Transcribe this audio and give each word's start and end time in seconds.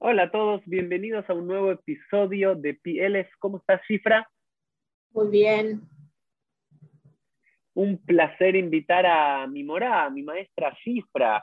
Hola 0.00 0.24
a 0.24 0.30
todos, 0.30 0.62
bienvenidos 0.64 1.28
a 1.28 1.34
un 1.34 1.48
nuevo 1.48 1.72
episodio 1.72 2.54
de 2.54 2.74
PLs. 2.74 3.26
¿Cómo 3.40 3.58
estás, 3.58 3.80
Cifra? 3.84 4.30
Muy 5.10 5.28
bien. 5.28 5.80
Un 7.74 7.98
placer 7.98 8.54
invitar 8.54 9.06
a 9.06 9.48
mi 9.48 9.64
morá, 9.64 10.04
a 10.04 10.10
mi 10.10 10.22
maestra 10.22 10.72
Cifra. 10.84 11.42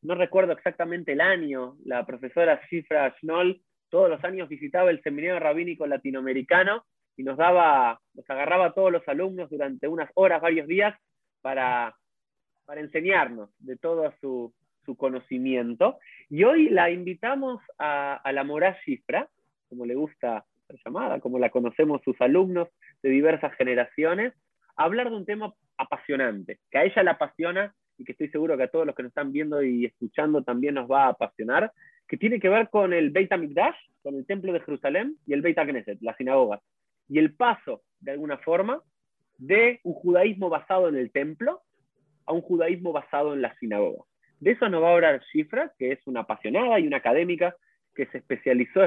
No 0.00 0.16
recuerdo 0.16 0.52
exactamente 0.52 1.12
el 1.12 1.20
año, 1.20 1.76
la 1.84 2.04
profesora 2.04 2.60
Cifra 2.68 3.14
Schnoll 3.20 3.62
todos 3.88 4.10
los 4.10 4.24
años 4.24 4.48
visitaba 4.48 4.90
el 4.90 5.00
seminario 5.02 5.38
rabínico 5.38 5.86
latinoamericano 5.86 6.84
y 7.16 7.22
nos 7.22 7.36
daba, 7.36 8.00
nos 8.14 8.28
agarraba 8.28 8.66
a 8.66 8.72
todos 8.72 8.90
los 8.90 9.06
alumnos 9.06 9.48
durante 9.48 9.86
unas 9.86 10.10
horas, 10.14 10.40
varios 10.40 10.66
días, 10.66 10.98
para, 11.40 11.94
para 12.64 12.80
enseñarnos 12.80 13.50
de 13.58 13.76
todo 13.76 14.12
su, 14.20 14.52
su 14.84 14.96
conocimiento. 14.96 15.98
Y 16.28 16.44
hoy 16.44 16.68
la 16.68 16.90
invitamos 16.90 17.60
a, 17.78 18.20
la 18.32 18.44
Morá 18.44 18.78
Cifra, 18.84 19.28
como 19.68 19.86
le 19.86 19.94
gusta 19.94 20.44
ser 20.66 20.78
llamada, 20.84 21.20
como 21.20 21.38
la 21.38 21.50
conocemos 21.50 22.02
sus 22.04 22.20
alumnos 22.20 22.68
de 23.02 23.10
diversas 23.10 23.54
generaciones, 23.54 24.32
a 24.76 24.84
hablar 24.84 25.10
de 25.10 25.16
un 25.16 25.26
tema 25.26 25.54
apasionante, 25.76 26.58
que 26.70 26.78
a 26.78 26.84
ella 26.84 27.02
la 27.02 27.12
apasiona 27.12 27.74
y 27.98 28.04
que 28.04 28.12
estoy 28.12 28.28
seguro 28.28 28.56
que 28.56 28.64
a 28.64 28.70
todos 28.70 28.86
los 28.86 28.94
que 28.94 29.02
nos 29.02 29.10
están 29.10 29.32
viendo 29.32 29.62
y 29.62 29.86
escuchando 29.86 30.42
también 30.42 30.74
nos 30.74 30.90
va 30.90 31.04
a 31.04 31.08
apasionar, 31.10 31.72
que 32.08 32.16
tiene 32.16 32.40
que 32.40 32.48
ver 32.48 32.68
con 32.68 32.92
el 32.92 33.10
Beit 33.10 33.32
HaMikdash, 33.32 33.76
con 34.02 34.16
el 34.16 34.26
Templo 34.26 34.52
de 34.52 34.60
Jerusalén, 34.60 35.16
y 35.26 35.32
el 35.32 35.42
Beit 35.42 35.58
HaKnesset, 35.58 35.98
la 36.00 36.16
sinagoga, 36.16 36.60
y 37.08 37.18
el 37.18 37.34
paso, 37.34 37.82
de 38.00 38.12
alguna 38.12 38.38
forma, 38.38 38.82
de 39.38 39.80
un 39.82 39.94
judaísmo 39.94 40.48
basado 40.48 40.88
en 40.88 40.96
el 40.96 41.10
templo 41.10 41.62
a 42.26 42.32
un 42.32 42.42
judaísmo 42.42 42.92
basado 42.92 43.34
en 43.34 43.42
la 43.42 43.54
sinagoga. 43.58 44.04
De 44.42 44.50
eso 44.50 44.68
nos 44.68 44.82
va 44.82 44.88
a 44.88 44.94
hablar 44.94 45.22
Shifra, 45.32 45.72
que 45.78 45.92
es 45.92 46.00
una 46.04 46.22
apasionada 46.22 46.80
y 46.80 46.86
una 46.88 46.96
académica 46.96 47.54
que 47.94 48.06
se 48.06 48.18
especializó 48.18 48.80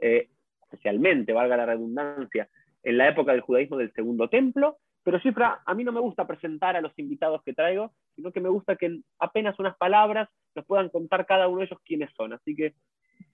eh, 0.00 0.28
especialmente, 0.62 1.32
valga 1.32 1.56
la 1.56 1.66
redundancia, 1.66 2.48
en 2.84 2.98
la 2.98 3.08
época 3.08 3.32
del 3.32 3.40
judaísmo 3.40 3.78
del 3.78 3.92
Segundo 3.94 4.28
Templo. 4.28 4.78
Pero 5.02 5.18
Shifra, 5.18 5.60
a 5.66 5.74
mí 5.74 5.82
no 5.82 5.90
me 5.90 5.98
gusta 5.98 6.24
presentar 6.24 6.76
a 6.76 6.80
los 6.80 6.96
invitados 7.00 7.42
que 7.42 7.52
traigo, 7.52 7.92
sino 8.14 8.30
que 8.30 8.40
me 8.40 8.48
gusta 8.48 8.76
que 8.76 8.86
en 8.86 9.04
apenas 9.18 9.58
unas 9.58 9.76
palabras 9.76 10.28
nos 10.54 10.64
puedan 10.66 10.88
contar 10.88 11.26
cada 11.26 11.48
uno 11.48 11.58
de 11.58 11.64
ellos 11.64 11.80
quiénes 11.84 12.10
son. 12.16 12.34
Así 12.34 12.54
que, 12.54 12.74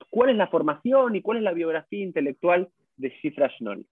¿cuál 0.09 0.31
es 0.31 0.37
la 0.37 0.49
formación 0.49 1.17
y 1.17 1.21
cuál 1.21 1.37
es 1.37 1.43
la 1.43 1.53
biografía 1.53 2.03
intelectual 2.03 2.71
de 2.97 3.11
Shifra 3.11 3.51
Schnoll? 3.51 3.85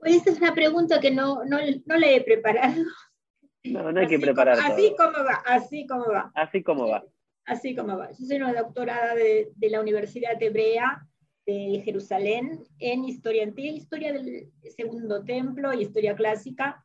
Pues 0.00 0.16
esa 0.16 0.30
es 0.30 0.38
una 0.40 0.54
pregunta 0.54 0.98
que 0.98 1.12
no, 1.12 1.44
no, 1.44 1.58
no 1.86 1.96
la 1.96 2.10
he 2.10 2.20
preparado. 2.20 2.82
No, 3.72 3.92
no 3.92 4.00
hay 4.00 4.06
que 4.06 4.18
preparar. 4.18 4.58
así 4.58 4.94
como 4.96 5.24
va, 5.24 5.42
así 5.46 5.86
como 5.86 6.08
va. 6.08 6.32
Así 6.34 6.62
como 6.62 6.88
va. 6.88 7.04
Así 7.44 7.74
como 7.74 7.96
va. 7.96 8.10
Yo 8.12 8.26
soy 8.26 8.36
una 8.36 8.52
doctorada 8.52 9.14
de, 9.14 9.50
de 9.54 9.70
la 9.70 9.80
Universidad 9.80 10.40
Hebrea 10.42 11.06
de 11.46 11.80
Jerusalén 11.82 12.62
en 12.78 13.04
historia 13.04 13.42
antigua, 13.42 13.78
historia 13.78 14.12
del 14.12 14.52
segundo 14.76 15.24
templo 15.24 15.72
y 15.72 15.82
historia 15.82 16.14
clásica, 16.14 16.84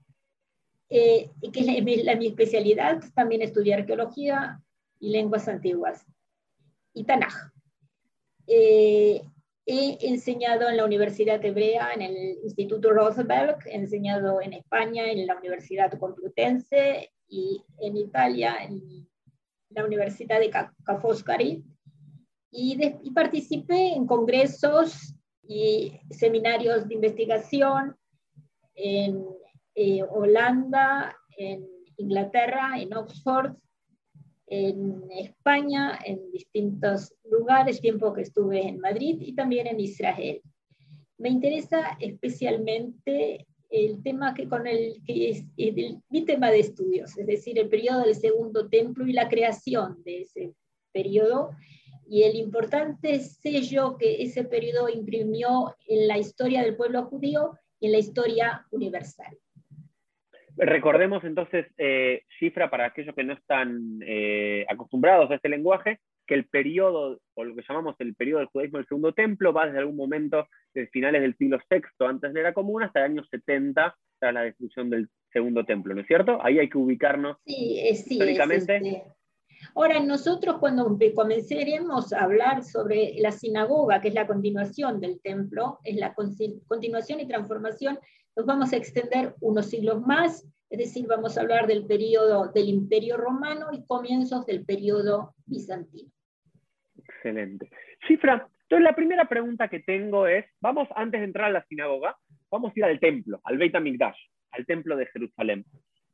eh, 0.90 1.32
que 1.52 1.60
es 1.60 2.06
la, 2.06 2.16
mi 2.16 2.28
especialidad, 2.28 3.04
también 3.14 3.42
estudié 3.42 3.74
arqueología 3.74 4.62
y 5.00 5.10
lenguas 5.10 5.48
antiguas 5.48 6.06
y 6.94 7.04
Tanaj. 7.04 7.34
Eh, 8.48 9.22
He 9.66 9.98
enseñado 10.08 10.68
en 10.68 10.78
la 10.78 10.86
Universidad 10.86 11.44
Hebrea, 11.44 11.94
en 11.94 12.02
el 12.02 12.38
Instituto 12.44 12.92
Roosevelt, 12.92 13.66
he 13.66 13.76
enseñado 13.76 14.42
en 14.42 14.54
España, 14.54 15.10
en 15.10 15.26
la 15.26 15.38
Universidad 15.38 15.98
Complutense 15.98 17.12
y 17.28 17.64
en 17.80 17.96
Italia, 17.96 18.58
en 18.62 19.08
la 19.70 19.86
Universidad 19.86 20.40
de 20.40 20.50
Ca 20.50 20.74
Foscari. 21.02 21.64
Y, 22.52 22.78
y, 23.02 23.12
participé 23.12 23.94
en 23.94 24.06
congresos 24.06 25.16
y 25.42 26.00
seminarios 26.12 26.88
de 26.88 26.96
investigación 26.96 27.96
en 28.76 29.26
eh, 29.76 30.04
Holanda, 30.04 31.18
en 31.38 31.68
Inglaterra, 31.98 32.74
en 32.78 32.94
Oxford, 32.96 33.56
en 34.48 35.04
España, 35.12 36.00
en 36.06 36.32
distintos 36.32 37.14
lugares, 37.30 37.82
tiempo 37.82 38.14
que 38.14 38.22
estuve 38.22 38.68
en 38.68 38.80
Madrid 38.80 39.18
y 39.20 39.34
también 39.34 39.68
en 39.68 39.80
Israel. 39.80 40.42
Me 41.18 41.30
interesa 41.30 41.98
especialmente 42.00 43.48
el 43.70 44.04
tema 44.04 44.34
que 44.34 44.48
con 44.48 44.68
el 44.68 45.02
que 45.06 45.30
es, 45.30 45.46
mi 46.10 46.26
tema 46.26 46.52
de 46.52 46.60
estudios, 46.60 47.18
es 47.18 47.26
decir, 47.26 47.58
el 47.58 47.70
periodo 47.70 48.04
del 48.04 48.16
Segundo 48.16 48.70
Templo 48.70 49.08
y 49.08 49.14
la 49.14 49.30
creación 49.30 50.04
de 50.04 50.22
ese 50.22 50.54
periodo 50.92 51.52
y 52.06 52.24
el 52.24 52.36
importante 52.36 53.20
sello 53.20 53.98
que 53.98 54.22
ese 54.22 54.44
periodo 54.44 54.90
imprimió 54.90 55.76
en 55.88 56.08
la 56.08 56.20
historia 56.20 56.62
del 56.62 56.76
pueblo 56.76 57.06
judío 57.06 57.58
y 57.80 57.88
en 57.88 57.94
la 57.94 57.98
historia 57.98 58.68
universal. 58.70 59.38
Recordemos 60.58 61.24
entonces, 61.24 61.66
eh, 61.78 62.24
cifra 62.40 62.70
para 62.70 62.86
aquellos 62.86 63.16
que 63.16 63.24
no 63.24 63.34
están 63.34 64.00
eh, 64.06 64.66
acostumbrados 64.70 65.32
a 65.32 65.36
este 65.36 65.50
lenguaje, 65.50 66.00
que 66.28 66.36
el 66.36 66.46
periodo, 66.46 67.20
o 67.34 67.44
lo 67.44 67.56
que 67.56 67.64
llamamos 67.68 67.96
el 68.00 68.16
periodo 68.16 68.40
del 68.40 68.48
judaísmo 68.48 68.78
del 68.78 68.88
segundo 68.88 69.14
templo, 69.14 69.52
va 69.52 69.66
desde 69.66 69.80
algún 69.80 69.96
momento, 69.96 70.48
desde 70.74 70.90
finales 70.90 71.22
del 71.22 71.36
siglo 71.38 71.60
VI 71.70 71.82
antes 72.06 72.34
de 72.34 72.44
la 72.44 72.54
comuna, 72.54 72.86
hasta 72.86 73.00
el 73.00 73.12
año 73.12 73.24
70, 73.26 73.96
tras 74.20 74.34
la 74.34 74.42
destrucción 74.44 74.90
del 74.90 75.10
segundo 75.32 75.66
templo, 75.66 75.94
¿no 75.94 76.02
es 76.02 76.08
cierto? 76.08 76.40
Ahí 76.44 76.60
hay 76.60 76.70
que 76.70 76.78
ubicarnos 76.78 77.38
sí, 77.46 77.80
sí, 77.96 78.14
históricamente. 78.14 78.78
Este. 78.78 79.04
Ahora, 79.76 80.00
nosotros 80.02 80.58
cuando 80.60 80.98
comenzaremos 81.16 82.14
a 82.14 82.24
hablar 82.24 82.64
sobre 82.64 83.14
la 83.18 83.32
sinagoga, 83.32 84.02
que 84.02 84.10
es 84.10 84.14
la 84.14 84.28
continuación 84.28 85.00
del 85.00 85.22
templo, 85.22 85.80
es 85.84 85.96
la 85.96 86.14
continuación 86.14 87.20
y 87.20 87.28
transformación 87.28 87.98
nos 88.36 88.46
vamos 88.46 88.74
a 88.74 88.78
extender 88.78 89.36
unos 89.42 89.70
siglos 89.70 90.02
más, 90.02 90.48
es 90.70 90.80
decir, 90.80 91.06
vamos 91.08 91.38
a 91.38 91.42
hablar 91.42 91.68
del 91.68 91.86
periodo 91.86 92.52
del 92.52 92.70
Imperio 92.70 93.18
Romano 93.18 93.68
y 93.72 93.86
comienzos 93.86 94.46
del 94.46 94.66
periodo 94.66 95.36
bizantino. 95.46 96.10
Excelente. 96.98 97.70
Cifra, 98.08 98.48
entonces 98.64 98.84
la 98.84 98.96
primera 98.96 99.30
pregunta 99.30 99.68
que 99.68 99.82
tengo 99.82 100.26
es, 100.28 100.46
vamos 100.60 100.88
antes 100.96 101.22
de 101.22 101.26
entrar 101.26 101.48
a 101.50 101.54
la 101.54 101.66
sinagoga, 101.66 102.18
vamos 102.50 102.72
a 102.72 102.80
ir 102.80 102.86
al 102.86 103.00
templo, 103.00 103.40
al 103.44 103.58
Beit 103.58 103.76
HaMikdash, 103.76 104.18
al 104.52 104.66
templo 104.66 104.96
de 104.96 105.06
Jerusalén. 105.08 105.66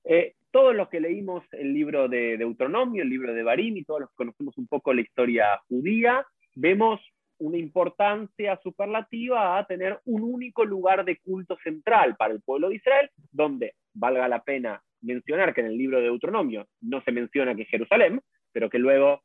Eh, 0.03 0.35
todos 0.51 0.75
los 0.75 0.89
que 0.89 0.99
leímos 0.99 1.43
el 1.51 1.73
libro 1.73 2.07
de 2.07 2.37
Deuteronomio, 2.37 3.03
el 3.03 3.09
libro 3.09 3.33
de 3.33 3.43
Barim 3.43 3.77
y 3.77 3.85
todos 3.85 4.01
los 4.01 4.09
que 4.09 4.15
conocemos 4.15 4.57
un 4.57 4.67
poco 4.67 4.93
la 4.93 5.01
historia 5.01 5.61
judía, 5.67 6.25
vemos 6.55 6.99
una 7.39 7.57
importancia 7.57 8.59
superlativa 8.61 9.57
a 9.57 9.65
tener 9.65 9.99
un 10.05 10.23
único 10.23 10.63
lugar 10.65 11.03
de 11.05 11.17
culto 11.17 11.57
central 11.63 12.15
para 12.15 12.33
el 12.33 12.41
pueblo 12.41 12.69
de 12.69 12.75
Israel, 12.75 13.09
donde 13.31 13.75
valga 13.93 14.27
la 14.27 14.43
pena 14.43 14.81
mencionar 15.01 15.53
que 15.53 15.61
en 15.61 15.67
el 15.67 15.77
libro 15.77 15.97
de 15.97 16.05
Deuteronomio 16.05 16.67
no 16.81 17.01
se 17.01 17.11
menciona 17.11 17.55
que 17.55 17.65
Jerusalén, 17.65 18.21
pero 18.51 18.69
que 18.69 18.79
luego 18.79 19.23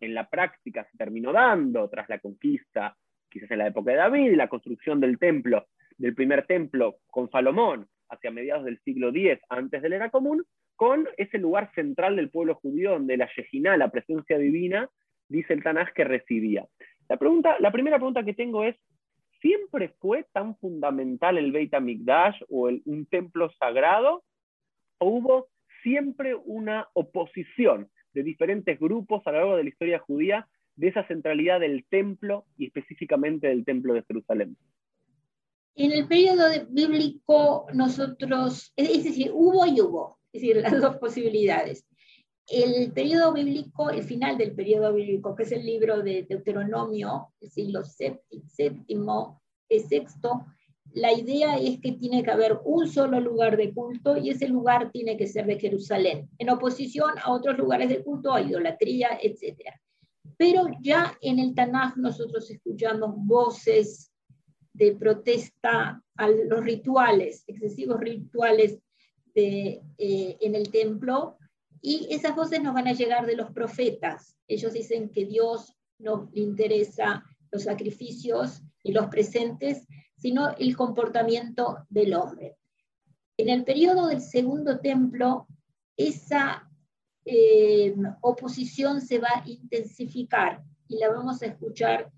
en 0.00 0.14
la 0.14 0.28
práctica 0.28 0.86
se 0.90 0.96
terminó 0.96 1.32
dando 1.32 1.88
tras 1.88 2.08
la 2.08 2.18
conquista, 2.18 2.96
quizás 3.28 3.50
en 3.50 3.58
la 3.58 3.66
época 3.66 3.92
de 3.92 3.98
David, 3.98 4.34
la 4.34 4.48
construcción 4.48 5.00
del 5.00 5.18
templo, 5.18 5.66
del 5.98 6.14
primer 6.14 6.46
templo 6.46 6.96
con 7.08 7.30
Salomón 7.30 7.86
hacia 8.08 8.30
mediados 8.30 8.64
del 8.64 8.80
siglo 8.80 9.10
X 9.10 9.38
antes 9.48 9.82
de 9.82 9.88
la 9.88 9.96
era 9.96 10.10
común, 10.10 10.44
con 10.74 11.06
ese 11.18 11.38
lugar 11.38 11.70
central 11.74 12.16
del 12.16 12.30
pueblo 12.30 12.54
judío 12.54 12.92
donde 12.92 13.16
la 13.18 13.28
Yejina, 13.36 13.76
la 13.76 13.90
presencia 13.90 14.38
divina, 14.38 14.88
dice 15.28 15.52
el 15.52 15.62
Tanaj 15.62 15.92
que 15.92 16.04
residía. 16.04 16.66
La, 17.10 17.16
pregunta, 17.16 17.56
la 17.58 17.72
primera 17.72 17.96
pregunta 17.96 18.22
que 18.22 18.34
tengo 18.34 18.62
es, 18.62 18.76
¿siempre 19.40 19.88
fue 19.98 20.28
tan 20.32 20.56
fundamental 20.58 21.38
el 21.38 21.50
Beit 21.50 21.74
HaMikdash 21.74 22.40
o 22.48 22.70
un 22.84 23.06
templo 23.06 23.50
sagrado? 23.58 24.22
¿O 24.98 25.08
hubo 25.08 25.48
siempre 25.82 26.36
una 26.36 26.86
oposición 26.92 27.90
de 28.14 28.22
diferentes 28.22 28.78
grupos 28.78 29.26
a 29.26 29.32
lo 29.32 29.38
largo 29.38 29.56
de 29.56 29.64
la 29.64 29.70
historia 29.70 29.98
judía 29.98 30.48
de 30.76 30.86
esa 30.86 31.04
centralidad 31.08 31.58
del 31.58 31.84
templo 31.86 32.46
y 32.56 32.66
específicamente 32.66 33.48
del 33.48 33.64
templo 33.64 33.94
de 33.94 34.04
Jerusalén? 34.04 34.56
En 35.74 35.90
el 35.90 36.06
periodo 36.06 36.44
bíblico 36.68 37.66
nosotros, 37.74 38.72
es 38.76 39.02
decir, 39.02 39.32
hubo 39.34 39.66
y 39.66 39.80
hubo, 39.80 40.20
es 40.32 40.42
decir, 40.42 40.58
las 40.58 40.80
dos 40.80 40.96
posibilidades 40.98 41.89
el 42.50 42.92
periodo 42.92 43.32
bíblico, 43.32 43.90
el 43.90 44.02
final 44.02 44.36
del 44.36 44.52
periodo 44.52 44.92
bíblico, 44.92 45.36
que 45.36 45.44
es 45.44 45.52
el 45.52 45.64
libro 45.64 46.02
de 46.02 46.26
Deuteronomio, 46.28 47.32
el 47.40 47.50
siglo 47.50 47.82
séptimo, 47.84 49.40
sexto, 49.88 50.46
la 50.92 51.12
idea 51.12 51.56
es 51.56 51.80
que 51.80 51.92
tiene 51.92 52.24
que 52.24 52.32
haber 52.32 52.58
un 52.64 52.88
solo 52.88 53.20
lugar 53.20 53.56
de 53.56 53.72
culto 53.72 54.16
y 54.16 54.30
ese 54.30 54.48
lugar 54.48 54.90
tiene 54.90 55.16
que 55.16 55.28
ser 55.28 55.46
de 55.46 55.60
Jerusalén, 55.60 56.28
en 56.38 56.50
oposición 56.50 57.12
a 57.22 57.30
otros 57.30 57.56
lugares 57.56 57.88
de 57.88 58.02
culto, 58.02 58.34
a 58.34 58.42
idolatría, 58.42 59.10
etc. 59.22 59.60
Pero 60.36 60.66
ya 60.80 61.16
en 61.20 61.38
el 61.38 61.54
Tanaj 61.54 61.96
nosotros 61.96 62.50
escuchamos 62.50 63.14
voces 63.16 64.10
de 64.72 64.96
protesta 64.96 66.02
a 66.16 66.28
los 66.28 66.64
rituales, 66.64 67.44
excesivos 67.46 68.00
rituales 68.00 68.78
de, 69.34 69.80
eh, 69.98 70.36
en 70.40 70.56
el 70.56 70.70
templo, 70.70 71.38
y 71.82 72.08
esas 72.10 72.36
voces 72.36 72.62
nos 72.62 72.74
van 72.74 72.88
a 72.88 72.92
llegar 72.92 73.26
de 73.26 73.36
los 73.36 73.50
profetas. 73.52 74.36
Ellos 74.46 74.72
dicen 74.72 75.10
que 75.10 75.24
Dios 75.24 75.74
no 75.98 76.28
le 76.32 76.42
interesa 76.42 77.24
los 77.50 77.64
sacrificios 77.64 78.62
y 78.82 78.92
los 78.92 79.06
presentes, 79.06 79.86
sino 80.16 80.50
el 80.56 80.76
comportamiento 80.76 81.78
del 81.88 82.14
hombre. 82.14 82.56
En 83.36 83.48
el 83.48 83.64
periodo 83.64 84.08
del 84.08 84.20
segundo 84.20 84.80
templo, 84.80 85.46
esa 85.96 86.70
eh, 87.24 87.94
oposición 88.20 89.00
se 89.00 89.18
va 89.18 89.28
a 89.34 89.48
intensificar 89.48 90.62
y 90.88 90.98
la 90.98 91.08
vamos 91.10 91.42
a 91.42 91.46
escuchar. 91.46 92.10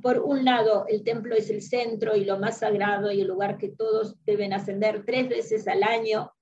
Por 0.00 0.20
un 0.20 0.44
lado, 0.44 0.86
el 0.88 1.02
templo 1.02 1.34
es 1.34 1.50
el 1.50 1.60
centro 1.60 2.16
y 2.16 2.24
lo 2.24 2.38
más 2.38 2.58
sagrado 2.58 3.10
y 3.12 3.20
el 3.20 3.28
lugar 3.28 3.58
que 3.58 3.68
todos 3.68 4.16
deben 4.24 4.54
ascender 4.54 5.04
tres 5.04 5.28
veces 5.28 5.68
al 5.68 5.82
año. 5.82 6.32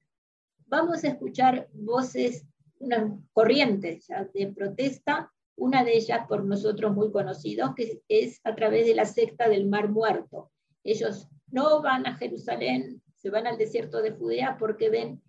Vamos 0.66 1.02
a 1.04 1.08
escuchar 1.08 1.68
voces, 1.72 2.46
unas 2.82 3.12
corrientes 3.32 4.08
de 4.34 4.48
protesta, 4.48 5.32
una 5.56 5.84
de 5.84 5.96
ellas 5.96 6.26
por 6.28 6.44
nosotros 6.44 6.92
muy 6.92 7.12
conocidos, 7.12 7.74
que 7.76 8.02
es 8.08 8.40
a 8.44 8.54
través 8.54 8.86
de 8.86 8.94
la 8.94 9.04
secta 9.04 9.48
del 9.48 9.66
Mar 9.68 9.88
Muerto. 9.88 10.50
Ellos 10.82 11.28
no 11.50 11.80
van 11.80 12.06
a 12.06 12.16
Jerusalén, 12.16 13.00
se 13.14 13.30
van 13.30 13.46
al 13.46 13.56
desierto 13.56 14.02
de 14.02 14.10
Judea 14.10 14.56
porque 14.58 14.90
ven 14.90 15.22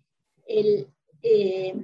el 0.46 0.88
eh, 1.22 1.74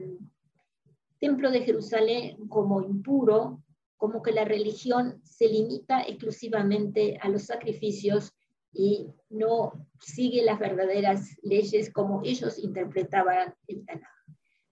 templo 1.21 1.51
de 1.51 1.61
Jerusalén 1.61 2.49
como 2.49 2.83
impuro, 2.83 3.63
como 3.97 4.23
que 4.23 4.33
la 4.33 4.45
religión 4.45 5.21
se 5.23 5.47
limita 5.47 6.03
exclusivamente 6.03 7.19
a 7.21 7.29
los 7.29 7.43
sacrificios 7.43 8.33
y 8.73 9.09
no 9.29 9.87
sigue 10.01 10.43
las 10.43 10.59
verdaderas 10.59 11.37
leyes 11.43 11.93
como 11.93 12.23
ellos 12.25 12.59
interpretaban 12.59 13.55
el 13.69 13.85
Tanaj. 13.85 14.20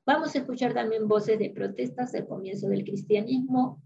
Vamos 0.08 0.34
a 0.34 0.38
escuchar 0.38 0.72
también 0.72 1.06
voces 1.06 1.38
de 1.38 1.50
protestas 1.50 2.12
del 2.12 2.26
comienzo 2.26 2.66
del 2.66 2.82
cristianismo, 2.82 3.82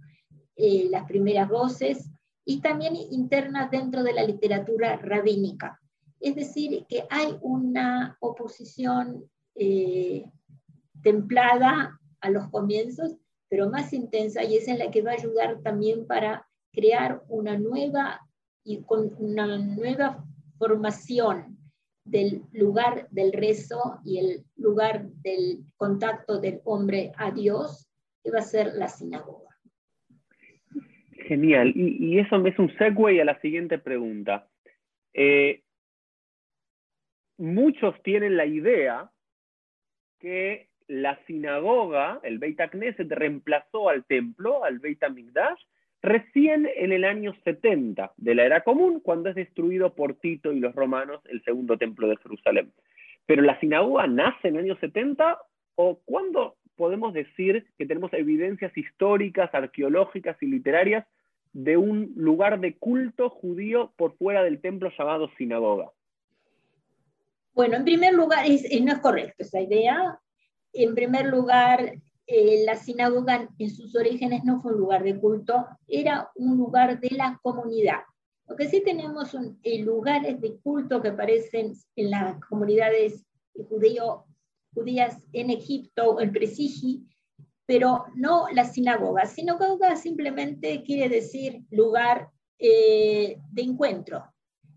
eh, 0.54 0.86
las 0.88 1.04
primeras 1.04 1.48
voces, 1.48 2.12
y 2.44 2.60
también 2.60 2.94
internas 2.94 3.72
dentro 3.72 4.04
de 4.04 4.12
la 4.12 4.22
literatura 4.22 4.98
rabínica. 4.98 5.80
Es 6.20 6.36
decir, 6.36 6.86
que 6.88 7.02
hay 7.10 7.36
una 7.40 8.16
oposición 8.20 9.28
eh, 9.56 10.30
templada 11.02 11.98
a 12.20 12.30
los 12.30 12.48
comienzos, 12.50 13.16
pero 13.48 13.68
más 13.68 13.92
intensa, 13.92 14.44
y 14.44 14.58
esa 14.58 14.74
es 14.74 14.78
la 14.78 14.92
que 14.92 15.02
va 15.02 15.10
a 15.10 15.14
ayudar 15.14 15.60
también 15.62 16.06
para 16.06 16.48
crear 16.72 17.24
una 17.26 17.58
nueva 17.58 18.20
y 18.62 18.84
con 18.84 19.12
una 19.18 19.58
nueva 19.58 20.24
formación 20.56 21.51
del 22.04 22.42
lugar 22.52 23.08
del 23.10 23.32
rezo 23.32 24.00
y 24.04 24.18
el 24.18 24.44
lugar 24.56 25.06
del 25.22 25.64
contacto 25.76 26.40
del 26.40 26.60
hombre 26.64 27.12
a 27.16 27.30
Dios, 27.30 27.88
que 28.22 28.30
va 28.30 28.38
a 28.38 28.42
ser 28.42 28.74
la 28.74 28.88
sinagoga. 28.88 29.50
Genial. 31.26 31.72
Y, 31.74 32.18
eso 32.18 32.44
es 32.46 32.58
un 32.58 32.76
segue 32.76 33.20
a 33.20 33.24
la 33.24 33.40
siguiente 33.40 33.78
pregunta. 33.78 34.48
Eh, 35.14 35.62
muchos 37.38 37.94
tienen 38.02 38.36
la 38.36 38.46
idea 38.46 39.10
que 40.18 40.68
la 40.88 41.18
sinagoga, 41.26 42.20
el 42.22 42.38
Beit 42.38 42.60
Knesset, 42.70 43.10
reemplazó 43.10 43.88
al 43.88 44.04
templo, 44.04 44.64
al 44.64 44.78
Beit 44.78 45.02
HaMikdash, 45.02 45.60
recién 46.02 46.68
en 46.76 46.92
el 46.92 47.04
año 47.04 47.34
70 47.44 48.12
de 48.16 48.34
la 48.34 48.44
era 48.44 48.64
común, 48.64 49.00
cuando 49.00 49.28
es 49.28 49.34
destruido 49.34 49.94
por 49.94 50.14
Tito 50.14 50.52
y 50.52 50.60
los 50.60 50.74
romanos 50.74 51.20
el 51.26 51.42
segundo 51.44 51.78
templo 51.78 52.08
de 52.08 52.16
Jerusalén. 52.16 52.72
Pero 53.26 53.42
la 53.42 53.58
sinagoga 53.60 54.06
nace 54.06 54.48
en 54.48 54.56
el 54.56 54.64
año 54.64 54.76
70 54.80 55.38
o 55.76 56.00
cuándo 56.04 56.56
podemos 56.76 57.12
decir 57.12 57.66
que 57.78 57.86
tenemos 57.86 58.12
evidencias 58.12 58.76
históricas, 58.76 59.54
arqueológicas 59.54 60.36
y 60.42 60.46
literarias 60.46 61.06
de 61.52 61.76
un 61.76 62.12
lugar 62.16 62.60
de 62.60 62.76
culto 62.76 63.30
judío 63.30 63.92
por 63.96 64.16
fuera 64.16 64.42
del 64.42 64.60
templo 64.60 64.90
llamado 64.96 65.30
sinagoga? 65.36 65.90
Bueno, 67.54 67.76
en 67.76 67.84
primer 67.84 68.14
lugar, 68.14 68.46
no 68.48 68.92
es 68.92 68.98
correcto 69.00 69.42
esa 69.42 69.60
idea. 69.60 70.18
En 70.72 70.94
primer 70.94 71.26
lugar, 71.26 71.92
eh, 72.34 72.64
la 72.64 72.76
sinagoga 72.76 73.46
en 73.58 73.70
sus 73.70 73.94
orígenes 73.94 74.42
no 74.42 74.62
fue 74.62 74.72
un 74.72 74.78
lugar 74.78 75.02
de 75.02 75.20
culto, 75.20 75.66
era 75.86 76.30
un 76.34 76.56
lugar 76.56 76.98
de 76.98 77.10
la 77.10 77.38
comunidad. 77.42 78.00
Lo 78.48 78.56
que 78.56 78.70
sí 78.70 78.82
tenemos 78.82 79.28
son 79.30 79.58
eh, 79.62 79.82
lugares 79.82 80.40
de 80.40 80.56
culto 80.60 81.02
que 81.02 81.08
aparecen 81.08 81.74
en 81.94 82.10
las 82.10 82.40
comunidades 82.40 83.26
judío, 83.68 84.24
judías 84.72 85.18
en 85.34 85.50
Egipto, 85.50 86.20
en 86.20 86.32
Presigi, 86.32 87.06
pero 87.66 88.06
no 88.14 88.46
la 88.50 88.64
sinagoga. 88.64 89.26
Sinagoga 89.26 89.94
simplemente 89.96 90.82
quiere 90.84 91.10
decir 91.10 91.60
lugar 91.70 92.30
eh, 92.58 93.36
de 93.50 93.62
encuentro. 93.62 94.24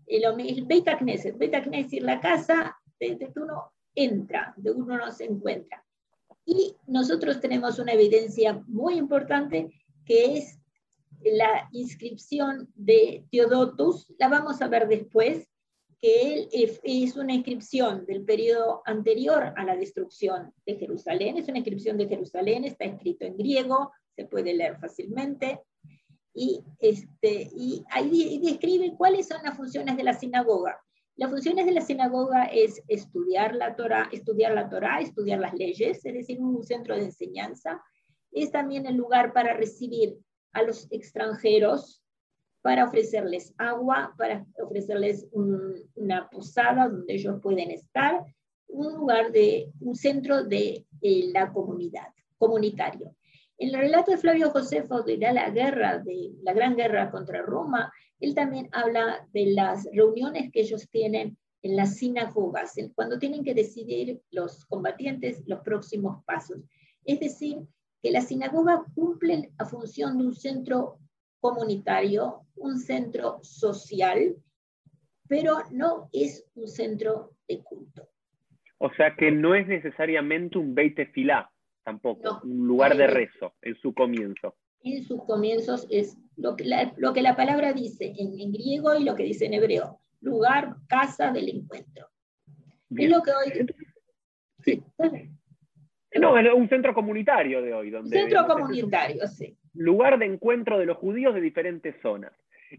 El, 0.06 0.24
el 0.40 0.66
Beit 0.66 0.88
Knesset, 0.98 2.02
la 2.02 2.20
casa 2.20 2.76
desde 3.00 3.32
que 3.32 3.40
uno 3.40 3.72
entra, 3.94 4.52
de 4.58 4.72
uno 4.72 4.98
no 4.98 5.10
se 5.10 5.24
encuentra. 5.24 5.85
Y 6.46 6.76
nosotros 6.86 7.40
tenemos 7.40 7.78
una 7.78 7.92
evidencia 7.92 8.62
muy 8.66 8.94
importante 8.94 9.70
que 10.06 10.38
es 10.38 10.58
la 11.22 11.68
inscripción 11.72 12.70
de 12.74 13.26
Teodotus, 13.30 14.14
la 14.18 14.28
vamos 14.28 14.62
a 14.62 14.68
ver 14.68 14.86
después, 14.86 15.48
que 15.98 16.34
él 16.34 16.48
es 16.52 17.16
una 17.16 17.34
inscripción 17.34 18.06
del 18.06 18.24
periodo 18.24 18.82
anterior 18.84 19.54
a 19.56 19.64
la 19.64 19.76
destrucción 19.76 20.52
de 20.64 20.76
Jerusalén, 20.76 21.36
es 21.36 21.48
una 21.48 21.58
inscripción 21.58 21.96
de 21.96 22.06
Jerusalén, 22.06 22.64
está 22.64 22.84
escrito 22.84 23.24
en 23.24 23.36
griego, 23.36 23.92
se 24.14 24.26
puede 24.26 24.54
leer 24.54 24.78
fácilmente, 24.78 25.62
y, 26.32 26.62
este, 26.78 27.50
y 27.56 27.82
ahí 27.90 28.38
describe 28.42 28.94
cuáles 28.96 29.26
son 29.26 29.42
las 29.42 29.56
funciones 29.56 29.96
de 29.96 30.04
la 30.04 30.12
sinagoga. 30.12 30.78
Las 31.16 31.30
funciones 31.30 31.64
de 31.64 31.72
la 31.72 31.80
sinagoga 31.80 32.44
es 32.44 32.82
estudiar 32.88 33.54
la 33.54 33.74
Torah, 33.74 34.08
estudiar 34.12 34.52
la 34.52 34.68
Torah, 34.68 35.00
estudiar 35.00 35.40
las 35.40 35.54
leyes, 35.54 36.04
es 36.04 36.14
decir, 36.14 36.38
un 36.40 36.62
centro 36.62 36.94
de 36.94 37.04
enseñanza. 37.04 37.82
Es 38.32 38.50
también 38.50 38.84
el 38.84 38.96
lugar 38.96 39.32
para 39.32 39.54
recibir 39.54 40.18
a 40.52 40.62
los 40.62 40.86
extranjeros, 40.90 42.02
para 42.60 42.84
ofrecerles 42.84 43.54
agua, 43.56 44.14
para 44.18 44.44
ofrecerles 44.62 45.26
una 45.32 46.28
posada 46.28 46.88
donde 46.88 47.14
ellos 47.14 47.40
pueden 47.40 47.70
estar, 47.70 48.22
un 48.68 48.94
lugar 48.94 49.32
de, 49.32 49.72
un 49.80 49.94
centro 49.94 50.44
de 50.44 50.84
eh, 51.00 51.30
la 51.32 51.50
comunidad, 51.50 52.08
comunitario. 52.36 53.14
En 53.58 53.70
el 53.70 53.80
relato 53.80 54.10
de 54.10 54.18
Flavio 54.18 54.50
Josefo 54.50 55.02
de 55.02 55.16
la 55.16 55.50
guerra, 55.50 55.98
de 55.98 56.32
la 56.42 56.52
gran 56.52 56.76
guerra 56.76 57.10
contra 57.10 57.42
Roma, 57.42 57.92
él 58.20 58.34
también 58.34 58.68
habla 58.72 59.26
de 59.32 59.46
las 59.46 59.88
reuniones 59.92 60.50
que 60.52 60.60
ellos 60.60 60.88
tienen 60.90 61.38
en 61.62 61.76
las 61.76 61.96
sinagogas, 61.96 62.74
cuando 62.94 63.18
tienen 63.18 63.42
que 63.42 63.54
decidir 63.54 64.20
los 64.30 64.64
combatientes 64.66 65.42
los 65.46 65.60
próximos 65.60 66.22
pasos. 66.24 66.58
Es 67.04 67.18
decir, 67.18 67.58
que 68.02 68.10
la 68.10 68.20
sinagoga 68.20 68.84
cumple 68.94 69.50
la 69.58 69.64
función 69.64 70.18
de 70.18 70.26
un 70.26 70.34
centro 70.34 70.98
comunitario, 71.40 72.42
un 72.56 72.78
centro 72.78 73.40
social, 73.42 74.36
pero 75.28 75.58
no 75.72 76.08
es 76.12 76.46
un 76.54 76.68
centro 76.68 77.32
de 77.48 77.62
culto. 77.62 78.08
O 78.78 78.90
sea 78.94 79.16
que 79.16 79.30
no 79.30 79.54
es 79.54 79.66
necesariamente 79.66 80.58
un 80.58 80.74
Beit 80.74 80.98
Filá, 81.12 81.50
tampoco, 81.86 82.40
un 82.42 82.66
lugar 82.66 82.96
de 82.96 83.06
rezo 83.06 83.54
en 83.62 83.76
su 83.76 83.94
comienzo. 83.94 84.56
En 84.82 85.04
sus 85.04 85.24
comienzos 85.24 85.86
es 85.88 86.18
lo 86.36 86.56
que 86.56 86.64
la, 86.64 86.92
lo 86.96 87.12
que 87.12 87.22
la 87.22 87.36
palabra 87.36 87.72
dice 87.72 88.12
en, 88.18 88.52
griego 88.52 88.96
y 88.96 89.04
lo 89.04 89.14
que 89.14 89.22
dice 89.22 89.46
en 89.46 89.54
hebreo, 89.54 90.00
lugar, 90.20 90.74
casa 90.88 91.30
del 91.30 91.48
encuentro. 91.48 92.08
Es 92.90 93.08
lo 93.08 93.22
que 93.22 93.30
hoy... 93.30 93.66
Sí. 94.64 94.82
No, 96.20 96.36
es 96.36 96.52
un 96.52 96.68
centro 96.68 96.92
comunitario 96.92 97.62
de 97.62 97.72
hoy. 97.72 97.90
Donde, 97.90 98.18
centro 98.18 98.46
comunitario, 98.46 99.28
sí. 99.28 99.56
Lugar 99.74 100.18
de 100.18 100.26
encuentro 100.26 100.78
de 100.78 100.86
los 100.86 100.96
judíos 100.96 101.34
de 101.34 101.40
diferentes 101.40 101.94
zonas. 102.02 102.32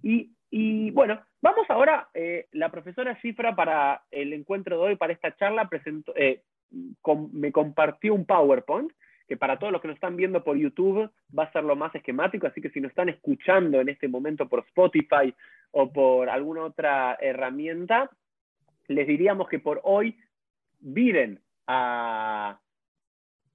Y, 0.04 0.34
y 0.50 0.92
bueno, 0.92 1.22
vamos 1.42 1.66
ahora, 1.70 2.10
eh, 2.14 2.48
la 2.52 2.70
profesora 2.70 3.18
Cifra 3.22 3.56
para 3.56 4.04
el 4.12 4.34
encuentro 4.34 4.78
de 4.78 4.84
hoy, 4.84 4.96
para 4.98 5.14
esta 5.14 5.34
charla, 5.38 5.70
presentó, 5.70 6.14
eh, 6.18 6.42
me 7.32 7.52
compartió 7.52 8.14
un 8.14 8.26
PowerPoint 8.26 8.92
que 9.28 9.38
para 9.38 9.60
todos 9.60 9.74
los 9.74 9.82
que 9.82 9.90
nos 9.90 9.96
están 9.96 10.16
viendo 10.16 10.44
por 10.44 10.58
YouTube 10.58 11.12
va 11.38 11.44
a 11.44 11.52
ser 11.52 11.64
lo 11.64 11.76
más 11.76 11.94
esquemático, 11.94 12.48
así 12.48 12.62
que 12.62 12.70
si 12.70 12.80
nos 12.80 12.90
están 12.90 13.10
escuchando 13.10 13.82
en 13.82 13.90
este 13.90 14.08
momento 14.08 14.48
por 14.48 14.60
Spotify 14.60 15.34
o 15.72 15.92
por 15.92 16.30
alguna 16.30 16.64
otra 16.64 17.18
herramienta, 17.20 18.10
les 18.88 19.06
diríamos 19.06 19.50
que 19.50 19.60
por 19.60 19.82
hoy 19.84 20.18
viren 20.80 21.42
a, 21.68 22.58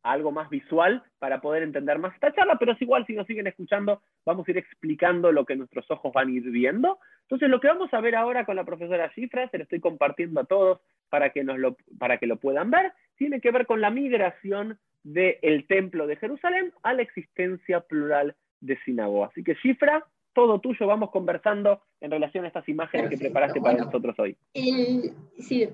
algo 0.02 0.32
más 0.32 0.50
visual 0.50 1.02
para 1.18 1.40
poder 1.40 1.62
entender 1.62 1.98
más 1.98 2.14
esta 2.14 2.32
charla, 2.32 2.56
pero 2.58 2.72
es 2.72 2.82
igual 2.82 3.06
si 3.06 3.14
nos 3.14 3.26
siguen 3.26 3.46
escuchando, 3.46 4.02
vamos 4.26 4.46
a 4.46 4.50
ir 4.50 4.58
explicando 4.58 5.30
lo 5.30 5.44
que 5.44 5.56
nuestros 5.56 5.88
ojos 5.90 6.12
van 6.12 6.28
a 6.28 6.32
ir 6.32 6.50
viendo. 6.50 6.98
Entonces, 7.22 7.48
lo 7.48 7.60
que 7.60 7.68
vamos 7.68 7.92
a 7.94 8.00
ver 8.00 8.16
ahora 8.16 8.44
con 8.44 8.56
la 8.56 8.64
profesora 8.64 9.12
Cifra, 9.14 9.48
se 9.48 9.58
lo 9.58 9.64
estoy 9.64 9.80
compartiendo 9.80 10.40
a 10.40 10.44
todos 10.44 10.80
para 11.12 11.28
que, 11.28 11.44
nos 11.44 11.58
lo, 11.58 11.76
para 11.98 12.16
que 12.16 12.26
lo 12.26 12.36
puedan 12.36 12.70
ver, 12.70 12.90
tiene 13.16 13.42
que 13.42 13.50
ver 13.50 13.66
con 13.66 13.82
la 13.82 13.90
migración 13.90 14.78
del 15.02 15.66
templo 15.68 16.06
de 16.06 16.16
Jerusalén 16.16 16.72
a 16.82 16.94
la 16.94 17.02
existencia 17.02 17.80
plural 17.80 18.34
de 18.60 18.78
sinagoga. 18.86 19.26
Así 19.26 19.44
que 19.44 19.54
cifra, 19.56 20.06
todo 20.32 20.58
tuyo, 20.62 20.86
vamos 20.86 21.10
conversando 21.10 21.82
en 22.00 22.12
relación 22.12 22.46
a 22.46 22.48
estas 22.48 22.66
imágenes 22.66 23.10
que 23.10 23.18
preparaste 23.18 23.60
para 23.60 23.84
nosotros 23.84 24.18
hoy. 24.18 24.38
sí, 25.38 25.68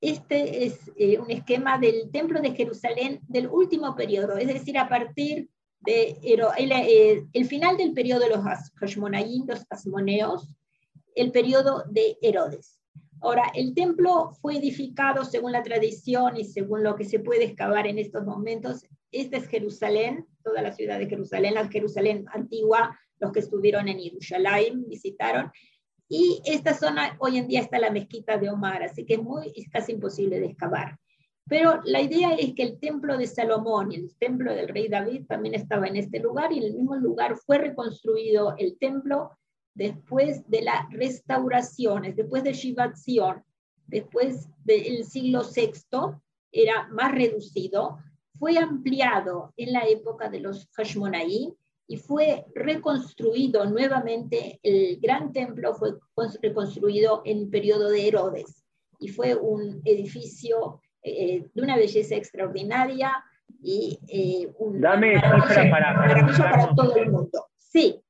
este 0.00 0.64
es 0.64 0.90
eh, 0.96 1.18
un 1.18 1.30
esquema 1.30 1.78
del 1.78 2.10
Templo 2.10 2.40
de 2.40 2.52
Jerusalén 2.52 3.20
del 3.28 3.48
último 3.48 3.94
periodo, 3.94 4.38
es 4.38 4.46
decir, 4.46 4.78
a 4.78 4.88
partir 4.88 5.50
de 5.80 6.16
el, 6.22 6.72
eh, 6.72 7.26
el 7.30 7.44
final 7.44 7.76
del 7.76 7.92
periodo 7.92 8.20
de 8.20 8.30
los 8.30 8.42
Hashmonayim, 8.80 9.44
los 9.46 9.66
Asmoneos, 9.68 10.48
el 11.14 11.30
periodo 11.30 11.84
de 11.90 12.16
Herodes. 12.22 12.80
Ahora, 13.20 13.50
el 13.54 13.74
templo 13.74 14.30
fue 14.40 14.56
edificado 14.56 15.24
según 15.24 15.52
la 15.52 15.62
tradición 15.62 16.36
y 16.36 16.44
según 16.44 16.82
lo 16.82 16.96
que 16.96 17.04
se 17.04 17.18
puede 17.18 17.44
excavar 17.44 17.86
en 17.86 17.98
estos 17.98 18.24
momentos. 18.24 18.84
Esta 19.10 19.38
es 19.38 19.48
Jerusalén, 19.48 20.26
toda 20.42 20.62
la 20.62 20.72
ciudad 20.72 20.98
de 20.98 21.08
Jerusalén, 21.08 21.54
la 21.54 21.68
Jerusalén 21.68 22.26
antigua, 22.32 22.98
los 23.18 23.32
que 23.32 23.40
estuvieron 23.40 23.88
en 23.88 23.98
Jerusalén 23.98 24.84
visitaron. 24.88 25.50
Y 26.08 26.40
esta 26.44 26.74
zona 26.74 27.16
hoy 27.18 27.38
en 27.38 27.48
día 27.48 27.60
está 27.60 27.78
la 27.78 27.90
mezquita 27.90 28.38
de 28.38 28.50
Omar, 28.50 28.82
así 28.82 29.04
que 29.04 29.14
es, 29.14 29.22
muy, 29.22 29.52
es 29.56 29.68
casi 29.70 29.92
imposible 29.92 30.38
de 30.38 30.46
excavar. 30.46 30.98
Pero 31.48 31.80
la 31.84 32.00
idea 32.00 32.34
es 32.34 32.54
que 32.54 32.62
el 32.62 32.80
templo 32.80 33.16
de 33.16 33.26
Salomón 33.26 33.92
y 33.92 33.96
el 33.96 34.16
templo 34.16 34.52
del 34.52 34.68
rey 34.68 34.88
David 34.88 35.26
también 35.26 35.54
estaba 35.54 35.86
en 35.86 35.96
este 35.96 36.18
lugar 36.18 36.52
y 36.52 36.58
en 36.58 36.64
el 36.64 36.74
mismo 36.74 36.96
lugar 36.96 37.36
fue 37.36 37.58
reconstruido 37.58 38.54
el 38.58 38.78
templo 38.78 39.30
después 39.76 40.48
de 40.48 40.62
las 40.62 40.90
restauraciones, 40.90 42.16
después 42.16 42.42
de 42.42 42.54
Shivat 42.54 42.96
después 43.86 44.48
del 44.64 45.04
siglo 45.04 45.42
VI, 45.42 46.16
era 46.50 46.88
más 46.88 47.12
reducido, 47.12 47.98
fue 48.38 48.58
ampliado 48.58 49.52
en 49.56 49.72
la 49.72 49.86
época 49.86 50.28
de 50.28 50.40
los 50.40 50.66
Hashmonaí 50.72 51.54
y 51.86 51.96
fue 51.98 52.46
reconstruido 52.54 53.66
nuevamente, 53.66 54.58
el 54.62 54.98
gran 55.00 55.32
templo 55.32 55.74
fue 55.74 55.92
reconstruido 56.42 57.22
en 57.24 57.38
el 57.40 57.48
periodo 57.48 57.90
de 57.90 58.08
Herodes 58.08 58.64
y 58.98 59.08
fue 59.08 59.34
un 59.34 59.82
edificio 59.84 60.80
eh, 61.02 61.46
de 61.54 61.62
una 61.62 61.76
belleza 61.76 62.16
extraordinaria 62.16 63.12
y 63.62 63.98
eh, 64.08 64.50
un 64.58 64.80
Dame 64.80 65.20
para, 65.20 65.94
para 66.34 66.74
todo 66.74 66.96
el 66.96 67.10
mundo. 67.10 67.46
Sí, 67.58 68.02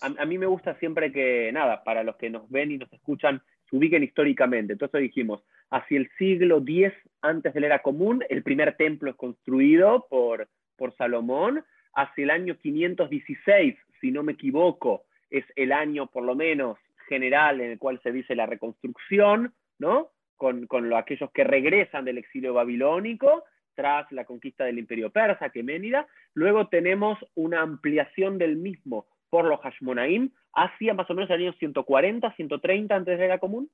a, 0.00 0.24
mí 0.24 0.38
me 0.38 0.46
gusta 0.46 0.74
siempre 0.78 1.12
que, 1.12 1.50
nada, 1.52 1.84
para 1.84 2.02
los 2.02 2.16
que 2.16 2.30
nos 2.30 2.48
ven 2.50 2.72
y 2.72 2.78
nos 2.78 2.92
escuchan, 2.92 3.40
se 3.70 3.76
ubiquen 3.76 4.02
históricamente. 4.02 4.72
Entonces 4.72 5.00
dijimos, 5.00 5.44
hacia 5.70 5.98
el 5.98 6.10
siglo 6.18 6.62
X 6.66 6.92
antes 7.20 7.54
de 7.54 7.60
la 7.60 7.66
era 7.66 7.78
común, 7.80 8.24
el 8.28 8.42
primer 8.42 8.76
templo 8.76 9.10
es 9.10 9.16
construido 9.16 10.06
por, 10.10 10.48
por 10.76 10.94
Salomón. 10.96 11.64
Hacia 11.94 12.24
el 12.24 12.30
año 12.30 12.56
516, 12.58 13.76
si 14.00 14.10
no 14.10 14.22
me 14.22 14.32
equivoco, 14.32 15.04
es 15.30 15.44
el 15.56 15.72
año 15.72 16.06
por 16.08 16.24
lo 16.24 16.34
menos 16.34 16.78
general 17.08 17.60
en 17.60 17.72
el 17.72 17.78
cual 17.78 18.00
se 18.02 18.10
dice 18.10 18.34
la 18.34 18.46
reconstrucción, 18.46 19.52
¿no? 19.78 20.10
Con, 20.36 20.66
con 20.66 20.92
aquellos 20.94 21.30
que 21.30 21.44
regresan 21.44 22.04
del 22.04 22.18
exilio 22.18 22.54
babilónico 22.54 23.44
tras 23.74 24.10
la 24.12 24.24
conquista 24.24 24.64
del 24.64 24.78
imperio 24.78 25.10
persa, 25.10 25.50
Queménida. 25.50 26.06
Luego 26.34 26.68
tenemos 26.68 27.18
una 27.34 27.62
ampliación 27.62 28.38
del 28.38 28.56
mismo 28.56 29.06
por 29.32 29.46
los 29.46 29.60
Hashmonaim 29.60 30.30
hacia 30.52 30.92
más 30.92 31.08
o 31.08 31.14
menos 31.14 31.30
el 31.30 31.40
año 31.40 31.54
140, 31.54 32.36
130 32.36 32.94
antes 32.94 33.14
de 33.14 33.18
la 33.18 33.24
era 33.24 33.38
común. 33.38 33.70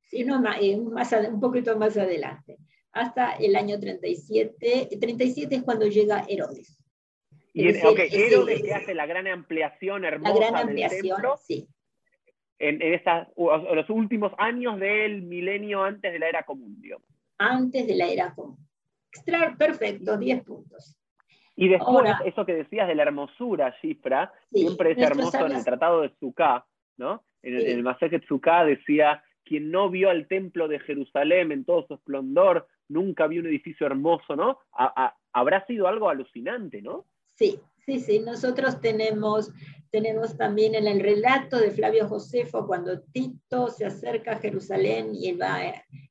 Sí, 0.00 0.24
no, 0.24 0.42
eh, 0.60 0.76
más, 0.78 1.12
un 1.30 1.38
poquito 1.38 1.78
más 1.78 1.96
adelante, 1.96 2.58
hasta 2.90 3.36
el 3.36 3.54
año 3.54 3.78
37. 3.78 4.88
37 5.00 5.54
es 5.54 5.62
cuando 5.62 5.86
llega 5.86 6.26
Herodes. 6.28 6.76
Y 7.52 7.68
Herodes 7.68 8.62
que 8.62 8.74
hace 8.74 8.94
la 8.94 9.06
gran 9.06 9.28
ampliación 9.28 10.04
hermosa 10.04 10.40
la 10.40 10.50
gran 10.50 10.68
ampliación, 10.68 11.22
sí. 11.40 11.68
En, 12.58 12.82
en 12.82 13.76
los 13.76 13.90
últimos 13.90 14.32
años 14.38 14.80
del 14.80 15.22
milenio 15.22 15.84
antes 15.84 16.12
de 16.12 16.18
la 16.18 16.28
era 16.28 16.42
común, 16.42 16.80
digamos. 16.80 17.06
Antes 17.38 17.86
de 17.86 17.94
la 17.94 18.08
era 18.08 18.34
común. 18.34 18.58
Extra, 19.12 19.54
perfecto, 19.56 20.16
10 20.16 20.42
puntos. 20.42 20.96
Y 21.56 21.68
después, 21.68 22.14
eso 22.24 22.44
que 22.44 22.54
decías 22.54 22.86
de 22.86 22.94
la 22.94 23.04
hermosura, 23.04 23.74
Shifra, 23.82 24.32
siempre 24.52 24.92
es 24.92 24.98
hermoso 24.98 25.46
en 25.46 25.56
el 25.56 25.64
Tratado 25.64 26.02
de 26.02 26.10
Tzuká, 26.10 26.66
¿no? 26.98 27.24
En, 27.42 27.54
el, 27.54 27.62
sí. 27.62 27.70
en 27.70 28.66
decía, 28.66 29.24
quien 29.42 29.70
no 29.70 29.88
vio 29.88 30.10
al 30.10 30.26
templo 30.28 30.68
de 30.68 30.80
Jerusalén 30.80 31.52
en 31.52 31.64
todo 31.64 31.86
su 31.86 31.94
esplendor, 31.94 32.66
nunca 32.88 33.26
vio 33.26 33.40
un 33.40 33.46
edificio 33.46 33.86
hermoso, 33.86 34.36
¿no? 34.36 34.58
habrá 35.32 35.66
sido 35.66 35.86
algo 35.86 36.08
alucinante, 36.08 36.82
¿no? 36.82 37.04
Sí, 37.34 37.60
sí, 37.86 38.00
sí. 38.00 38.18
Nosotros 38.18 38.80
tenemos, 38.80 39.50
tenemos 39.90 40.36
también 40.36 40.74
en 40.74 40.86
el 40.86 41.00
relato 41.00 41.58
de 41.58 41.70
Flavio 41.70 42.08
Josefo, 42.08 42.66
cuando 42.66 43.00
Tito 43.00 43.68
se 43.68 43.86
acerca 43.86 44.32
a 44.32 44.38
Jerusalén 44.38 45.14
y 45.14 45.32
va 45.32 45.60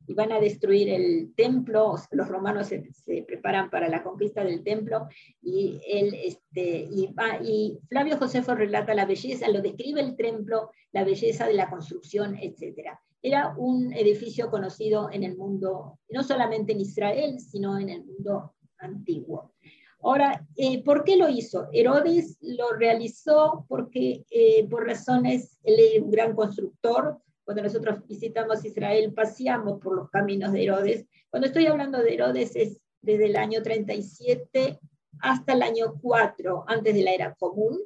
y 0.08 0.14
van 0.14 0.32
a 0.32 0.40
destruir 0.40 0.90
el 0.90 1.34
templo, 1.36 1.96
los 2.12 2.28
romanos 2.28 2.68
se, 2.68 3.24
preparan 3.24 3.70
para 3.70 3.90
la 3.90 4.04
conquista 4.04 4.44
del 4.44 4.64
templo, 4.64 5.08
y, 5.42 5.80
él, 5.88 6.14
este, 6.14 6.88
y, 6.92 7.14
y 7.44 7.80
Flavio 7.90 8.18
Josefo 8.18 8.56
relata 8.56 8.94
la 8.94 9.06
belleza, 9.06 9.50
lo 9.50 9.62
describe 9.62 10.02
el 10.02 10.16
templo, 10.16 10.72
la 10.92 11.04
belleza 11.04 11.48
de 11.48 11.56
la 11.56 11.70
construcción, 11.70 12.38
etc. 12.40 12.90
Era 13.22 13.56
un 13.58 13.94
edificio 13.94 14.50
conocido 14.52 15.10
en 15.12 15.24
el 15.24 15.36
mundo, 15.36 16.00
no 16.10 16.24
solamente 16.24 16.74
en 16.74 16.82
Israel, 16.82 17.40
sino 17.40 17.80
en 17.80 17.90
el 17.90 18.06
mundo 18.06 18.54
antiguo. 18.78 19.54
Ahora, 20.02 20.46
eh, 20.56 20.84
¿por 20.84 21.04
qué 21.04 21.18
lo 21.18 21.30
hizo? 21.30 21.68
Herodes 21.72 22.38
lo 22.42 22.74
realizó 22.74 23.66
porque, 23.68 24.24
eh, 24.30 24.68
por 24.70 24.86
razones, 24.86 25.58
él 25.64 25.76
es 25.80 26.02
un 26.02 26.12
gran 26.12 26.36
constructor, 26.36 27.20
cuando 27.44 27.64
nosotros 27.64 28.06
visitamos 28.08 28.66
Israel, 28.66 29.14
paseamos 29.14 29.80
por 29.80 29.96
los 29.96 30.10
caminos 30.10 30.52
de 30.52 30.64
Herodes. 30.64 31.06
Cuando 31.30 31.48
estoy 31.48 31.68
hablando 31.68 32.00
de 32.00 32.14
Herodes 32.14 32.56
es 32.56 32.80
desde 33.02 33.28
el 33.28 33.36
año 33.36 33.62
37 33.62 34.80
hasta 35.20 35.54
el 35.54 35.62
año 35.62 35.94
4, 36.02 36.66
antes 36.68 36.94
de 36.94 37.04
la 37.04 37.14
era 37.14 37.36
común, 37.36 37.80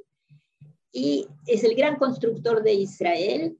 y 0.91 1.27
es 1.45 1.63
el 1.63 1.75
gran 1.75 1.97
constructor 1.97 2.63
de 2.63 2.73
Israel. 2.73 3.57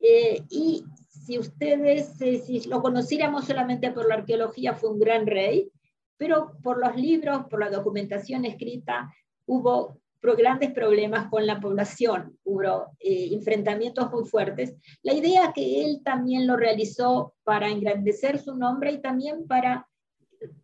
Eh, 0.00 0.40
y 0.48 0.84
si 1.08 1.38
ustedes, 1.38 2.12
si 2.18 2.60
lo 2.68 2.80
conociéramos 2.80 3.46
solamente 3.46 3.90
por 3.90 4.08
la 4.08 4.16
arqueología, 4.16 4.74
fue 4.74 4.90
un 4.90 5.00
gran 5.00 5.26
rey, 5.26 5.70
pero 6.16 6.56
por 6.62 6.78
los 6.78 6.96
libros, 6.96 7.46
por 7.50 7.60
la 7.60 7.70
documentación 7.70 8.44
escrita, 8.44 9.12
hubo 9.46 10.00
grandes 10.32 10.72
problemas 10.72 11.28
con 11.28 11.46
la 11.46 11.60
población, 11.60 12.38
hubo 12.44 12.96
eh, 12.98 13.28
enfrentamientos 13.32 14.10
muy 14.10 14.24
fuertes. 14.24 14.74
La 15.02 15.12
idea 15.12 15.52
que 15.54 15.84
él 15.84 16.00
también 16.02 16.46
lo 16.46 16.56
realizó 16.56 17.34
para 17.44 17.68
engrandecer 17.68 18.38
su 18.38 18.56
nombre 18.56 18.92
y 18.92 19.02
también 19.02 19.46
para 19.46 19.86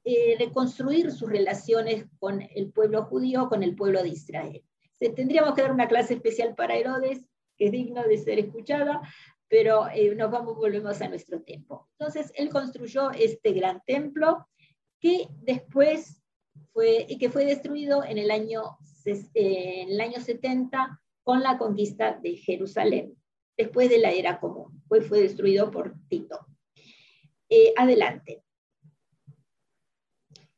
eh, 0.04 0.36
reconstruir 0.38 1.12
sus 1.12 1.28
relaciones 1.28 2.06
con 2.18 2.40
el 2.54 2.72
pueblo 2.72 3.04
judío, 3.04 3.48
con 3.48 3.62
el 3.62 3.76
pueblo 3.76 4.02
de 4.02 4.08
Israel. 4.08 4.64
tendríamos 4.98 5.54
que 5.54 5.62
dar 5.62 5.72
una 5.72 5.88
clase 5.88 6.14
especial 6.14 6.54
para 6.54 6.76
Herodes, 6.76 7.26
que 7.56 7.66
es 7.66 7.72
digno 7.72 8.02
de 8.02 8.16
ser 8.16 8.38
escuchada, 8.38 9.02
pero 9.48 9.88
eh, 9.92 10.14
nos 10.14 10.30
vamos, 10.30 10.56
volvemos 10.56 11.00
a 11.02 11.08
nuestro 11.08 11.40
tiempo. 11.42 11.88
Entonces, 11.98 12.32
él 12.36 12.48
construyó 12.50 13.10
este 13.10 13.52
gran 13.52 13.82
templo 13.84 14.46
que 15.00 15.28
después 15.42 16.22
fue, 16.72 17.06
que 17.18 17.30
fue 17.30 17.44
destruido 17.44 18.04
en 18.04 18.18
el 18.18 18.30
año 18.30 18.78
en 19.04 19.90
el 19.90 20.00
año 20.00 20.20
70 20.20 21.00
con 21.22 21.42
la 21.42 21.58
conquista 21.58 22.18
de 22.22 22.36
Jerusalén, 22.36 23.16
después 23.56 23.88
de 23.88 23.98
la 23.98 24.10
era 24.10 24.40
común, 24.40 24.82
pues 24.88 25.06
fue 25.06 25.22
destruido 25.22 25.70
por 25.70 25.94
Tito. 26.08 26.46
Eh, 27.48 27.72
adelante. 27.76 28.42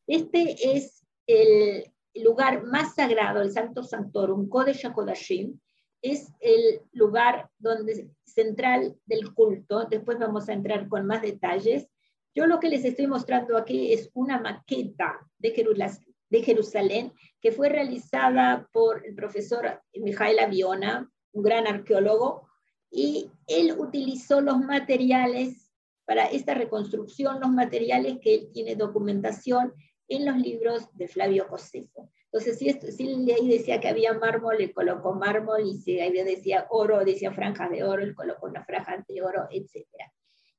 Este 0.06 0.76
es 0.76 1.06
el 1.26 1.84
lugar 2.14 2.64
más 2.64 2.94
sagrado, 2.94 3.40
el 3.40 3.52
Santo 3.52 3.82
Sanctorum, 3.82 4.48
Kodesh 4.48 4.84
HaKodashim, 4.84 5.58
es 6.02 6.32
el 6.40 6.82
lugar 6.92 7.48
donde, 7.58 8.10
central 8.24 8.96
del 9.06 9.32
culto. 9.32 9.84
Después 9.84 10.18
vamos 10.18 10.48
a 10.48 10.52
entrar 10.52 10.88
con 10.88 11.06
más 11.06 11.22
detalles. 11.22 11.88
Yo 12.34 12.46
lo 12.46 12.60
que 12.60 12.68
les 12.68 12.84
estoy 12.84 13.06
mostrando 13.06 13.56
aquí 13.56 13.92
es 13.92 14.10
una 14.14 14.40
maqueta 14.40 15.20
de 15.38 16.42
Jerusalén, 16.42 17.12
que 17.40 17.52
fue 17.52 17.68
realizada 17.68 18.68
por 18.72 19.06
el 19.06 19.14
profesor 19.14 19.82
Mijael 19.94 20.38
Aviona, 20.38 21.10
un 21.32 21.42
gran 21.42 21.66
arqueólogo, 21.66 22.48
y 22.90 23.30
él 23.46 23.74
utilizó 23.78 24.40
los 24.40 24.58
materiales 24.60 25.70
para 26.04 26.26
esta 26.26 26.54
reconstrucción, 26.54 27.40
los 27.40 27.50
materiales 27.50 28.18
que 28.20 28.34
él 28.34 28.50
tiene 28.52 28.76
documentación 28.76 29.72
en 30.08 30.26
los 30.26 30.36
libros 30.36 30.88
de 30.94 31.08
Flavio 31.08 31.46
Josefo. 31.48 32.10
Entonces, 32.24 32.58
si, 32.58 32.68
esto, 32.68 32.86
ahí 32.86 33.48
decía 33.48 33.78
que 33.78 33.88
había 33.88 34.14
mármol, 34.14 34.56
le 34.58 34.72
colocó 34.72 35.14
mármol, 35.14 35.66
y 35.66 35.76
si 35.76 36.00
ahí 36.00 36.12
decía 36.12 36.66
oro, 36.70 37.04
decía 37.04 37.32
franja 37.32 37.68
de 37.68 37.84
oro, 37.84 38.04
le 38.04 38.14
colocó 38.14 38.46
una 38.46 38.64
franja 38.64 39.04
de 39.06 39.22
oro, 39.22 39.48
etc. 39.50 39.86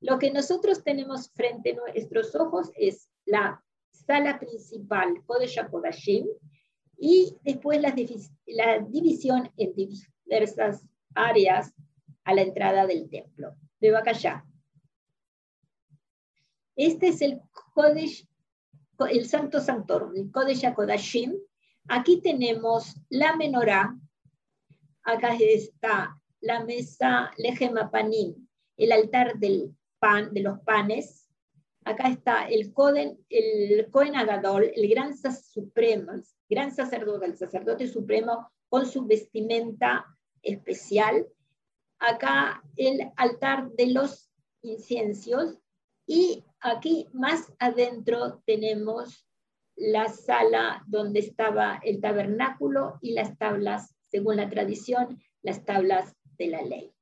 Lo 0.04 0.18
que 0.18 0.30
nosotros 0.30 0.84
tenemos 0.84 1.30
frente 1.30 1.70
a 1.70 1.76
nuestros 1.76 2.34
ojos 2.34 2.70
es 2.76 3.08
la 3.24 3.64
sala 3.90 4.38
principal, 4.38 5.24
Kodesh 5.24 5.58
HaKodashim, 5.58 6.26
y 6.98 7.34
después 7.42 7.80
la, 7.80 7.90
división 8.86 9.50
en 9.56 9.74
diversas 9.74 10.86
áreas 11.14 11.74
a 12.24 12.34
la 12.34 12.42
entrada 12.42 12.86
del 12.86 13.08
templo. 13.08 13.56
Acá 13.96 14.12
ya. 14.12 14.44
Este 16.76 17.08
es 17.08 17.22
el 17.22 17.40
Kodesh, 17.72 18.28
el 19.08 19.26
Santo 19.26 19.58
Santorum, 19.58 20.14
el 20.16 20.30
Kodesh 20.30 20.70
Kodashim. 20.74 21.32
Aquí 21.88 22.20
tenemos 22.20 22.94
la 23.08 23.36
menorá. 23.36 23.98
Acá 25.02 25.34
está 25.40 26.20
la 26.40 26.62
mesa 26.62 27.30
Lejemapanim, 27.38 28.46
el 28.76 28.92
altar 28.92 29.38
del 29.38 29.74
de 30.04 30.42
los 30.42 30.60
panes. 30.60 31.30
Acá 31.82 32.08
está 32.08 32.46
el 32.46 32.74
Kohen, 32.74 33.18
el 33.30 33.90
Kohen 33.90 34.16
Agadol, 34.16 34.70
el 34.74 34.86
gran 34.90 35.16
supremo, 35.16 36.12
gran 36.48 36.72
sacerdote, 36.72 37.24
el 37.24 37.38
sacerdote 37.38 37.88
supremo 37.88 38.50
con 38.68 38.84
su 38.84 39.06
vestimenta 39.06 40.04
especial. 40.42 41.26
Acá 41.98 42.62
el 42.76 43.10
altar 43.16 43.70
de 43.72 43.86
los 43.86 44.30
inciencios 44.60 45.58
y 46.06 46.44
aquí 46.60 47.08
más 47.14 47.50
adentro 47.58 48.42
tenemos 48.44 49.26
la 49.74 50.08
sala 50.08 50.84
donde 50.86 51.20
estaba 51.20 51.80
el 51.82 52.02
tabernáculo 52.02 52.98
y 53.00 53.14
las 53.14 53.38
tablas, 53.38 53.96
según 54.10 54.36
la 54.36 54.50
tradición, 54.50 55.18
las 55.40 55.64
tablas 55.64 56.14
de 56.36 56.48
la 56.48 56.60
ley. 56.60 56.92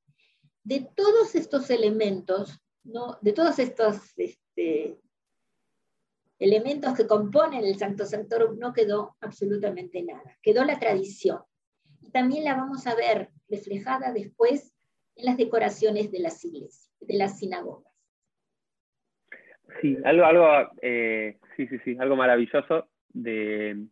De 0.63 0.89
todos 0.95 1.35
estos 1.35 1.69
elementos, 1.71 2.62
¿no? 2.85 3.19
de 3.21 3.33
todos 3.33 3.59
estos 3.59 4.19
este, 4.19 4.99
elementos 6.39 6.97
que 6.97 7.07
componen 7.07 7.65
el 7.65 7.77
Santo 7.77 8.05
Santorum, 8.05 8.59
no 8.59 8.73
quedó 8.73 9.17
absolutamente 9.21 10.03
nada. 10.03 10.37
Quedó 10.43 10.65
la 10.65 10.79
tradición. 10.79 11.41
Y 12.01 12.11
también 12.11 12.45
la 12.45 12.55
vamos 12.55 12.87
a 12.87 12.95
ver 12.95 13.31
reflejada 13.49 14.13
después 14.13 14.75
en 15.17 15.27
las 15.27 15.37
decoraciones 15.37 16.11
de 16.11 16.21
las 16.21 16.45
iglesias, 16.45 16.91
de 17.01 17.17
las 17.17 17.39
sinagogas. 17.39 17.93
Sí, 19.81 19.97
algo, 20.05 20.25
algo, 20.25 20.71
eh, 20.83 21.39
sí, 21.57 21.67
sí, 21.69 21.79
sí, 21.85 21.97
algo 21.99 22.17
maravilloso 22.17 22.89
de, 23.09 23.87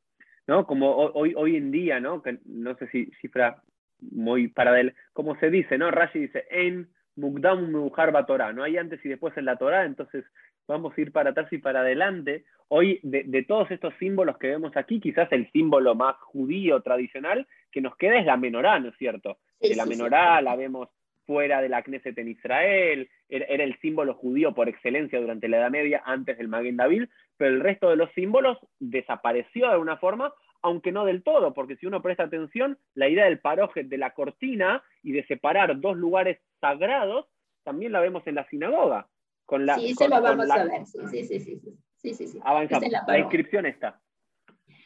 ¿no? 0.46 0.66
Como 0.66 0.94
hoy, 0.94 1.34
hoy 1.36 1.56
en 1.56 1.70
día, 1.70 2.00
¿no? 2.00 2.22
Que 2.22 2.38
no 2.44 2.76
sé 2.76 2.88
si 2.88 3.06
cifra 3.20 3.62
muy 4.00 4.48
paralela, 4.48 4.92
como 5.12 5.38
se 5.38 5.50
dice, 5.50 5.78
¿no? 5.78 5.90
Rashi 5.90 6.18
dice, 6.18 6.44
en 6.50 6.90
Mugdam 7.20 7.70
Mujar 7.70 8.26
Torah, 8.26 8.52
no 8.52 8.62
hay 8.62 8.76
antes 8.76 9.04
y 9.04 9.08
después 9.08 9.36
en 9.36 9.44
la 9.44 9.56
Torah, 9.56 9.84
entonces 9.84 10.24
vamos 10.66 10.96
a 10.96 11.00
ir 11.00 11.12
para 11.12 11.30
atrás 11.30 11.52
y 11.52 11.58
para 11.58 11.80
adelante. 11.80 12.44
Hoy, 12.68 13.00
de, 13.02 13.42
todos 13.42 13.70
estos 13.70 13.92
símbolos 13.98 14.38
que 14.38 14.48
vemos 14.48 14.76
aquí, 14.76 15.00
quizás 15.00 15.30
el 15.32 15.50
símbolo 15.52 15.94
más 15.94 16.16
judío 16.20 16.80
tradicional 16.80 17.46
que 17.70 17.80
nos 17.80 17.96
queda 17.96 18.18
es 18.18 18.26
la 18.26 18.36
menorá, 18.36 18.78
¿no 18.78 18.88
es 18.88 18.96
cierto? 18.96 19.38
la 19.60 19.84
menorá 19.86 20.40
la 20.40 20.56
vemos 20.56 20.88
fuera 21.26 21.60
de 21.62 21.68
la 21.68 21.82
Knesset 21.82 22.18
en 22.18 22.28
Israel, 22.28 23.08
era, 23.28 23.62
el 23.62 23.78
símbolo 23.80 24.14
judío 24.14 24.52
por 24.52 24.68
excelencia 24.68 25.20
durante 25.20 25.48
la 25.48 25.58
Edad 25.58 25.70
Media, 25.70 26.02
antes 26.04 26.36
del 26.36 26.48
Maguen 26.48 26.76
David, 26.76 27.04
pero 27.36 27.54
el 27.54 27.60
resto 27.60 27.88
de 27.88 27.96
los 27.96 28.10
símbolos 28.12 28.58
desapareció 28.80 29.66
de 29.66 29.72
alguna 29.74 29.96
forma, 29.98 30.32
aunque 30.62 30.92
no 30.92 31.04
del 31.04 31.22
todo, 31.22 31.54
porque 31.54 31.76
si 31.76 31.86
uno 31.86 32.02
presta 32.02 32.24
atención, 32.24 32.78
la 32.94 33.08
idea 33.08 33.24
del 33.24 33.40
paroje 33.40 33.84
de 33.84 33.98
la 33.98 34.12
cortina 34.12 34.82
y 35.02 35.12
de 35.12 35.26
separar 35.26 35.80
dos 35.80 35.96
lugares 35.96 36.38
sagrados, 36.60 37.26
también 37.62 37.92
la 37.92 38.00
vemos 38.00 38.26
en 38.26 38.34
la 38.34 38.48
sinagoga. 38.48 39.08
Con 39.46 39.66
la, 39.66 39.76
sí, 39.76 39.90
eso 39.90 40.08
lo 40.08 40.20
vamos 40.20 40.50
a 40.50 40.64
ver, 40.64 40.86
sí, 40.86 40.98
sí, 41.10 41.24
sí. 41.24 41.40
sí, 41.40 41.60
sí, 41.96 42.14
sí, 42.14 42.28
sí. 42.28 42.38
Avanzamos, 42.44 42.88
la, 43.06 43.18
inscripción 43.18 43.66
está. 43.66 44.00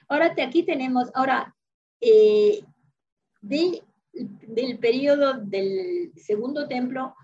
Ahora 0.08 0.34
aquí 0.38 0.62
tenemos, 0.64 1.10
ahora, 1.14 1.54
eh, 2.00 2.60
de 3.40 3.82
del 4.14 4.78
periodo 4.78 5.34
del 5.34 6.12
segundo 6.16 6.68
templo 6.68 7.14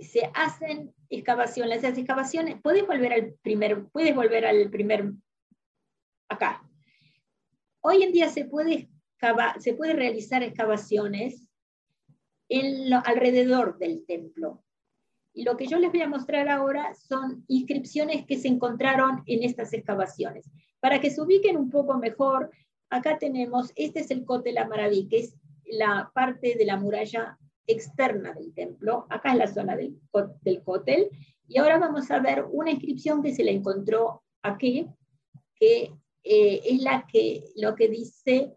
se 0.00 0.30
hacen 0.34 0.94
excavaciones. 1.10 1.82
Las 1.82 1.98
excavaciones, 1.98 2.56
puedes 2.62 2.86
volver 2.86 3.12
al 3.12 3.34
primer, 3.42 3.84
puedes 3.88 4.14
volver 4.14 4.46
al 4.46 4.70
primer, 4.70 5.12
acá. 6.28 6.62
Hoy 7.82 8.02
en 8.02 8.12
día 8.12 8.28
se 8.28 8.44
puede, 8.44 8.88
realizar 9.94 10.42
excavaciones 10.42 11.48
en 12.48 12.92
alrededor 12.92 13.78
del 13.78 14.04
templo. 14.04 14.62
Y 15.32 15.44
lo 15.44 15.56
que 15.56 15.66
yo 15.66 15.78
les 15.78 15.90
voy 15.90 16.02
a 16.02 16.08
mostrar 16.08 16.48
ahora 16.48 16.92
son 16.94 17.44
inscripciones 17.48 18.26
que 18.26 18.36
se 18.36 18.48
encontraron 18.48 19.22
en 19.26 19.44
estas 19.44 19.72
excavaciones. 19.72 20.50
Para 20.80 21.00
que 21.00 21.10
se 21.10 21.22
ubiquen 21.22 21.56
un 21.56 21.70
poco 21.70 21.96
mejor, 21.96 22.50
acá 22.90 23.18
tenemos, 23.18 23.72
este 23.76 24.00
es 24.00 24.10
el 24.10 24.24
Cote 24.24 24.52
la 24.52 24.66
Maraví, 24.66 25.08
que 25.08 25.20
es 25.20 25.36
la 25.64 26.10
parte 26.14 26.56
de 26.56 26.64
la 26.64 26.76
muralla 26.76 27.38
externa 27.66 28.34
del 28.34 28.52
templo. 28.52 29.06
Acá 29.08 29.32
es 29.32 29.38
la 29.38 29.46
zona 29.46 29.76
del, 29.76 29.98
del. 30.42 31.10
Y 31.48 31.58
ahora 31.58 31.78
vamos 31.78 32.10
a 32.10 32.18
ver 32.18 32.44
una 32.50 32.72
inscripción 32.72 33.22
que 33.22 33.34
se 33.34 33.44
le 33.44 33.52
encontró 33.52 34.22
aquí, 34.42 34.86
que 35.54 35.94
eh, 36.22 36.60
es 36.64 36.82
la 36.82 37.06
que, 37.10 37.44
lo 37.56 37.74
que 37.74 37.88
dice, 37.88 38.54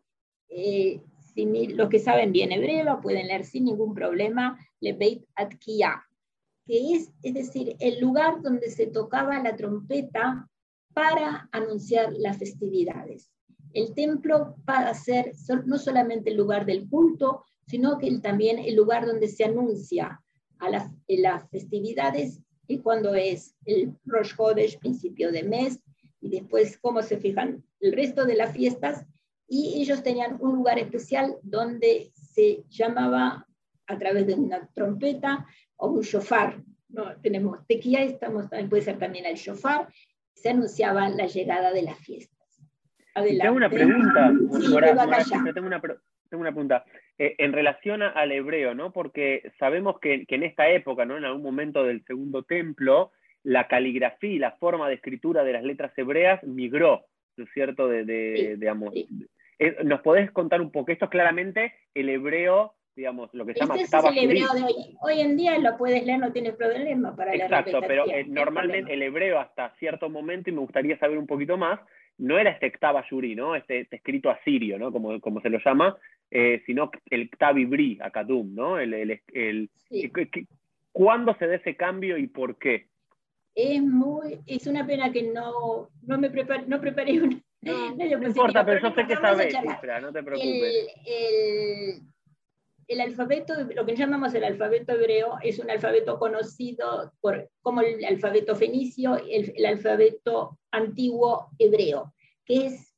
eh, 0.50 1.02
los 1.36 1.90
que 1.90 2.00
saben 2.00 2.32
bien 2.32 2.52
hebreo 2.52 3.02
pueden 3.02 3.28
leer 3.28 3.46
sin 3.46 3.66
ningún 3.66 3.94
problema, 3.94 4.60
Lebeit 4.80 5.26
Atkiya, 5.36 6.04
que 6.66 6.94
es, 6.94 7.12
es 7.24 7.34
decir, 7.34 7.76
el 7.80 8.00
lugar 8.00 8.42
donde 8.42 8.70
se 8.70 8.88
tocaba 8.88 9.42
la 9.42 9.56
trompeta 9.56 10.48
para 10.94 11.50
anunciar 11.52 12.14
las 12.14 12.38
festividades. 12.38 13.32
El 13.74 13.94
templo 13.96 14.56
va 14.70 14.90
a 14.90 14.94
ser 14.94 15.34
no 15.66 15.80
solamente 15.80 16.30
el 16.30 16.38
lugar 16.38 16.66
del 16.66 16.88
culto, 16.88 17.44
sino 17.66 17.98
que 17.98 18.20
también 18.20 18.60
el 18.60 18.76
lugar 18.76 19.06
donde 19.06 19.28
se 19.28 19.46
anuncia 19.46 20.22
a 20.60 20.70
las, 20.70 20.92
las 21.08 21.50
festividades 21.50 22.40
y 22.68 22.80
cuando 22.80 23.16
es 23.16 23.56
el 23.66 23.94
Rosh 24.06 24.34
Hodesh, 24.38 24.80
principio 24.80 25.32
de 25.32 25.44
mes, 25.44 25.80
y 26.24 26.30
después 26.30 26.78
cómo 26.80 27.02
se 27.02 27.18
fijan 27.18 27.64
el 27.82 27.92
resto 27.92 28.26
de 28.26 28.36
las 28.36 28.54
fiestas. 28.54 29.06
Y 29.46 29.82
ellos 29.82 30.02
tenían 30.02 30.38
un 30.40 30.56
lugar 30.56 30.80
especial 30.80 31.36
donde 31.44 32.12
se 32.16 32.64
llamaba 32.70 33.46
a 33.88 33.98
través 34.00 34.26
de 34.26 34.36
una 34.36 34.68
trompeta 34.74 35.46
o 35.76 35.90
un 35.90 36.02
shofar. 36.02 36.64
No, 36.88 37.14
tenemos 37.22 37.68
tequía, 37.68 38.04
estamos, 38.04 38.46
puede 38.70 38.82
ser 38.82 38.98
también 38.98 39.26
el 39.26 39.36
shofar, 39.36 39.90
se 40.34 40.50
anunciaba 40.50 41.10
la 41.10 41.28
llegada 41.28 41.74
de 41.74 41.82
la 41.82 41.96
fiesta. 41.96 42.34
Tengo 43.14 43.56
una 43.58 43.70
pregunta. 43.70 44.32
tengo, 45.54 45.68
una, 45.68 46.52
pregunta. 46.52 46.86
Eh, 47.18 47.36
en 47.38 47.52
relación 47.52 48.02
al 48.02 48.32
hebreo, 48.32 48.74
¿no? 48.74 48.92
Porque 48.92 49.52
sabemos 49.60 50.00
que, 50.00 50.26
en 50.28 50.44
esta 50.44 50.70
época, 50.70 51.06
¿no? 51.06 51.18
En 51.18 51.26
algún 51.26 51.44
momento 51.44 51.84
del 51.84 52.04
segundo 52.06 52.44
templo, 52.44 53.12
la 53.44 53.68
caligrafía 53.68 54.32
y 54.32 54.40
la 54.40 54.52
forma 54.54 54.88
de 54.88 54.96
escritura 54.96 55.44
de 55.44 55.54
las 55.54 55.64
letras 55.64 55.92
hebreas 55.98 56.44
migró, 56.44 57.06
¿no 57.38 57.44
es 57.44 57.50
cierto? 57.54 57.88
De, 57.88 58.06
de, 58.06 58.58
eh, 59.60 59.78
¿Nos 59.84 60.02
podés 60.02 60.32
contar 60.32 60.62
un 60.62 60.72
poco? 60.72 60.92
Esto 60.92 61.06
es 61.06 61.12
claramente 61.12 61.74
el 61.94 62.10
hebreo 62.10 62.74
digamos, 62.96 63.34
lo 63.34 63.46
que 63.46 63.54
se 63.54 63.62
llama 63.62 63.76
este 63.76 63.98
es 63.98 64.06
el 64.06 64.18
hebreo 64.18 64.54
de 64.54 64.64
hoy. 64.64 64.98
Hoy 65.02 65.20
en 65.20 65.36
día 65.36 65.58
lo 65.58 65.78
puedes 65.78 66.06
leer, 66.06 66.20
no 66.20 66.32
tiene 66.32 66.54
problema 66.54 67.16
para 67.16 67.34
Exacto, 67.34 67.82
pero 67.82 68.06
eh, 68.08 68.26
normalmente 68.28 68.94
el 68.94 69.02
hebreo 69.02 69.40
hasta 69.40 69.74
cierto 69.80 70.10
momento, 70.10 70.50
y 70.50 70.54
me 70.54 70.60
gustaría 70.60 70.98
saber 71.00 71.18
un 71.18 71.28
poquito 71.28 71.58
más, 71.58 71.80
no 72.18 72.38
era 72.38 72.52
este 72.52 72.72
Ktaba 72.72 73.04
Yuri, 73.10 73.36
¿no? 73.36 73.56
Este, 73.56 73.82
este, 73.82 73.96
escrito 73.96 74.30
asirio, 74.30 74.78
¿no? 74.78 74.92
Como, 74.92 75.20
como 75.20 75.42
se 75.42 75.50
lo 75.50 75.60
llama, 75.60 75.98
eh, 76.30 76.62
sino 76.66 76.92
el 77.10 77.30
Ktab 77.32 77.58
Ibri, 77.58 77.98
Akadum, 78.02 78.54
¿no? 78.54 78.78
El, 78.78 78.94
el, 78.94 79.22
el 79.34 79.70
¿Cuándo 80.92 81.36
se 81.40 81.48
da 81.48 81.56
ese 81.56 81.76
cambio 81.76 82.18
y 82.18 82.28
por 82.28 82.60
qué? 82.60 82.88
Es 83.56 83.82
muy, 83.82 84.40
es 84.46 84.66
una 84.68 84.86
pena 84.86 85.12
que 85.12 85.24
no, 85.24 85.90
no 86.02 86.18
me 86.18 86.30
preparé, 86.30 86.66
no 86.68 86.82
preparé 86.82 87.22
una. 87.22 87.42
No, 87.62 87.96
no 87.96 88.28
importa, 88.28 88.66
pero 88.66 88.82
yo 88.82 88.94
sé 88.94 89.08
que 89.08 89.16
sabes, 89.16 89.54
no 90.02 90.12
te 90.12 90.22
preocupes. 90.22 90.88
El, 91.06 92.02
el 92.88 93.02
alfabeto, 93.02 93.54
lo 93.74 93.86
que 93.86 93.96
llamamos 93.96 94.34
el 94.34 94.44
alfabeto 94.44 94.94
hebreo, 94.94 95.38
es 95.42 95.60
un 95.60 95.70
alfabeto 95.70 96.20
conocido 96.20 97.14
por, 97.22 97.50
como 97.62 97.82
el 97.82 98.04
alfabeto 98.04 98.56
fenicio, 98.56 99.16
el, 99.16 99.54
el 99.56 99.66
alfabeto 99.66 100.60
antiguo 100.72 101.50
hebreo, 101.58 102.14
que 102.46 102.68
es, 102.68 102.94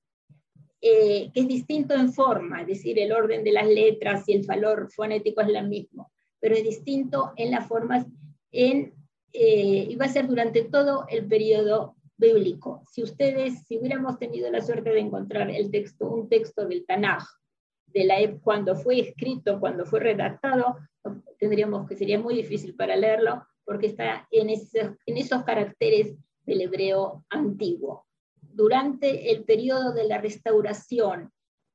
eh, 0.82 1.32
que 1.34 1.42
es 1.42 1.48
distinto 1.48 1.94
en 1.94 2.12
forma, 2.12 2.62
es 2.62 2.68
decir, 2.68 2.98
el 3.00 3.12
orden 3.12 3.44
de 3.44 3.52
las 3.52 3.68
letras 3.68 4.28
y 4.28 4.34
el 4.34 4.46
valor 4.46 4.92
fonético 4.92 5.42
es 5.42 5.50
el 5.50 5.68
mismo, 5.68 6.12
pero 6.40 6.56
es 6.56 6.64
distinto 6.64 7.34
en 7.36 7.52
las 7.52 7.68
formas, 7.68 8.06
en, 8.52 8.94
eh, 9.38 9.88
y 9.90 9.98
a 10.02 10.08
ser 10.08 10.28
durante 10.28 10.64
todo 10.64 11.06
el 11.10 11.28
periodo 11.28 11.96
bíblico. 12.18 12.84
Si 12.90 13.04
ustedes, 13.04 13.66
si 13.68 13.78
hubiéramos 13.78 14.18
tenido 14.18 14.50
la 14.50 14.62
suerte 14.62 14.92
de 14.92 15.00
encontrar 15.00 15.50
el 15.50 15.70
texto, 15.72 16.10
un 16.10 16.30
texto 16.30 16.66
del 16.66 16.86
Tanaj, 16.86 17.24
de 17.88 18.06
la 18.06 18.16
cuando 18.42 18.76
fue 18.76 19.00
escrito, 19.00 19.60
cuando 19.60 19.86
fue 19.86 20.00
redactado, 20.00 20.78
tendríamos 21.38 21.88
que 21.88 21.96
sería 21.96 22.20
muy 22.20 22.36
difícil 22.36 22.76
para 22.76 22.96
leerlo 22.96 23.46
porque 23.66 23.88
está 23.88 24.28
en 24.32 24.50
esos, 24.50 24.92
en 25.06 25.18
esos 25.18 25.44
caracteres 25.44 26.16
del 26.46 26.62
hebreo 26.62 27.26
antiguo. 27.30 28.06
Durante 28.42 29.32
el 29.32 29.44
periodo 29.44 29.94
de 29.94 30.08
la 30.08 30.20
restauración 30.20 31.32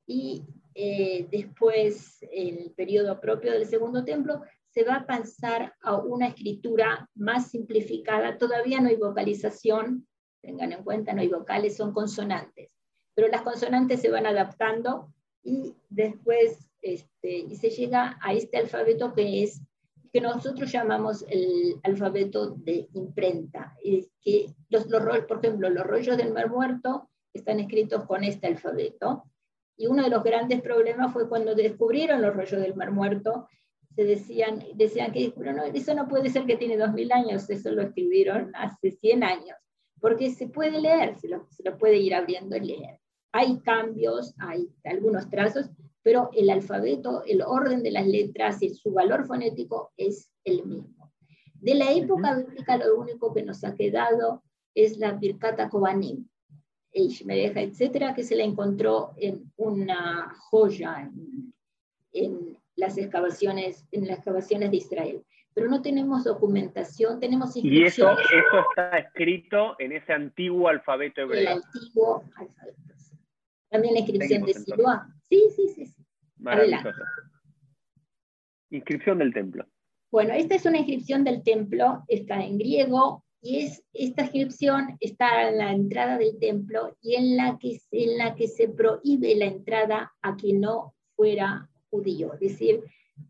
y 0.06 0.44
eh, 0.74 1.26
después, 1.30 2.18
el 2.32 2.72
periodo 2.76 3.20
propio 3.20 3.52
del 3.52 3.66
segundo 3.66 4.04
templo, 4.04 4.42
se 4.70 4.84
va 4.84 4.96
a 4.96 5.06
pasar 5.06 5.74
a 5.82 5.96
una 5.96 6.28
escritura 6.28 7.08
más 7.14 7.50
simplificada. 7.50 8.38
Todavía 8.38 8.80
no 8.80 8.88
hay 8.88 8.96
vocalización, 8.96 10.06
tengan 10.40 10.72
en 10.72 10.84
cuenta, 10.84 11.12
no 11.12 11.20
hay 11.20 11.28
vocales, 11.28 11.76
son 11.76 11.92
consonantes. 11.92 12.70
Pero 13.14 13.28
las 13.28 13.42
consonantes 13.42 14.00
se 14.00 14.10
van 14.10 14.26
adaptando 14.26 15.12
y 15.42 15.74
después 15.88 16.70
este, 16.82 17.38
y 17.38 17.56
se 17.56 17.70
llega 17.70 18.18
a 18.22 18.32
este 18.32 18.56
alfabeto 18.58 19.12
que 19.12 19.42
es 19.42 19.60
que 20.12 20.20
nosotros 20.20 20.72
llamamos 20.72 21.24
el 21.28 21.76
alfabeto 21.82 22.50
de 22.50 22.88
imprenta. 22.94 23.76
Es 23.82 24.10
que 24.20 24.52
los, 24.68 24.86
los, 24.86 25.02
por 25.26 25.38
ejemplo, 25.38 25.70
los 25.70 25.86
rollos 25.86 26.16
del 26.16 26.32
Mar 26.32 26.50
Muerto 26.50 27.10
están 27.32 27.60
escritos 27.60 28.04
con 28.06 28.24
este 28.24 28.48
alfabeto. 28.48 29.24
Y 29.76 29.86
uno 29.86 30.02
de 30.02 30.10
los 30.10 30.24
grandes 30.24 30.60
problemas 30.62 31.12
fue 31.12 31.28
cuando 31.28 31.54
descubrieron 31.54 32.22
los 32.22 32.34
rollos 32.34 32.60
del 32.60 32.74
Mar 32.74 32.90
Muerto, 32.90 33.48
se 33.94 34.04
decían, 34.04 34.64
decían 34.74 35.12
que 35.12 35.32
no, 35.36 35.64
eso 35.64 35.94
no 35.94 36.08
puede 36.08 36.30
ser 36.30 36.46
que 36.46 36.56
tiene 36.56 36.76
2000 36.76 37.12
años, 37.12 37.50
eso 37.50 37.70
lo 37.72 37.82
escribieron 37.82 38.52
hace 38.54 38.92
100 38.92 39.24
años, 39.24 39.56
porque 40.00 40.30
se 40.30 40.48
puede 40.48 40.80
leer, 40.80 41.16
se 41.18 41.28
lo, 41.28 41.46
se 41.50 41.62
lo 41.62 41.76
puede 41.76 41.98
ir 41.98 42.14
abriendo 42.14 42.56
y 42.56 42.60
leer. 42.60 42.98
Hay 43.32 43.60
cambios, 43.60 44.34
hay 44.38 44.68
algunos 44.84 45.28
trazos, 45.28 45.70
pero 46.02 46.30
el 46.32 46.50
alfabeto, 46.50 47.24
el 47.24 47.42
orden 47.42 47.82
de 47.82 47.90
las 47.90 48.06
letras 48.06 48.62
y 48.62 48.70
su 48.70 48.92
valor 48.92 49.26
fonético 49.26 49.92
es 49.96 50.30
el 50.44 50.64
mismo. 50.64 51.12
De 51.54 51.74
la 51.74 51.92
época 51.92 52.36
bíblica 52.36 52.78
lo 52.78 52.98
único 52.98 53.34
que 53.34 53.42
nos 53.42 53.62
ha 53.64 53.74
quedado 53.74 54.42
es 54.74 54.96
la 54.98 55.12
Birkata 55.12 55.68
Kobanim, 55.68 56.26
deja 56.92 57.60
etcétera, 57.60 58.14
que 58.14 58.24
se 58.24 58.36
la 58.36 58.44
encontró 58.44 59.12
en 59.16 59.52
una 59.56 60.34
joya 60.50 61.10
en, 62.12 62.59
las 62.80 62.98
excavaciones, 62.98 63.86
en 63.92 64.08
las 64.08 64.18
excavaciones 64.18 64.70
de 64.70 64.78
Israel. 64.78 65.24
Pero 65.54 65.68
no 65.68 65.82
tenemos 65.82 66.24
documentación, 66.24 67.20
tenemos 67.20 67.56
Y 67.56 67.84
eso, 67.84 68.10
eso 68.12 68.64
está 68.70 68.98
escrito 68.98 69.76
en 69.78 69.92
ese 69.92 70.12
antiguo 70.12 70.68
alfabeto 70.68 71.22
hebreo. 71.22 71.40
El 71.40 71.48
antiguo 71.48 72.24
alfabeto. 72.36 72.80
También 73.68 73.94
la 73.94 74.00
inscripción 74.00 74.42
de 74.42 74.54
Siloa. 74.54 75.06
Sí, 75.28 75.44
sí, 75.54 75.68
sí. 75.68 75.86
sí. 75.86 76.06
Maravilloso. 76.38 76.90
Inscripción 78.70 79.18
del 79.18 79.32
templo. 79.32 79.64
Bueno, 80.10 80.34
esta 80.34 80.56
es 80.56 80.66
una 80.66 80.78
inscripción 80.78 81.22
del 81.22 81.42
templo, 81.44 82.04
está 82.08 82.44
en 82.44 82.58
griego, 82.58 83.24
y 83.42 83.60
es, 83.60 83.84
esta 83.92 84.22
inscripción 84.22 84.96
está 85.00 85.48
en 85.48 85.58
la 85.58 85.72
entrada 85.72 86.18
del 86.18 86.38
templo 86.38 86.96
y 87.00 87.14
en 87.14 87.36
la, 87.36 87.58
que, 87.58 87.80
en 87.92 88.18
la 88.18 88.34
que 88.34 88.48
se 88.48 88.68
prohíbe 88.68 89.34
la 89.36 89.46
entrada 89.46 90.12
a 90.20 90.36
quien 90.36 90.60
no 90.60 90.94
fuera 91.16 91.68
judío. 91.90 92.32
Es 92.34 92.40
decir, 92.40 92.84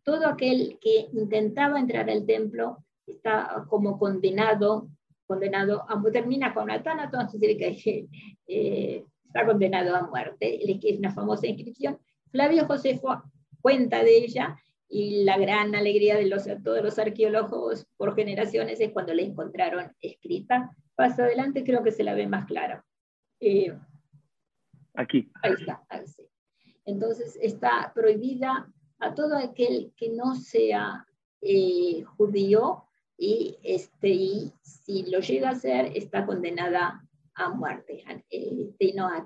todo 0.04 0.26
aquel 0.26 0.78
que 0.80 1.08
intentaba 1.12 1.78
entrar 1.80 2.08
al 2.08 2.26
templo 2.26 2.84
está 3.06 3.64
como 3.68 3.98
condenado, 3.98 4.88
condenado 5.26 5.84
a, 5.88 6.00
termina 6.12 6.54
con 6.54 6.70
Atanato, 6.70 7.20
entonces 7.20 7.56
que 7.56 8.08
eh, 8.46 9.04
está 9.24 9.46
condenado 9.46 9.96
a 9.96 10.06
muerte. 10.06 10.60
Es 10.70 10.98
una 10.98 11.12
famosa 11.12 11.46
inscripción. 11.46 11.98
Flavio 12.30 12.66
Josefo 12.66 13.22
cuenta 13.60 14.02
de 14.02 14.18
ella 14.18 14.56
y 14.88 15.24
la 15.24 15.38
gran 15.38 15.74
alegría 15.74 16.16
de 16.16 16.26
los, 16.26 16.44
todos 16.64 16.82
los 16.82 16.98
arqueólogos 16.98 17.86
por 17.96 18.14
generaciones 18.14 18.80
es 18.80 18.90
cuando 18.90 19.14
la 19.14 19.22
encontraron 19.22 19.92
escrita. 20.00 20.70
Paso 20.96 21.22
adelante, 21.22 21.64
creo 21.64 21.82
que 21.82 21.92
se 21.92 22.02
la 22.02 22.14
ve 22.14 22.26
más 22.26 22.46
clara. 22.46 22.84
Eh, 23.38 23.72
Aquí. 24.94 25.30
Ahí 25.42 25.52
está. 25.52 25.82
Entonces 26.84 27.38
está 27.40 27.92
prohibida 27.94 28.72
a 28.98 29.14
todo 29.14 29.36
aquel 29.36 29.92
que 29.96 30.10
no 30.10 30.34
sea 30.34 31.06
eh, 31.40 32.04
judío 32.16 32.84
y, 33.16 33.56
este, 33.62 34.08
y 34.08 34.52
si 34.62 35.10
lo 35.10 35.20
llega 35.20 35.50
a 35.50 35.54
ser 35.54 35.96
está 35.96 36.26
condenada 36.26 37.06
a 37.34 37.50
muerte, 37.50 38.04
este, 38.30 38.92
no 38.94 39.06
a 39.06 39.24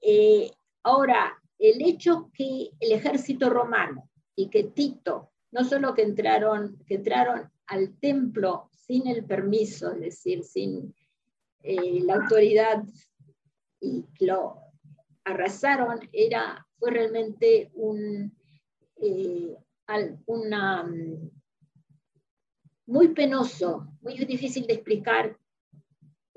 eh, 0.00 0.50
ahora, 0.84 1.36
el 1.58 1.82
hecho 1.82 2.30
que 2.32 2.70
el 2.78 2.92
ejército 2.92 3.50
romano 3.50 4.08
y 4.36 4.48
que 4.48 4.64
Tito, 4.64 5.32
no 5.50 5.64
solo 5.64 5.94
que 5.94 6.02
entraron, 6.02 6.78
que 6.86 6.94
entraron 6.94 7.50
al 7.66 7.98
templo 7.98 8.70
sin 8.70 9.06
el 9.08 9.24
permiso, 9.24 9.92
es 9.92 10.00
decir, 10.00 10.44
sin 10.44 10.94
eh, 11.62 12.00
la 12.04 12.14
autoridad 12.14 12.84
y 13.80 14.04
lo 14.20 14.67
arrasaron, 15.28 16.00
era, 16.12 16.66
fue 16.78 16.90
realmente 16.90 17.70
un, 17.74 18.32
eh, 18.96 19.56
una, 20.26 20.82
mm, 20.82 21.30
muy 22.86 23.08
penoso, 23.08 23.88
muy 24.00 24.14
difícil 24.24 24.66
de 24.66 24.74
explicar 24.74 25.36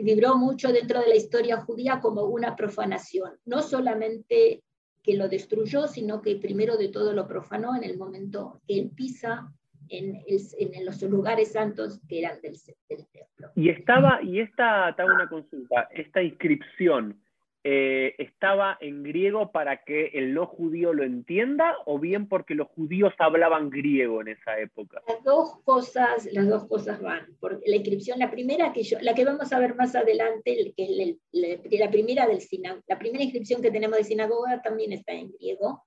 vibró 0.03 0.35
mucho 0.35 0.71
dentro 0.71 0.99
de 0.99 1.09
la 1.09 1.15
historia 1.15 1.57
judía 1.57 1.99
como 1.99 2.23
una 2.25 2.55
profanación, 2.55 3.37
no 3.45 3.61
solamente 3.61 4.63
que 5.03 5.15
lo 5.15 5.29
destruyó, 5.29 5.87
sino 5.87 6.21
que 6.21 6.35
primero 6.35 6.77
de 6.77 6.89
todo 6.89 7.13
lo 7.13 7.27
profanó 7.27 7.75
en 7.75 7.83
el 7.83 7.97
momento 7.97 8.61
que 8.67 8.79
él 8.79 8.91
pisa 8.95 9.51
en, 9.89 10.21
en 10.27 10.85
los 10.85 11.01
lugares 11.01 11.51
santos 11.51 11.99
que 12.07 12.19
eran 12.19 12.39
del, 12.41 12.55
del, 12.87 13.07
templo. 13.07 13.51
Y 13.55 13.69
estaba, 13.69 14.21
y 14.23 14.39
esta, 14.39 14.93
te 14.95 15.03
una 15.03 15.27
consulta, 15.27 15.89
esta 15.91 16.21
inscripción 16.21 17.19
eh, 17.63 18.15
estaba 18.17 18.75
en 18.81 19.03
griego 19.03 19.51
para 19.51 19.83
que 19.83 20.07
el 20.13 20.33
no 20.33 20.47
judío 20.47 20.93
lo 20.93 21.03
entienda 21.03 21.75
o 21.85 21.99
bien 21.99 22.27
porque 22.27 22.55
los 22.55 22.67
judíos 22.69 23.13
hablaban 23.19 23.69
griego 23.69 24.19
en 24.21 24.29
esa 24.29 24.57
época? 24.59 25.03
Las 25.07 25.23
dos 25.23 25.61
cosas, 25.63 26.27
las 26.31 26.47
dos 26.47 26.65
cosas 26.65 26.99
van. 26.99 27.37
Porque 27.39 27.69
la 27.69 27.75
inscripción, 27.75 28.17
la 28.17 28.31
primera 28.31 28.73
que 28.73 28.81
yo, 28.81 28.97
la 29.01 29.13
que 29.13 29.25
vamos 29.25 29.53
a 29.53 29.59
ver 29.59 29.75
más 29.75 29.95
adelante, 29.95 30.73
que 30.75 30.83
es 30.83 31.79
la, 31.79 31.91
primera 31.91 32.25
del 32.25 32.41
la 32.87 32.97
primera 32.97 33.23
inscripción 33.23 33.61
que 33.61 33.69
tenemos 33.69 33.97
de 33.97 34.05
sinagoga 34.05 34.61
también 34.63 34.91
está 34.93 35.13
en 35.13 35.31
griego. 35.31 35.83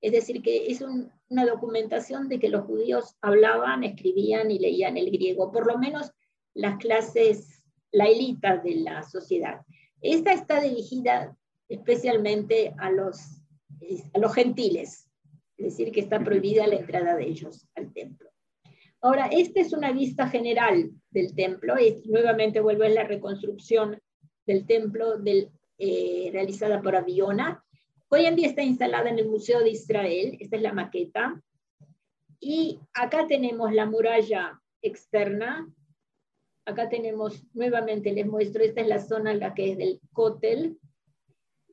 Es 0.00 0.10
decir, 0.10 0.42
que 0.42 0.72
es 0.72 0.82
una 0.82 1.46
documentación 1.46 2.28
de 2.28 2.40
que 2.40 2.48
los 2.48 2.64
judíos 2.64 3.16
hablaban, 3.20 3.84
escribían 3.84 4.50
y 4.50 4.58
leían 4.58 4.96
el 4.96 5.12
griego, 5.12 5.52
por 5.52 5.68
lo 5.68 5.78
menos 5.78 6.10
las 6.52 6.78
clases, 6.78 7.62
la 7.92 8.06
élite 8.06 8.58
de 8.64 8.74
la 8.80 9.04
sociedad. 9.04 9.60
Esta 10.02 10.32
está 10.32 10.60
dirigida 10.60 11.36
especialmente 11.68 12.74
a 12.78 12.90
los, 12.90 13.18
a 14.12 14.18
los 14.18 14.34
gentiles, 14.34 15.08
es 15.56 15.66
decir, 15.66 15.92
que 15.92 16.00
está 16.00 16.22
prohibida 16.22 16.66
la 16.66 16.76
entrada 16.76 17.16
de 17.16 17.24
ellos 17.24 17.68
al 17.76 17.92
templo. 17.92 18.28
Ahora, 19.00 19.26
esta 19.26 19.60
es 19.60 19.72
una 19.72 19.92
vista 19.92 20.28
general 20.28 20.90
del 21.10 21.34
templo, 21.34 21.78
y 21.78 22.02
nuevamente 22.06 22.60
vuelvo 22.60 22.84
a 22.84 22.88
la 22.88 23.04
reconstrucción 23.04 24.00
del 24.46 24.66
templo 24.66 25.20
eh, 25.78 26.30
realizada 26.32 26.82
por 26.82 26.96
Aviona. 26.96 27.64
Hoy 28.08 28.26
en 28.26 28.36
día 28.36 28.48
está 28.48 28.62
instalada 28.62 29.08
en 29.08 29.18
el 29.18 29.28
Museo 29.28 29.60
de 29.60 29.70
Israel, 29.70 30.36
esta 30.40 30.56
es 30.56 30.62
la 30.62 30.72
maqueta, 30.72 31.40
y 32.40 32.80
acá 32.92 33.26
tenemos 33.28 33.72
la 33.72 33.86
muralla 33.86 34.60
externa, 34.82 35.72
Acá 36.64 36.88
tenemos, 36.88 37.44
nuevamente 37.54 38.12
les 38.12 38.26
muestro, 38.26 38.62
esta 38.62 38.82
es 38.82 38.86
la 38.86 39.00
zona 39.00 39.32
en 39.32 39.40
la 39.40 39.52
que 39.52 39.72
es 39.72 39.78
del 39.78 40.00
cótel. 40.12 40.78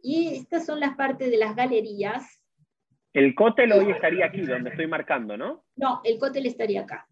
Y 0.02 0.34
estas 0.36 0.65
son 0.65 0.80
las 0.80 0.95
partes 0.95 1.30
de 1.30 1.38
las 1.38 1.56
galerías. 1.56 2.43
El 3.13 3.36
cótel 3.36 3.71
hoy 3.73 3.91
estaría 3.91 4.25
aquí, 4.25 4.41
donde 4.41 4.71
estoy 4.71 4.88
marcando, 4.88 5.38
¿no? 5.38 5.65
No, 5.75 6.02
el 6.04 6.17
cótel 6.17 6.47
estaría 6.47 6.82
acá. 6.82 7.08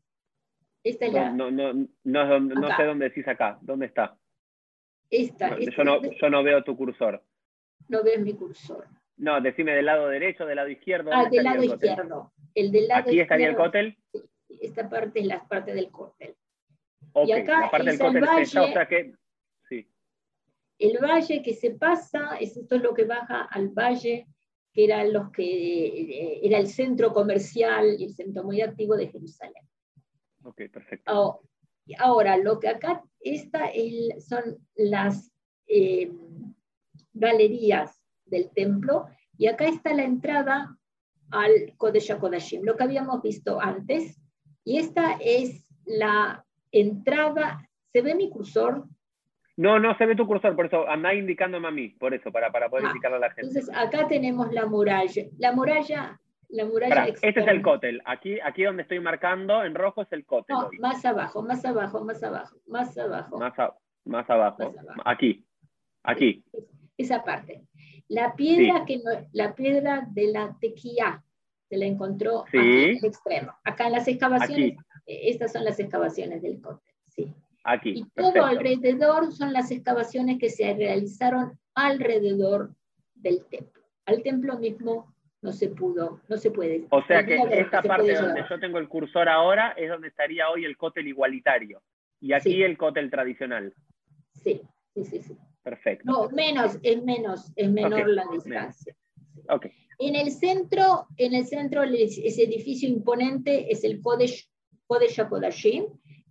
Esta 0.83 1.05
es 1.05 1.13
la... 1.13 1.31
no, 1.31 1.51
no, 1.51 1.73
no, 2.03 2.39
no 2.39 2.77
sé 2.77 2.83
dónde 2.83 3.09
decís 3.09 3.27
acá. 3.27 3.59
¿Dónde 3.61 3.87
está? 3.87 4.17
Esta, 5.09 5.57
yo, 5.59 5.83
no, 5.83 6.01
yo 6.01 6.29
no 6.29 6.43
veo 6.43 6.63
tu 6.63 6.75
cursor. 6.75 7.23
No 7.89 8.03
ves 8.03 8.19
mi 8.19 8.33
cursor. 8.33 8.87
No, 9.17 9.39
decime 9.41 9.73
del 9.73 9.85
lado 9.85 10.07
derecho, 10.09 10.45
del 10.45 10.55
lado 10.55 10.69
izquierdo. 10.69 11.11
Ah, 11.13 11.29
del 11.29 11.43
lado 11.43 11.63
izquierdo. 11.63 12.33
El 12.55 12.71
del 12.71 12.87
lado 12.87 13.01
¿Aquí 13.01 13.19
estaría 13.19 13.49
el 13.49 13.55
cótel? 13.55 13.97
Esta 14.61 14.89
parte 14.89 15.19
es 15.19 15.27
la 15.27 15.47
parte 15.47 15.73
del 15.73 15.91
cótel 15.91 16.35
y 17.25 17.31
acá 17.31 17.69
el 17.73 17.97
valle, 18.21 19.13
El 20.79 20.97
valle 20.99 21.41
que 21.41 21.53
se 21.53 21.71
pasa, 21.71 22.37
es 22.39 22.55
esto 22.55 22.75
es 22.75 22.81
lo 22.81 22.93
que 22.93 23.05
baja 23.05 23.43
al 23.43 23.69
valle, 23.69 24.27
que 24.73 24.83
era, 24.83 25.03
los 25.05 25.31
que, 25.31 25.87
eh, 25.87 26.39
era 26.43 26.59
el 26.59 26.67
centro 26.67 27.13
comercial 27.13 27.95
y 27.99 28.05
el 28.05 28.13
centro 28.13 28.43
muy 28.43 28.61
activo 28.61 28.95
de 28.95 29.07
Jerusalén. 29.07 29.63
Ok, 30.43 30.61
perfecto. 30.71 31.41
Ahora, 31.97 32.37
lo 32.37 32.59
que 32.59 32.67
acá 32.67 33.03
está 33.19 33.71
son 34.19 34.57
las 34.75 35.31
eh, 35.67 36.11
galerías 37.13 38.03
del 38.25 38.49
templo 38.51 39.07
y 39.37 39.47
acá 39.47 39.65
está 39.65 39.93
la 39.93 40.03
entrada 40.03 40.77
al 41.31 41.73
Kodesh 41.77 42.11
HaKodashim, 42.11 42.63
lo 42.63 42.75
que 42.75 42.83
habíamos 42.83 43.21
visto 43.21 43.59
antes. 43.59 44.21
Y 44.63 44.77
esta 44.77 45.17
es 45.21 45.67
la 45.85 46.45
entrada, 46.79 47.67
¿se 47.91 48.01
ve 48.01 48.15
mi 48.15 48.29
cursor? 48.29 48.85
No, 49.55 49.79
no 49.79 49.97
se 49.97 50.05
ve 50.05 50.15
tu 50.15 50.27
cursor, 50.27 50.55
por 50.55 50.67
eso 50.67 50.87
anda 50.87 51.13
indicándome 51.13 51.67
a 51.67 51.71
mí, 51.71 51.89
por 51.89 52.13
eso, 52.13 52.31
para, 52.31 52.51
para 52.51 52.69
poder 52.69 52.85
Ah, 52.85 52.89
indicarle 52.89 53.17
a 53.17 53.21
la 53.21 53.31
gente. 53.31 53.47
Entonces, 53.47 53.75
acá 53.75 54.07
tenemos 54.07 54.51
la 54.53 54.65
muralla. 54.67 55.23
La 55.39 55.51
muralla, 55.51 56.19
la 56.49 56.65
muralla 56.65 56.95
Pará, 56.95 57.07
este 57.07 57.39
es 57.39 57.47
el 57.47 57.61
cótel. 57.63 58.01
Aquí, 58.05 58.39
aquí 58.39 58.63
donde 58.63 58.83
estoy 58.83 58.99
marcando 58.99 59.63
en 59.63 59.73
rojo 59.73 60.03
es 60.03 60.11
el 60.11 60.25
cótel. 60.25 60.55
No, 60.55 60.69
más 60.79 61.03
abajo, 61.05 61.41
más 61.41 61.65
abajo, 61.65 62.03
más 62.03 62.21
abajo, 62.23 62.55
más 62.67 62.97
abajo. 62.97 63.37
Más, 63.39 63.57
a- 63.59 63.73
más 64.05 64.29
abajo. 64.29 64.63
Más 64.71 64.77
abajo. 64.77 65.01
Aquí. 65.05 65.43
Aquí. 66.03 66.43
Esa 66.97 67.23
parte. 67.23 67.63
La 68.09 68.35
piedra, 68.35 68.85
que 68.85 68.97
no- 68.97 69.27
la 69.33 69.53
piedra 69.55 70.07
de 70.11 70.31
la 70.31 70.55
tequía 70.61 71.23
se 71.67 71.77
la 71.77 71.85
encontró 71.85 72.45
Sí. 72.51 72.57
aquí 72.57 72.83
en 72.83 72.97
el 72.97 73.05
extremo. 73.05 73.53
Acá 73.63 73.87
en 73.87 73.93
las 73.93 74.07
excavaciones, 74.07 74.73
Aquí. 74.73 74.77
Eh, 75.07 75.29
estas 75.29 75.53
son 75.53 75.63
las 75.63 75.79
excavaciones 75.79 76.41
del 76.41 76.61
cótel. 76.61 76.93
Sí. 77.05 77.33
Aquí. 77.63 77.89
Y 77.97 78.03
todo 78.15 78.33
Perfecto. 78.33 78.45
alrededor 78.45 79.31
son 79.33 79.51
las 79.53 79.71
excavaciones 79.71 80.37
que 80.39 80.49
se 80.49 80.73
realizaron 80.73 81.57
alrededor 81.73 82.75
del 83.15 83.43
templo. 83.45 83.81
Al 84.05 84.21
templo 84.23 84.57
mismo 84.57 85.13
no 85.41 85.51
se 85.51 85.69
pudo, 85.69 86.21
no 86.29 86.37
se 86.37 86.51
puede. 86.51 86.85
O 86.91 87.03
sea 87.03 87.25
que 87.25 87.35
esta 87.35 87.81
parte 87.81 88.13
donde 88.13 88.33
llevar. 88.35 88.49
yo 88.49 88.59
tengo 88.59 88.77
el 88.77 88.87
cursor 88.87 89.27
ahora 89.27 89.71
es 89.71 89.89
donde 89.89 90.07
estaría 90.07 90.49
hoy 90.49 90.65
el 90.65 90.77
cótel 90.77 91.07
igualitario. 91.07 91.81
Y 92.19 92.33
aquí 92.33 92.53
Sí. 92.53 92.63
el 92.63 92.77
cótel 92.77 93.11
tradicional. 93.11 93.73
Sí, 94.31 94.61
sí, 94.93 95.03
sí, 95.03 95.21
sí. 95.21 95.37
Perfecto. 95.61 96.09
No, 96.09 96.29
menos, 96.29 96.79
es 96.81 97.03
menos, 97.03 97.51
es 97.55 97.69
menor 97.69 98.01
Ok, 98.01 98.07
la 98.07 98.23
distancia. 98.31 98.95
Ok. 99.49 99.67
En 99.99 100.15
el 100.15 100.31
centro, 100.31 101.07
en 101.17 101.33
el 101.33 101.45
centro, 101.45 101.83
ese 101.83 102.43
edificio 102.43 102.87
imponente 102.87 103.71
es 103.71 103.83
el 103.83 104.01
Kodesh, 104.01 104.49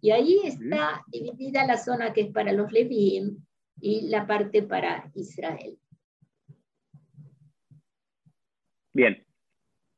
Y 0.00 0.10
ahí 0.10 0.40
está 0.44 1.04
dividida 1.08 1.66
la 1.66 1.78
zona 1.78 2.12
que 2.12 2.22
es 2.22 2.32
para 2.32 2.52
los 2.52 2.70
Leviim 2.70 3.38
y 3.80 4.08
la 4.08 4.26
parte 4.26 4.62
para 4.62 5.10
Israel. 5.14 5.78
Bien. 8.92 9.26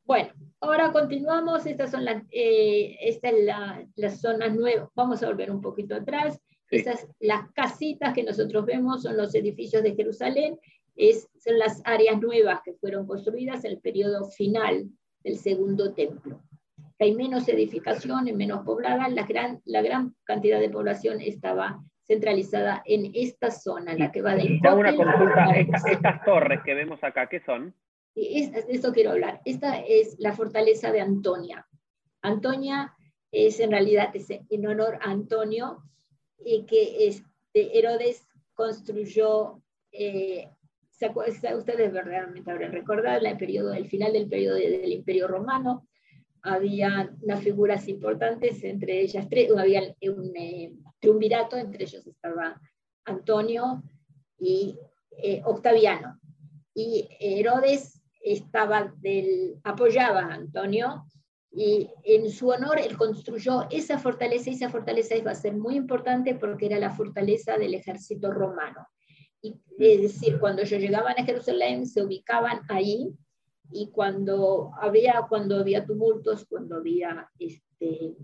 Bueno, 0.04 0.32
ahora 0.60 0.90
continuamos. 0.92 1.66
Estas 1.66 1.90
son 1.90 2.04
las, 2.04 2.22
eh, 2.30 2.96
esta 3.02 3.28
es 3.28 3.44
la, 3.44 3.86
las 3.96 4.20
zonas 4.20 4.54
nuevas. 4.54 4.88
Vamos 4.94 5.22
a 5.22 5.28
volver 5.28 5.50
un 5.50 5.60
poquito 5.60 5.94
atrás. 5.94 6.40
Sí. 6.70 6.76
Estas, 6.76 7.06
las 7.20 7.50
casitas 7.52 8.14
que 8.14 8.22
nosotros 8.22 8.64
vemos 8.66 9.02
son 9.02 9.16
los 9.16 9.34
edificios 9.34 9.82
de 9.82 9.94
Jerusalén. 9.94 10.58
Es, 10.96 11.28
son 11.38 11.58
las 11.58 11.80
áreas 11.84 12.20
nuevas 12.20 12.60
que 12.64 12.72
fueron 12.74 13.06
construidas 13.06 13.64
en 13.64 13.72
el 13.72 13.80
periodo 13.80 14.24
final 14.24 14.90
del 15.22 15.36
segundo 15.36 15.92
templo. 15.94 16.42
Hay 17.00 17.14
menos 17.14 17.48
edificaciones, 17.48 18.34
menos 18.34 18.64
pobladas. 18.64 19.12
La 19.12 19.24
gran, 19.24 19.60
la 19.64 19.82
gran 19.82 20.14
cantidad 20.24 20.58
de 20.60 20.68
población 20.70 21.20
estaba 21.20 21.80
centralizada 22.02 22.82
en 22.86 23.10
esta 23.14 23.50
zona, 23.50 23.94
la 23.94 24.10
que 24.10 24.22
va 24.22 24.34
del 24.34 24.60
Te 24.60 24.68
hago 24.68 24.80
una 24.80 24.96
consulta. 24.96 25.50
Estas, 25.56 25.86
estas 25.86 26.24
torres 26.24 26.60
que 26.64 26.74
vemos 26.74 27.02
acá, 27.04 27.28
¿qué 27.28 27.40
son? 27.40 27.74
Es- 28.14 28.52
de 28.52 28.72
esto 28.72 28.92
quiero 28.92 29.10
hablar. 29.12 29.40
Esta 29.44 29.78
es 29.80 30.16
la 30.18 30.32
fortaleza 30.32 30.90
de 30.90 31.00
Antonia. 31.00 31.66
Antonia 32.22 32.94
es 33.30 33.60
en 33.60 33.70
realidad 33.70 34.08
es 34.14 34.28
en 34.30 34.66
honor 34.66 34.98
a 35.02 35.10
Antonio, 35.10 35.82
y 36.44 36.64
que 36.66 37.06
este, 37.08 37.78
Herodes 37.78 38.26
construyó, 38.54 39.60
eh, 39.92 40.48
¿se 40.90 41.10
acu- 41.12 41.30
se- 41.30 41.54
ustedes 41.54 41.92
realmente 41.92 42.50
habrán 42.50 42.72
recordado, 42.72 43.24
el 43.26 43.36
periodo, 43.36 43.72
el 43.74 43.86
final 43.86 44.12
del 44.12 44.28
periodo 44.28 44.56
de- 44.56 44.78
del 44.78 44.92
Imperio 44.92 45.26
Romano, 45.28 45.86
había 46.48 47.14
unas 47.22 47.40
figuras 47.40 47.88
importantes, 47.88 48.62
entre 48.64 49.00
ellas 49.00 49.26
tres, 49.28 49.50
había 49.56 49.82
un 50.02 50.32
eh, 50.36 50.72
triunvirato, 51.00 51.56
entre 51.56 51.84
ellos 51.84 52.06
estaba 52.06 52.60
Antonio 53.04 53.82
y 54.38 54.78
eh, 55.22 55.42
Octaviano 55.44 56.18
y 56.74 57.08
Herodes 57.18 58.00
estaba 58.20 58.94
del, 58.98 59.58
apoyaba 59.64 60.20
a 60.20 60.34
Antonio 60.34 61.04
y 61.50 61.88
en 62.04 62.30
su 62.30 62.48
honor 62.50 62.78
él 62.78 62.96
construyó 62.96 63.66
esa 63.70 63.98
fortaleza 63.98 64.50
y 64.50 64.54
esa 64.54 64.70
fortaleza 64.70 65.16
iba 65.16 65.32
a 65.32 65.34
ser 65.34 65.54
muy 65.54 65.76
importante 65.76 66.34
porque 66.34 66.66
era 66.66 66.78
la 66.78 66.94
fortaleza 66.94 67.56
del 67.56 67.74
ejército 67.74 68.30
romano. 68.30 68.86
Y, 69.40 69.56
es 69.78 70.02
decir, 70.02 70.38
cuando 70.38 70.62
ellos 70.62 70.80
llegaban 70.80 71.18
a 71.18 71.24
Jerusalén 71.24 71.86
se 71.86 72.02
ubicaban 72.02 72.60
ahí 72.68 73.12
y 73.70 73.90
cuando 73.90 74.70
había, 74.80 75.26
cuando 75.28 75.56
había 75.56 75.84
tumultos, 75.84 76.46
cuando 76.46 76.76
había 76.76 77.30
este, 77.38 78.16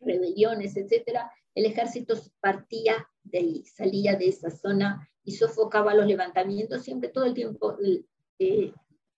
rebeliones, 0.00 0.76
etcétera, 0.76 1.30
el 1.54 1.66
ejército 1.66 2.14
partía 2.40 3.08
de 3.22 3.38
ahí, 3.38 3.64
salía 3.64 4.16
de 4.16 4.28
esa 4.28 4.50
zona 4.50 5.08
y 5.24 5.32
sofocaba 5.32 5.94
los 5.94 6.06
levantamientos. 6.06 6.82
Siempre, 6.82 7.08
todo 7.08 7.24
el 7.24 7.34
tiempo, 7.34 7.76
el 7.78 8.06
eh, 8.38 8.72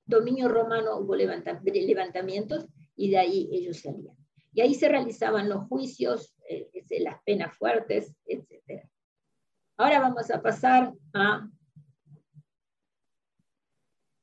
dominio 0.05 0.49
romano 0.49 0.99
hubo 0.99 1.15
levanta- 1.15 1.61
levantamientos 1.63 2.67
y 2.97 3.11
de 3.11 3.19
ahí 3.19 3.49
ellos 3.53 3.81
salían. 3.81 4.17
Y 4.53 4.63
ahí 4.63 4.75
se 4.75 4.89
realizaban 4.89 5.49
los 5.49 5.67
juicios, 5.69 6.35
eh, 6.49 6.69
las 7.01 7.23
penas 7.25 7.57
fuertes, 7.57 8.15
etc. 8.27 8.89
Ahora 9.77 10.01
vamos 10.01 10.31
a 10.31 10.43
pasar 10.43 10.93
a... 11.15 11.49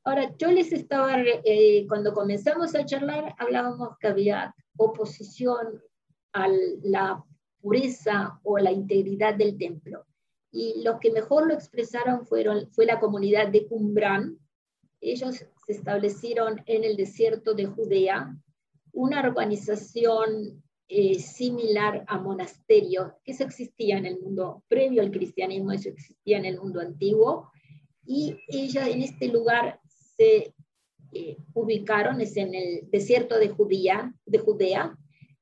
Ahora, 0.07 0.33
yo 0.37 0.49
les 0.53 0.71
estaba, 0.71 1.21
eh, 1.21 1.85
cuando 1.85 2.13
comenzamos 2.13 2.73
a 2.75 2.85
charlar, 2.85 3.35
hablábamos 3.37 3.97
que 3.99 4.07
había 4.07 4.55
oposición 4.77 5.83
a 6.31 6.47
la 6.83 7.25
pureza 7.59 8.39
o 8.43 8.57
la 8.57 8.71
integridad 8.71 9.35
del 9.35 9.57
templo. 9.57 10.05
Y 10.49 10.81
los 10.81 11.01
que 11.01 11.11
mejor 11.11 11.45
lo 11.45 11.53
expresaron 11.53 12.25
fueron, 12.25 12.69
fue 12.71 12.85
la 12.85 13.01
comunidad 13.01 13.49
de 13.49 13.67
Qumran. 13.67 14.39
Ellos 15.01 15.35
se 15.35 15.73
establecieron 15.73 16.63
en 16.67 16.85
el 16.85 16.95
desierto 16.95 17.53
de 17.53 17.65
Judea, 17.65 18.33
una 18.93 19.19
organización 19.19 20.63
eh, 20.87 21.19
similar 21.19 22.05
a 22.07 22.17
monasterio, 22.17 23.17
que 23.25 23.33
eso 23.33 23.43
existía 23.43 23.97
en 23.97 24.05
el 24.05 24.21
mundo 24.21 24.63
previo 24.69 25.01
al 25.01 25.11
cristianismo, 25.11 25.73
eso 25.73 25.89
existía 25.89 26.37
en 26.37 26.45
el 26.45 26.61
mundo 26.61 26.79
antiguo, 26.79 27.51
y 28.05 28.37
ellos 28.47 28.87
en 28.87 29.01
este 29.01 29.27
lugar 29.27 29.81
se 30.17 30.53
eh, 31.13 31.37
ubicaron, 31.53 32.19
es 32.21 32.35
en 32.37 32.53
el 32.53 32.89
desierto 32.89 33.39
de 33.39 33.49
Judea, 33.49 34.13
de 34.25 34.39
Judea, 34.39 34.97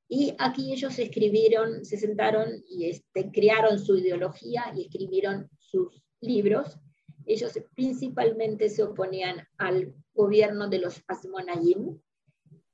y 0.08 0.34
aquí 0.38 0.72
ellos 0.72 0.98
escribieron, 0.98 1.84
se 1.84 1.96
sentaron 1.96 2.62
y 2.68 2.90
este, 2.90 3.30
crearon 3.32 3.78
su 3.78 3.96
ideología 3.96 4.72
y 4.76 4.82
escribieron 4.82 5.50
sus 5.58 6.00
libros. 6.20 6.78
Ellos 7.24 7.58
principalmente 7.74 8.68
se 8.68 8.84
oponían 8.84 9.48
al 9.58 9.92
gobierno 10.14 10.68
de 10.68 10.78
los 10.78 11.02
Asmonayim, 11.08 11.98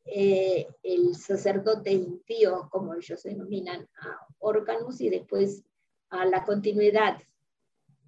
eh, 0.04 0.66
el 0.82 1.14
sacerdote 1.14 1.92
impío, 1.92 2.68
como 2.70 2.94
ellos 2.94 3.22
denominan 3.22 3.88
a 3.96 4.26
Orcanus, 4.40 5.00
y 5.00 5.08
después 5.08 5.64
a 6.10 6.26
la 6.26 6.44
continuidad 6.44 7.16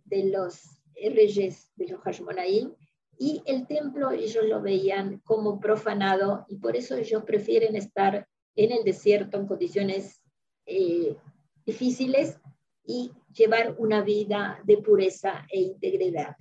de 0.04 0.24
los 0.24 0.78
reyes 0.94 1.70
de 1.76 1.88
los 1.88 2.00
Hashmonaim, 2.02 2.74
y 3.18 3.42
el 3.46 3.66
templo 3.66 4.10
ellos 4.10 4.44
lo 4.46 4.60
veían 4.60 5.20
como 5.24 5.60
profanado, 5.60 6.46
y 6.48 6.56
por 6.56 6.76
eso 6.76 6.96
ellos 6.96 7.24
prefieren 7.24 7.76
estar 7.76 8.26
en 8.56 8.72
el 8.72 8.84
desierto 8.84 9.38
en 9.38 9.46
condiciones 9.46 10.20
eh, 10.66 11.16
difíciles 11.64 12.38
y 12.86 13.12
llevar 13.32 13.74
una 13.78 14.02
vida 14.02 14.60
de 14.64 14.78
pureza 14.78 15.46
e 15.50 15.60
integridad. 15.60 16.36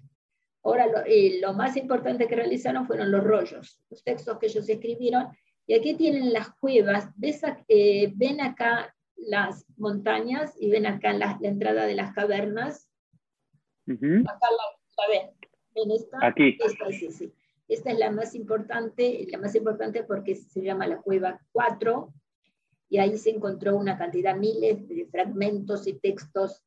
Ahora, 0.63 0.87
lo, 0.87 0.99
eh, 1.05 1.39
lo, 1.41 1.53
más 1.53 1.75
importante 1.75 2.27
que 2.27 2.35
realizaron 2.35 2.85
fueron 2.85 3.11
los 3.11 3.23
rollos, 3.23 3.81
los 3.89 4.03
textos 4.03 4.37
que 4.39 4.47
ellos 4.47 4.67
escribieron. 4.67 5.27
Y 5.65 5.73
aquí 5.73 5.93
tienen 5.95 6.31
las 6.31 6.53
cuevas. 6.55 7.09
¿Ves, 7.15 7.41
eh, 7.67 8.11
ven 8.15 8.41
acá 8.41 8.93
las 9.27 9.65
montañas 9.77 10.53
y 10.59 10.69
ven 10.69 10.85
acá 10.85 11.13
la, 11.13 11.37
la 11.41 11.47
entrada 11.49 11.85
de 11.85 11.95
las 11.95 12.13
cavernas. 12.13 12.89
Uh 13.87 13.93
-huh. 13.93 14.21
Acá 14.21 14.47
la, 14.51 14.65
la 14.97 15.07
ven. 15.09 15.42
¿Ven 15.75 15.91
esta? 15.91 16.17
Aquí. 16.21 16.57
Esta, 16.63 16.91
sí. 16.91 17.33
Esta 17.67 17.91
es 17.91 17.99
la 17.99 18.11
más 18.11 18.35
importante, 18.35 19.25
la 19.31 19.37
más 19.37 19.55
importante 19.55 20.03
porque 20.03 20.35
se 20.35 20.61
llama 20.61 20.87
la 20.87 21.01
cueva 21.01 21.39
4, 21.51 22.13
y 22.89 22.97
ahí 22.99 23.17
se 23.17 23.31
encontró 23.31 23.75
una 23.75 23.97
cantidad, 23.97 24.35
miles 24.35 24.87
de 24.87 25.07
fragmentos 25.07 25.87
y 25.87 25.93
textos 25.93 26.63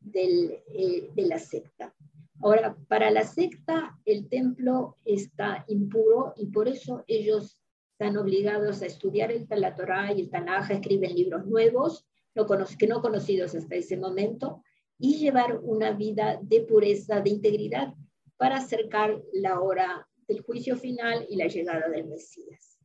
del, 0.00 0.58
eh, 0.74 1.10
de 1.14 1.22
la 1.22 1.38
secta. 1.38 1.94
Ahora, 2.40 2.76
para 2.88 3.10
la 3.10 3.24
secta, 3.24 3.98
el 4.04 4.28
templo 4.28 4.96
está 5.04 5.64
impuro 5.68 6.34
y 6.36 6.46
por 6.46 6.68
eso 6.68 7.04
ellos 7.06 7.60
están 7.92 8.16
obligados 8.16 8.80
a 8.82 8.86
estudiar 8.86 9.32
el, 9.32 9.46
la 9.50 9.74
Torah 9.74 10.12
y 10.12 10.20
el 10.20 10.30
Tanaj, 10.30 10.70
escriben 10.70 11.14
libros 11.14 11.46
nuevos, 11.46 12.06
no 12.34 12.46
que 12.46 12.86
no 12.86 13.02
conocidos 13.02 13.54
hasta 13.56 13.74
ese 13.74 13.96
momento, 13.96 14.62
y 14.98 15.18
llevar 15.18 15.58
una 15.62 15.92
vida 15.92 16.38
de 16.40 16.60
pureza, 16.60 17.20
de 17.20 17.30
integridad, 17.30 17.94
para 18.38 18.56
acercar 18.56 19.20
la 19.32 19.60
hora 19.60 20.08
del 20.26 20.40
juicio 20.42 20.76
final 20.76 21.26
y 21.28 21.36
la 21.36 21.48
llegada 21.48 21.88
del 21.88 22.06
Mesías. 22.06 22.78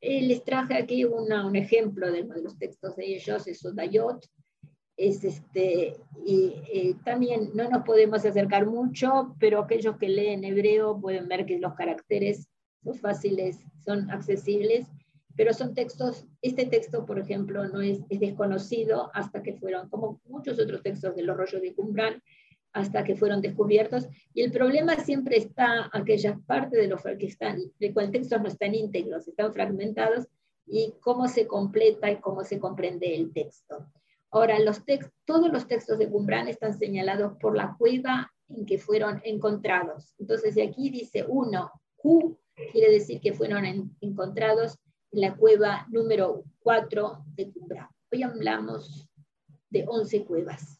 Eh, 0.00 0.22
les 0.22 0.44
traje 0.44 0.74
aquí 0.74 1.04
un 1.04 1.56
ejemplo 1.56 2.12
de 2.12 2.22
uno 2.22 2.34
de 2.34 2.42
los 2.42 2.56
textos 2.56 2.94
de 2.94 3.06
ellos, 3.14 3.48
es 3.48 3.64
Odayot, 3.64 4.24
es 4.96 5.24
este, 5.24 5.96
y 6.24 6.54
eh, 6.72 6.94
también 7.04 7.50
no 7.54 7.68
nos 7.68 7.84
podemos 7.84 8.24
acercar 8.24 8.66
mucho, 8.66 9.34
pero 9.40 9.60
aquellos 9.60 9.96
que 9.96 10.08
leen 10.08 10.44
hebreo 10.44 11.00
pueden 11.00 11.26
ver 11.26 11.46
que 11.46 11.58
los 11.58 11.74
caracteres 11.74 12.48
son 12.84 12.94
fáciles, 12.94 13.58
son 13.84 14.10
accesibles, 14.10 14.86
pero 15.36 15.52
son 15.52 15.74
textos, 15.74 16.26
este 16.42 16.66
texto, 16.66 17.06
por 17.06 17.18
ejemplo, 17.18 17.66
no 17.68 17.80
es, 17.80 18.00
es 18.08 18.20
desconocido 18.20 19.10
hasta 19.14 19.42
que 19.42 19.54
fueron, 19.54 19.88
como 19.88 20.20
muchos 20.26 20.58
otros 20.58 20.82
textos 20.82 21.14
de 21.14 21.22
los 21.22 21.36
rollos 21.36 21.62
de 21.62 21.74
Qumran, 21.74 22.20
hasta 22.72 23.04
que 23.04 23.16
fueron 23.16 23.40
descubiertos. 23.40 24.06
Y 24.34 24.42
el 24.42 24.52
problema 24.52 24.96
siempre 24.96 25.36
está 25.36 25.90
aquellas 25.92 26.40
partes 26.46 26.80
de 26.80 26.88
los 26.88 27.02
que 27.02 27.26
están, 27.26 27.58
de 27.78 27.92
cual 27.92 28.10
textos 28.10 28.40
no 28.40 28.48
están 28.48 28.74
íntegros, 28.74 29.26
están 29.26 29.52
fragmentados, 29.52 30.28
y 30.68 30.94
cómo 31.00 31.28
se 31.28 31.46
completa 31.46 32.10
y 32.10 32.20
cómo 32.20 32.44
se 32.44 32.58
comprende 32.58 33.14
el 33.14 33.32
texto. 33.32 33.86
Ahora, 34.30 34.58
los 34.58 34.82
todos 35.24 35.50
los 35.50 35.66
textos 35.66 35.98
de 35.98 36.08
Qumran 36.08 36.48
están 36.48 36.78
señalados 36.78 37.38
por 37.40 37.56
la 37.56 37.74
cueva 37.78 38.30
en 38.48 38.66
que 38.66 38.78
fueron 38.78 39.20
encontrados. 39.24 40.14
Entonces, 40.18 40.56
aquí 40.58 40.90
dice 40.90 41.24
uno, 41.26 41.72
Q, 41.96 42.38
quiere 42.72 42.92
decir 42.92 43.20
que 43.20 43.32
fueron 43.32 43.64
encontrados 44.00 44.78
en 45.12 45.22
la 45.22 45.34
cueva 45.34 45.86
número 45.90 46.44
4 46.60 47.24
de 47.34 47.50
Qumran. 47.50 47.88
Hoy 48.12 48.22
hablamos 48.22 49.08
de 49.70 49.84
11 49.86 50.24
cuevas. 50.24 50.77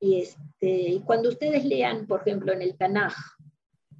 Y 0.00 0.22
este, 0.22 1.02
cuando 1.04 1.28
ustedes 1.28 1.64
lean, 1.64 2.06
por 2.06 2.22
ejemplo, 2.22 2.52
en 2.52 2.62
el 2.62 2.76
Tanaj, 2.76 3.14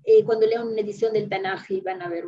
eh, 0.05 0.25
cuando 0.25 0.47
lean 0.47 0.67
una 0.67 0.81
edición 0.81 1.13
del 1.13 1.29
Tanaj 1.29 1.71
y 1.71 1.83
van 1.83 2.01
a 2.03 2.09
ver 2.09 2.25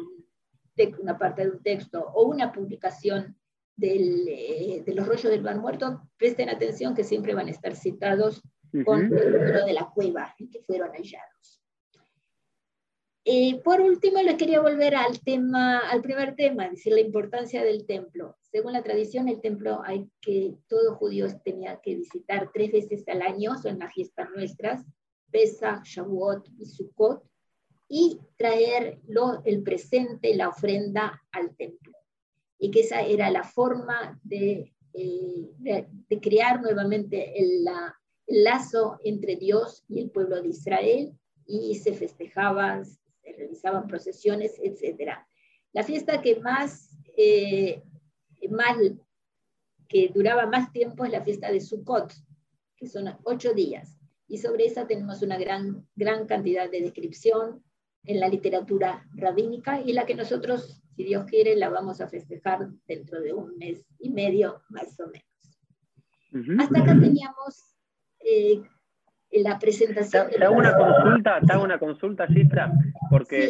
una 1.00 1.18
parte 1.18 1.42
de 1.42 1.50
un 1.50 1.62
texto 1.62 2.00
o 2.14 2.24
una 2.24 2.52
publicación 2.52 3.36
eh, 3.80 4.82
de 4.84 4.94
los 4.94 5.06
rollos 5.06 5.30
del 5.30 5.42
Bar 5.42 5.58
Muerto, 5.58 6.02
presten 6.16 6.50
atención 6.50 6.94
que 6.94 7.04
siempre 7.04 7.34
van 7.34 7.48
a 7.48 7.50
estar 7.50 7.74
citados 7.74 8.42
con 8.84 9.04
el 9.04 9.32
número 9.32 9.64
de 9.64 9.72
la 9.72 9.90
cueva 9.94 10.34
en 10.38 10.50
que 10.50 10.62
fueron 10.62 10.90
hallados. 10.90 11.61
Eh, 13.24 13.60
por 13.62 13.80
último, 13.80 14.20
les 14.20 14.36
quería 14.36 14.60
volver 14.60 14.96
al 14.96 15.20
tema, 15.20 15.78
al 15.78 16.02
primer 16.02 16.34
tema, 16.34 16.68
decir 16.68 16.92
la 16.92 17.00
importancia 17.00 17.62
del 17.62 17.86
templo. 17.86 18.36
Según 18.40 18.72
la 18.72 18.82
tradición, 18.82 19.28
el 19.28 19.40
templo 19.40 19.80
hay 19.84 20.08
que, 20.20 20.56
todo 20.68 20.96
judío 20.96 21.26
tenía 21.44 21.80
que 21.80 21.94
visitar 21.94 22.50
tres 22.52 22.72
veces 22.72 23.06
al 23.08 23.22
año, 23.22 23.56
son 23.62 23.78
las 23.78 23.94
fiestas 23.94 24.28
nuestras, 24.34 24.84
Pesach, 25.30 25.84
Shavuot 25.84 26.48
y 26.58 26.66
Sukkot, 26.66 27.22
y 27.88 28.18
traer 28.36 28.98
el 29.44 29.62
presente, 29.62 30.34
la 30.34 30.48
ofrenda 30.48 31.22
al 31.30 31.54
templo 31.56 31.92
y 32.62 32.70
que 32.70 32.80
esa 32.80 33.02
era 33.02 33.28
la 33.28 33.42
forma 33.42 34.20
de, 34.22 34.72
eh, 34.94 35.50
de, 35.58 36.20
crear 36.20 36.62
nuevamente 36.62 37.36
el, 37.36 37.64
lazo 38.28 38.98
entre 39.02 39.34
Dios 39.34 39.84
y 39.88 39.98
el 40.00 40.10
pueblo 40.10 40.40
de 40.40 40.48
Israel 40.48 41.12
y 41.44 41.74
se 41.74 41.92
festejaban, 41.92 42.84
se 43.32 43.38
realizaban 43.38 43.86
procesiones, 43.86 44.58
etc. 44.62 45.12
La 45.72 45.82
fiesta 45.82 46.20
que 46.20 46.40
más, 46.40 46.96
eh, 47.16 47.82
más, 48.50 48.76
que 49.88 50.08
duraba 50.14 50.46
más 50.46 50.72
tiempo 50.72 51.04
es 51.04 51.12
la 51.12 51.22
fiesta 51.22 51.50
de 51.50 51.60
Sukkot, 51.60 52.12
que 52.76 52.86
son 52.86 53.08
ocho 53.24 53.54
días. 53.54 53.98
Y 54.28 54.38
sobre 54.38 54.66
esa 54.66 54.86
tenemos 54.86 55.22
una 55.22 55.38
gran, 55.38 55.86
gran 55.94 56.26
cantidad 56.26 56.70
de 56.70 56.80
descripción 56.80 57.62
en 58.04 58.20
la 58.20 58.28
literatura 58.28 59.06
rabínica 59.14 59.80
y 59.80 59.92
la 59.92 60.06
que 60.06 60.14
nosotros 60.14 60.82
si 60.94 61.04
Dios 61.04 61.24
quiere, 61.24 61.56
la 61.56 61.70
vamos 61.70 62.00
a 62.00 62.08
festejar 62.08 62.68
dentro 62.86 63.20
de 63.20 63.32
un 63.32 63.56
mes 63.56 63.84
y 63.98 64.10
medio, 64.10 64.62
más 64.68 64.98
o 65.00 65.06
menos. 65.06 66.62
Hasta 66.62 66.80
acá 66.80 66.98
teníamos 66.98 67.76
eh, 68.20 68.62
la 69.40 69.58
presentación. 69.58 70.28
Te, 70.30 70.44
hago 70.44 70.56
una 70.56 70.76
consulta, 70.76 71.40
te 71.40 71.52
hago 71.52 71.64
una 71.64 71.78
consulta, 71.78 72.26
Cifra, 72.26 72.70
porque 73.10 73.48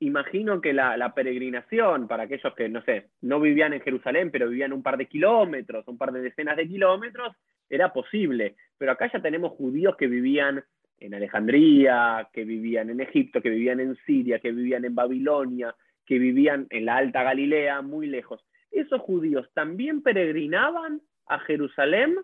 imagino 0.00 0.60
que 0.60 0.72
la, 0.72 1.12
peregrinación, 1.14 2.06
para 2.06 2.24
aquellos 2.24 2.54
que, 2.54 2.68
no 2.68 2.82
sé, 2.82 3.08
no 3.22 3.40
vivían 3.40 3.72
en 3.72 3.80
Jerusalén, 3.80 4.30
pero 4.30 4.48
vivían 4.48 4.72
un 4.72 4.82
par 4.82 4.96
de 4.96 5.06
kilómetros, 5.06 5.88
un 5.88 5.98
par 5.98 6.12
de 6.12 6.20
decenas 6.20 6.56
de 6.56 6.68
kilómetros, 6.68 7.34
era 7.68 7.92
posible. 7.92 8.56
Pero 8.78 8.92
acá 8.92 9.10
ya 9.12 9.20
tenemos 9.20 9.52
judíos 9.52 9.96
que 9.96 10.06
vivían 10.06 10.62
en 10.98 11.14
Alejandría, 11.14 12.28
que 12.32 12.44
vivían 12.44 12.90
en 12.90 13.00
Egipto, 13.00 13.42
que 13.42 13.50
vivían 13.50 13.80
en 13.80 13.96
Siria, 14.06 14.38
que 14.38 14.52
vivían 14.52 14.84
en 14.84 14.94
Babilonia, 14.94 15.74
que 16.04 16.18
vivían 16.18 16.66
en 16.70 16.86
la 16.86 16.96
Alta 16.96 17.22
Galilea, 17.22 17.82
muy 17.82 18.06
lejos. 18.06 18.44
¿Esos 18.70 19.00
judíos 19.00 19.48
también 19.54 20.02
peregrinaban 20.02 21.00
a 21.26 21.38
Jerusalén? 21.40 22.16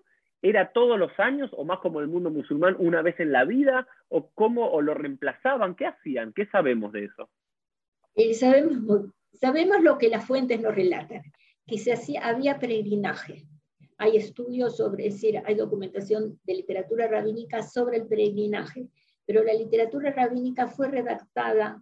¿Era 0.42 0.72
todos 0.72 0.98
los 0.98 1.18
años 1.18 1.50
o 1.56 1.64
más 1.64 1.78
como 1.78 2.00
el 2.00 2.08
mundo 2.08 2.30
musulmán 2.30 2.76
una 2.78 3.00
vez 3.00 3.18
en 3.20 3.32
la 3.32 3.44
vida? 3.44 3.86
¿O 4.08 4.30
cómo 4.34 4.68
o 4.68 4.82
lo 4.82 4.94
reemplazaban? 4.94 5.76
¿Qué 5.76 5.86
hacían? 5.86 6.32
¿Qué 6.32 6.46
sabemos 6.46 6.92
de 6.92 7.04
eso? 7.04 7.30
Eh, 8.14 8.34
sabemos, 8.34 9.06
sabemos 9.32 9.80
lo 9.82 9.96
que 9.98 10.08
las 10.08 10.26
fuentes 10.26 10.60
nos 10.60 10.74
relatan, 10.74 11.22
que 11.66 11.78
se 11.78 11.92
hacía, 11.92 12.26
había 12.26 12.58
peregrinaje 12.58 13.46
hay 14.02 14.16
estudios 14.16 14.76
sobre, 14.76 15.06
es 15.06 15.14
decir, 15.14 15.40
hay 15.44 15.54
documentación 15.54 16.40
de 16.42 16.54
literatura 16.54 17.06
rabínica 17.06 17.62
sobre 17.62 17.98
el 17.98 18.08
peregrinaje, 18.08 18.88
pero 19.24 19.44
la 19.44 19.54
literatura 19.54 20.10
rabínica 20.10 20.66
fue 20.66 20.88
redactada 20.88 21.80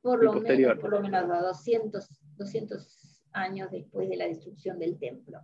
por 0.00 0.22
lo, 0.22 0.34
menos, 0.34 0.78
por 0.78 0.90
lo 0.90 1.00
menos 1.00 1.28
200, 1.28 2.08
200 2.36 3.24
años 3.32 3.68
después 3.72 4.08
de 4.08 4.16
la 4.16 4.28
destrucción 4.28 4.78
del 4.78 4.96
templo. 4.96 5.40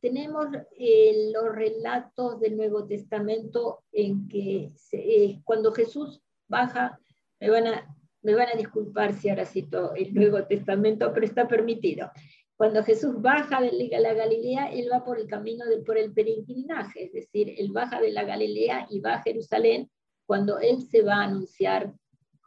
Tenemos 0.00 0.46
eh, 0.78 1.30
los 1.32 1.54
relatos 1.54 2.40
del 2.40 2.56
Nuevo 2.56 2.86
Testamento 2.86 3.84
en 3.92 4.28
que 4.28 4.70
eh, 4.92 5.40
cuando 5.44 5.72
Jesús 5.72 6.20
baja, 6.46 7.00
me 7.40 7.50
van, 7.50 7.66
a, 7.66 7.96
me 8.22 8.34
van 8.34 8.48
a 8.48 8.56
disculpar 8.56 9.12
si 9.12 9.28
ahora 9.28 9.44
cito 9.44 9.94
el 9.94 10.14
Nuevo 10.14 10.44
Testamento, 10.44 11.12
pero 11.12 11.26
está 11.26 11.48
permitido. 11.48 12.10
Cuando 12.56 12.82
Jesús 12.82 13.20
baja 13.22 13.60
de 13.60 13.88
la 14.00 14.14
Galilea, 14.14 14.72
él 14.72 14.88
va 14.92 15.04
por 15.04 15.20
el 15.20 15.28
camino 15.28 15.64
de, 15.66 15.78
por 15.78 15.96
el 15.96 16.12
peregrinaje, 16.12 17.04
es 17.04 17.12
decir, 17.12 17.54
él 17.56 17.70
baja 17.70 18.00
de 18.00 18.10
la 18.10 18.24
Galilea 18.24 18.88
y 18.90 18.98
va 18.98 19.14
a 19.14 19.22
Jerusalén 19.22 19.88
cuando 20.26 20.58
él 20.58 20.82
se 20.82 21.02
va 21.02 21.22
a 21.22 21.24
anunciar, 21.24 21.94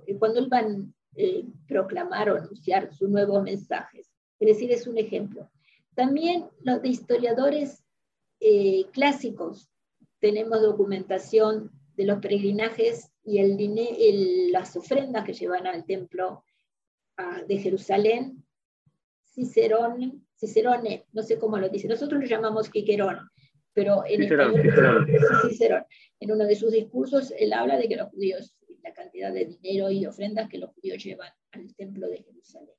eh, 0.06 0.18
cuando 0.18 0.40
él 0.40 0.52
va 0.52 0.60
a 0.60 0.68
eh, 1.16 1.46
proclamar 1.68 2.30
o 2.30 2.38
anunciar 2.38 2.94
sus 2.94 3.10
nuevos 3.10 3.42
mensajes. 3.42 4.12
Es 4.40 4.48
decir, 4.48 4.72
es 4.72 4.86
un 4.86 4.98
ejemplo. 4.98 5.50
También 6.02 6.50
los 6.64 6.82
de 6.82 6.90
historiadores 6.90 7.84
eh, 8.40 8.86
clásicos. 8.92 9.70
Tenemos 10.20 10.60
documentación 10.60 11.70
de 11.96 12.06
los 12.06 12.18
peregrinajes 12.18 13.12
y 13.24 13.38
el, 13.38 14.52
las 14.52 14.76
ofrendas 14.76 15.24
que 15.24 15.34
llevan 15.34 15.68
al 15.68 15.86
templo 15.86 16.44
ah, 17.18 17.44
de 17.48 17.60
Jerusalén. 17.60 18.44
Cicerone, 19.32 20.14
Cicerone, 20.36 21.06
no 21.14 21.22
sé 21.22 21.38
cómo 21.38 21.60
lo 21.60 21.70
dice, 21.70 21.88
nosotros 21.88 22.20
lo 22.20 22.28
llamamos 22.28 22.72
Quiquerón, 22.72 23.20
pero 23.72 24.04
en, 24.04 24.24
en 24.24 26.32
uno 26.32 26.46
de 26.48 26.56
sus 26.56 26.72
discursos 26.72 27.32
él 27.38 27.54
habla 27.54 27.78
de 27.78 27.88
que 27.88 27.96
los 27.96 28.10
judíos, 28.10 28.56
la 28.82 28.92
cantidad 28.92 29.32
de 29.32 29.46
dinero 29.46 29.92
y 29.92 30.08
ofrendas 30.08 30.50
que 30.50 30.58
los 30.58 30.74
judíos 30.74 31.04
llevan 31.04 31.30
al 31.52 31.76
templo 31.76 32.10
de 32.10 32.24
Jerusalén. 32.24 32.76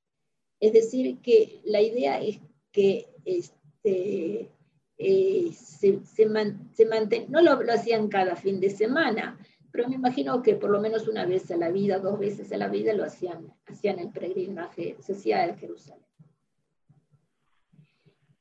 Es 0.58 0.72
decir, 0.72 1.20
que 1.20 1.60
la 1.64 1.80
idea 1.80 2.20
es 2.20 2.40
que 2.72 3.08
este, 3.24 4.50
eh, 4.98 5.52
se, 5.52 6.00
se, 6.04 6.26
no 6.26 7.42
lo, 7.42 7.62
lo, 7.62 7.72
hacían 7.72 8.08
cada 8.08 8.36
fin 8.36 8.60
de 8.60 8.70
semana, 8.70 9.38
pero 9.70 9.88
me 9.88 9.96
imagino 9.96 10.42
que 10.42 10.54
por 10.54 10.70
lo 10.70 10.80
menos 10.80 11.08
una 11.08 11.26
vez 11.26 11.50
a 11.50 11.56
la 11.56 11.70
vida, 11.70 11.98
dos 11.98 12.18
veces 12.18 12.52
a 12.52 12.56
la 12.56 12.68
vida 12.68 12.92
lo 12.94 13.04
hacían, 13.04 13.52
hacían 13.66 13.98
el 13.98 14.10
peregrinaje, 14.10 14.96
se 15.00 15.12
hacía 15.12 15.44
el 15.44 15.56
Jerusalén. 15.56 16.04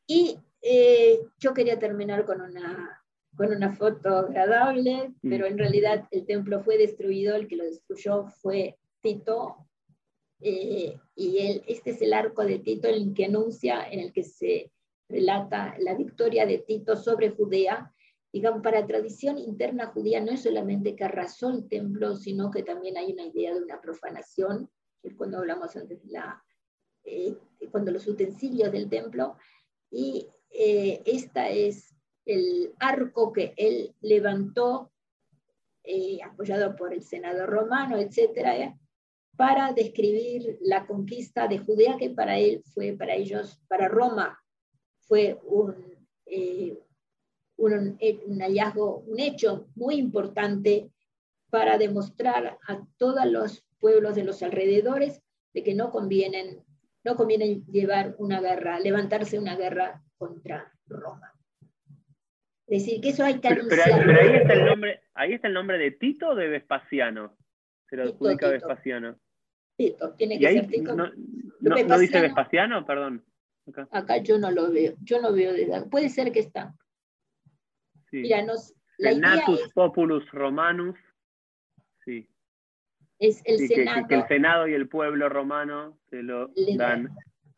Y 0.07 0.37
eh, 0.61 1.21
yo 1.39 1.53
quería 1.53 1.79
terminar 1.79 2.25
con 2.25 2.41
una, 2.41 3.01
con 3.35 3.51
una 3.51 3.71
foto 3.71 4.17
agradable, 4.17 5.13
mm. 5.21 5.29
pero 5.29 5.45
en 5.45 5.57
realidad 5.57 6.07
el 6.11 6.25
templo 6.25 6.59
fue 6.59 6.77
destruido, 6.77 7.35
el 7.35 7.47
que 7.47 7.55
lo 7.55 7.63
destruyó 7.63 8.25
fue 8.27 8.77
Tito, 9.01 9.67
eh, 10.41 10.99
y 11.15 11.37
él, 11.39 11.63
este 11.67 11.91
es 11.91 12.01
el 12.01 12.13
arco 12.13 12.43
de 12.43 12.59
Tito 12.59 12.87
en 12.87 12.95
el 12.95 13.13
que 13.13 13.25
anuncia, 13.25 13.87
en 13.89 13.99
el 13.99 14.11
que 14.11 14.23
se 14.23 14.71
relata 15.09 15.75
la 15.79 15.95
victoria 15.95 16.45
de 16.45 16.59
Tito 16.59 16.95
sobre 16.95 17.29
Judea. 17.31 17.93
Digamos, 18.33 18.61
para 18.61 18.87
tradición 18.87 19.37
interna 19.37 19.87
judía 19.87 20.21
no 20.21 20.31
es 20.31 20.43
solamente 20.43 20.95
que 20.95 21.03
arrasó 21.03 21.49
el 21.49 21.67
templo, 21.67 22.15
sino 22.15 22.49
que 22.49 22.63
también 22.63 22.97
hay 22.97 23.11
una 23.11 23.25
idea 23.25 23.53
de 23.53 23.61
una 23.61 23.81
profanación, 23.81 24.69
que 25.01 25.15
cuando 25.15 25.39
hablamos 25.39 25.75
antes 25.75 26.01
de 26.01 26.19
eh, 27.03 27.35
cuando 27.71 27.91
los 27.91 28.07
utensilios 28.07 28.71
del 28.71 28.89
templo, 28.89 29.35
y 29.89 30.27
eh, 30.49 31.01
esta 31.05 31.49
es 31.49 31.93
el 32.25 32.73
arco 32.79 33.33
que 33.33 33.53
él 33.57 33.93
levantó, 34.01 34.91
eh, 35.83 36.19
apoyado 36.23 36.75
por 36.75 36.93
el 36.93 37.01
Senado 37.01 37.47
romano, 37.47 37.97
etcétera, 37.97 38.57
eh, 38.57 38.77
para 39.41 39.73
describir 39.73 40.59
la 40.61 40.85
conquista 40.85 41.47
de 41.47 41.57
Judea, 41.57 41.97
que 41.97 42.11
para 42.11 42.37
él 42.37 42.61
fue, 42.75 42.93
para 42.93 43.15
ellos, 43.15 43.59
para 43.67 43.87
Roma, 43.87 44.39
fue 44.99 45.39
un, 45.45 45.73
eh, 46.27 46.77
un, 47.57 47.97
un, 48.27 48.39
hallazgo, 48.39 48.99
un 48.99 49.19
hecho 49.19 49.67
muy 49.73 49.95
importante 49.95 50.91
para 51.49 51.79
demostrar 51.79 52.59
a 52.67 52.85
todos 52.99 53.25
los 53.25 53.65
pueblos 53.79 54.13
de 54.13 54.25
los 54.25 54.43
alrededores 54.43 55.23
de 55.55 55.63
que 55.63 55.73
no 55.73 55.89
conviene, 55.89 56.59
no 57.03 57.15
conviene 57.15 57.63
llevar 57.71 58.13
una 58.19 58.41
guerra, 58.41 58.79
levantarse 58.79 59.39
una 59.39 59.55
guerra 59.55 60.03
contra 60.19 60.71
Roma. 60.85 61.33
Es 62.67 62.83
decir, 62.83 63.01
que 63.01 63.09
eso 63.09 63.23
hay 63.23 63.39
que 63.39 63.49
pero, 63.49 63.63
pero, 63.67 63.83
ahí, 64.21 64.35
está 64.35 64.53
el 64.53 64.65
nombre, 64.65 65.01
ahí 65.15 65.33
está 65.33 65.47
el 65.47 65.55
nombre 65.55 65.79
de 65.79 65.89
Tito 65.89 66.29
o 66.29 66.35
de 66.35 66.47
Vespasiano. 66.47 67.35
Se 67.89 67.95
lo 67.97 68.03
adjudica 68.03 68.47
Vespasiano. 68.47 69.17
Tito, 69.81 70.13
tiene 70.13 70.37
que 70.37 70.51
ser 70.51 70.67
Tito. 70.67 70.95
No, 70.95 71.11
no, 71.59 71.99
dice 71.99 72.21
Vespasiano? 72.21 72.85
Perdón. 72.85 73.25
Acá. 73.91 74.17
yo 74.17 74.37
no 74.37 74.51
lo 74.51 74.71
veo, 74.71 74.93
yo 75.01 75.19
no 75.21 75.33
veo 75.33 75.53
de 75.53 75.63
edad. 75.63 75.87
Puede 75.89 76.09
ser 76.09 76.31
que 76.31 76.39
está. 76.39 76.75
Sí. 78.09 78.17
Mira, 78.17 78.43
nos, 78.43 78.73
la 78.97 79.13
Senatus 79.13 79.71
Populus 79.73 80.29
Romanus. 80.31 80.99
Sí. 82.05 82.29
Es 83.17 83.41
el 83.45 83.67
Senado. 83.67 84.07
Que, 84.07 84.15
el 84.15 84.27
Senado 84.27 84.67
y 84.67 84.73
el 84.73 84.87
pueblo 84.87 85.29
romano 85.29 85.99
se 86.09 86.21
lo 86.21 86.51
dan 86.77 87.09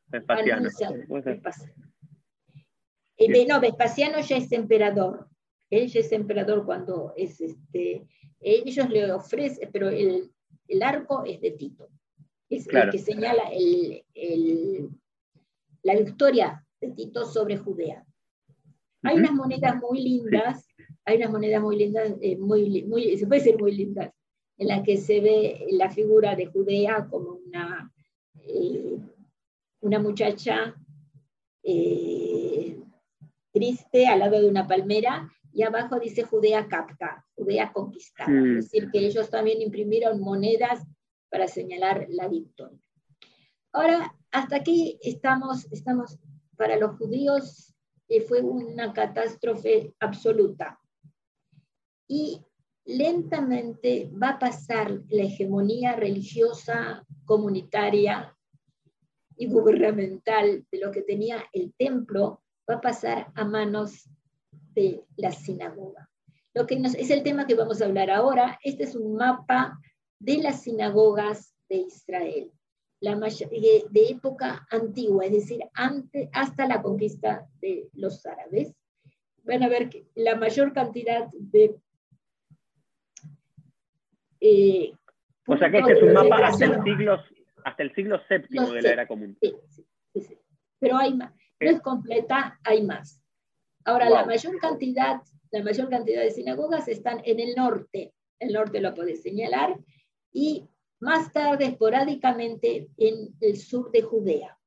Vespasiano. 0.07 0.69
Eh, 3.17 3.45
no, 3.47 3.59
Vespasiano 3.59 4.19
ya 4.21 4.37
es 4.37 4.51
emperador. 4.51 5.27
Él 5.69 5.87
ya 5.87 5.99
es 6.01 6.11
emperador 6.11 6.65
cuando 6.65 7.13
es 7.17 7.41
este. 7.41 8.05
Ellos 8.39 8.89
le 8.89 9.11
ofrecen, 9.11 9.69
pero 9.71 9.89
el, 9.89 10.31
el 10.67 10.83
arco 10.83 11.23
es 11.25 11.41
de 11.41 11.51
Tito. 11.51 11.89
Es 12.57 12.67
el 12.67 12.89
que 12.91 12.99
señala 12.99 13.43
el, 13.51 14.03
el, 14.13 14.89
la 15.83 15.95
victoria 15.95 16.65
de 16.79 16.91
Tito 16.91 17.25
sobre 17.25 17.57
Judea. 17.57 18.05
Hay 19.03 19.17
unas 19.17 19.33
monedas 19.33 19.75
muy 19.81 20.01
lindas, 20.01 20.67
hay 21.03 21.17
unas 21.17 21.31
monedas 21.31 21.61
muy 21.61 21.77
lindas, 21.77 22.13
eh, 22.21 22.37
muy, 22.37 22.83
muy, 22.83 23.17
se 23.17 23.27
puede 23.27 23.41
decir 23.41 23.59
muy 23.59 23.73
lindas, 23.73 24.11
en 24.57 24.67
las 24.67 24.83
que 24.83 24.97
se 24.97 25.19
ve 25.19 25.65
la 25.71 25.89
figura 25.89 26.35
de 26.35 26.45
Judea 26.45 27.07
como 27.09 27.39
una, 27.45 27.91
eh, 28.47 28.97
una 29.81 29.99
muchacha 29.99 30.75
eh, 31.63 32.79
triste 33.51 34.07
al 34.07 34.19
lado 34.19 34.39
de 34.39 34.47
una 34.47 34.67
palmera 34.67 35.29
y 35.51 35.63
abajo 35.63 35.99
dice 35.99 36.23
Judea 36.23 36.67
capta, 36.67 37.25
Judea 37.35 37.71
conquistada. 37.71 38.31
Es 38.31 38.71
decir, 38.71 38.89
que 38.91 39.05
ellos 39.05 39.29
también 39.29 39.61
imprimieron 39.61 40.19
monedas 40.19 40.81
para 41.33 41.47
señalar 41.47 42.05
la 42.09 42.27
victoria. 42.27 42.87
Ahora, 43.71 44.15
hasta 44.29 44.57
aquí 44.57 44.99
estamos, 45.01 45.65
estamos 45.71 46.19
para 46.55 46.77
los 46.77 46.95
judíos, 46.97 47.73
eh, 48.07 48.21
fue 48.21 48.41
una 48.41 48.93
catástrofe 48.93 49.95
absoluta. 49.99 50.79
Y 52.07 52.39
lentamente 52.85 54.11
va 54.11 54.29
a 54.29 54.39
pasar 54.39 55.01
la 55.09 55.23
hegemonía 55.23 55.95
religiosa, 55.95 57.03
comunitaria 57.25 58.37
y 59.35 59.47
gubernamental 59.47 60.67
de 60.71 60.79
lo 60.79 60.91
que 60.91 61.01
tenía 61.01 61.43
el 61.51 61.73
templo, 61.75 62.43
va 62.69 62.75
a 62.75 62.81
pasar 62.81 63.31
a 63.33 63.43
manos 63.43 64.07
de 64.75 65.03
la 65.15 65.31
sinagoga. 65.31 66.07
Lo 66.53 66.67
que 66.67 66.75
es 66.75 67.09
el 67.09 67.23
tema 67.23 67.47
que 67.47 67.55
vamos 67.55 67.81
a 67.81 67.85
hablar 67.85 68.11
ahora. 68.11 68.59
Este 68.63 68.83
es 68.83 68.95
un 68.95 69.15
mapa 69.15 69.79
de 70.23 70.37
las 70.37 70.61
sinagogas 70.61 71.53
de 71.67 71.75
Israel, 71.75 72.51
la 73.01 73.15
de, 73.15 73.85
de, 73.89 74.09
época 74.09 74.65
antigua, 74.71 75.25
es 75.25 75.33
decir, 75.33 75.59
antes, 75.73 76.29
hasta 76.31 76.65
la 76.65 76.81
conquista 76.81 77.45
de 77.59 77.89
los 77.93 78.25
árabes. 78.25 78.73
Van 79.43 79.63
a 79.63 79.67
ver 79.67 79.89
que 79.89 80.05
la 80.15 80.35
mayor 80.35 80.71
cantidad 80.71 81.27
de... 81.33 81.75
Eh, 84.39 84.93
o 85.45 85.57
sea 85.57 85.69
que 85.69 85.79
este 85.79 85.93
es 85.93 86.03
un 86.03 86.13
mapa 86.13 86.47
hasta 86.47 86.65
el 86.65 86.83
siglo, 86.83 87.19
hasta 87.65 87.83
el 87.83 87.93
siglo 87.93 88.21
VII 88.29 88.73
de 88.75 88.81
la 88.81 88.89
era 88.91 89.07
común. 89.07 89.37
Sí, 89.41 89.53
sí, 89.67 90.21
sí, 90.21 90.37
Pero 90.79 90.97
hay 90.97 91.13
más. 91.13 91.33
No 91.59 91.69
es 91.69 91.81
completa, 91.81 92.57
hay 92.63 92.81
más. 92.83 93.21
Ahora, 93.83 94.09
la 94.09 94.25
mayor 94.25 94.57
cantidad, 94.59 95.21
la 95.51 95.63
mayor 95.63 95.89
cantidad 95.89 96.21
de 96.21 96.31
sinagogas 96.31 96.87
están 96.87 97.21
en 97.25 97.41
el 97.41 97.55
norte. 97.55 98.13
El 98.39 98.53
norte 98.53 98.79
lo 98.79 98.93
podés 98.93 99.21
señalar 99.21 99.77
y 100.33 100.67
más 100.99 101.31
tarde 101.31 101.65
esporádicamente 101.65 102.89
en 102.97 103.35
el 103.39 103.57
sur 103.57 103.91
de 103.91 104.01
Judea. 104.01 104.57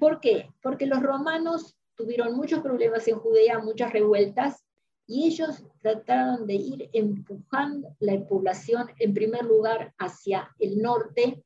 ¿Por 0.00 0.20
qué? 0.20 0.50
Porque 0.62 0.86
los 0.86 1.00
romanos 1.00 1.76
tuvieron 1.94 2.34
muchos 2.34 2.60
problemas 2.60 3.06
en 3.06 3.18
Judea, 3.18 3.60
muchas 3.60 3.92
revueltas, 3.92 4.64
y 5.06 5.26
ellos 5.26 5.64
trataron 5.82 6.46
de 6.46 6.54
ir 6.54 6.90
empujando 6.92 7.96
la 7.98 8.18
población 8.26 8.88
en 8.98 9.12
primer 9.12 9.44
lugar 9.44 9.92
hacia 9.98 10.48
el 10.58 10.80
norte, 10.80 11.42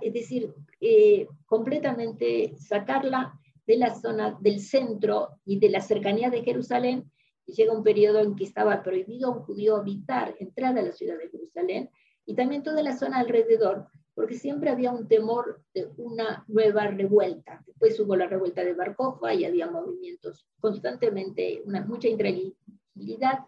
es 0.00 0.12
decir, 0.12 0.54
eh, 0.80 1.26
completamente 1.44 2.54
sacarla 2.56 3.38
de 3.66 3.76
la 3.76 3.94
zona 3.94 4.38
del 4.40 4.60
centro 4.60 5.40
y 5.44 5.58
de 5.58 5.70
la 5.70 5.80
cercanía 5.80 6.30
de 6.30 6.42
Jerusalén. 6.42 7.10
Llega 7.46 7.72
un 7.72 7.82
periodo 7.82 8.20
en 8.20 8.36
que 8.36 8.44
estaba 8.44 8.82
prohibido 8.82 9.28
a 9.28 9.36
un 9.36 9.42
judío 9.42 9.76
habitar, 9.76 10.36
entrar 10.38 10.78
a 10.78 10.82
la 10.82 10.92
ciudad 10.92 11.18
de 11.18 11.30
Jerusalén, 11.30 11.90
y 12.30 12.34
también 12.34 12.62
toda 12.62 12.80
la 12.84 12.96
zona 12.96 13.18
alrededor, 13.18 13.88
porque 14.14 14.36
siempre 14.36 14.70
había 14.70 14.92
un 14.92 15.08
temor 15.08 15.64
de 15.74 15.90
una 15.96 16.44
nueva 16.46 16.86
revuelta. 16.86 17.60
Después 17.66 17.98
hubo 17.98 18.14
la 18.14 18.28
revuelta 18.28 18.62
de 18.62 18.72
Barcofa 18.72 19.34
y 19.34 19.44
había 19.44 19.68
movimientos 19.68 20.46
constantemente, 20.60 21.60
una, 21.64 21.84
mucha 21.84 22.06
intranquilidad, 22.06 23.40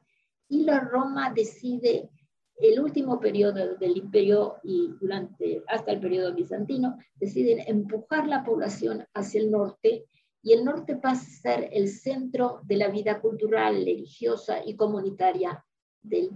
y 0.49 0.65
la 0.65 0.81
Roma 0.81 1.33
decide 1.33 2.11
el 2.57 2.81
último 2.81 3.21
periodo 3.21 3.77
del 3.77 3.97
imperio 3.97 4.57
y 4.65 4.89
durante 5.01 5.63
hasta 5.69 5.93
el 5.93 6.01
periodo 6.01 6.35
bizantino 6.35 6.99
deciden 7.15 7.61
empujar 7.65 8.27
la 8.27 8.43
población 8.43 9.07
hacia 9.15 9.43
el 9.43 9.53
norte 9.53 10.07
y 10.43 10.55
el 10.55 10.65
norte 10.65 10.97
pasa 10.97 11.23
a 11.23 11.41
ser 11.41 11.69
el 11.73 11.89
centro 11.89 12.63
de 12.65 12.79
la 12.79 12.89
vida 12.89 13.21
cultural, 13.21 13.77
religiosa 13.77 14.59
y 14.67 14.75
comunitaria 14.75 15.65
de 16.03 16.31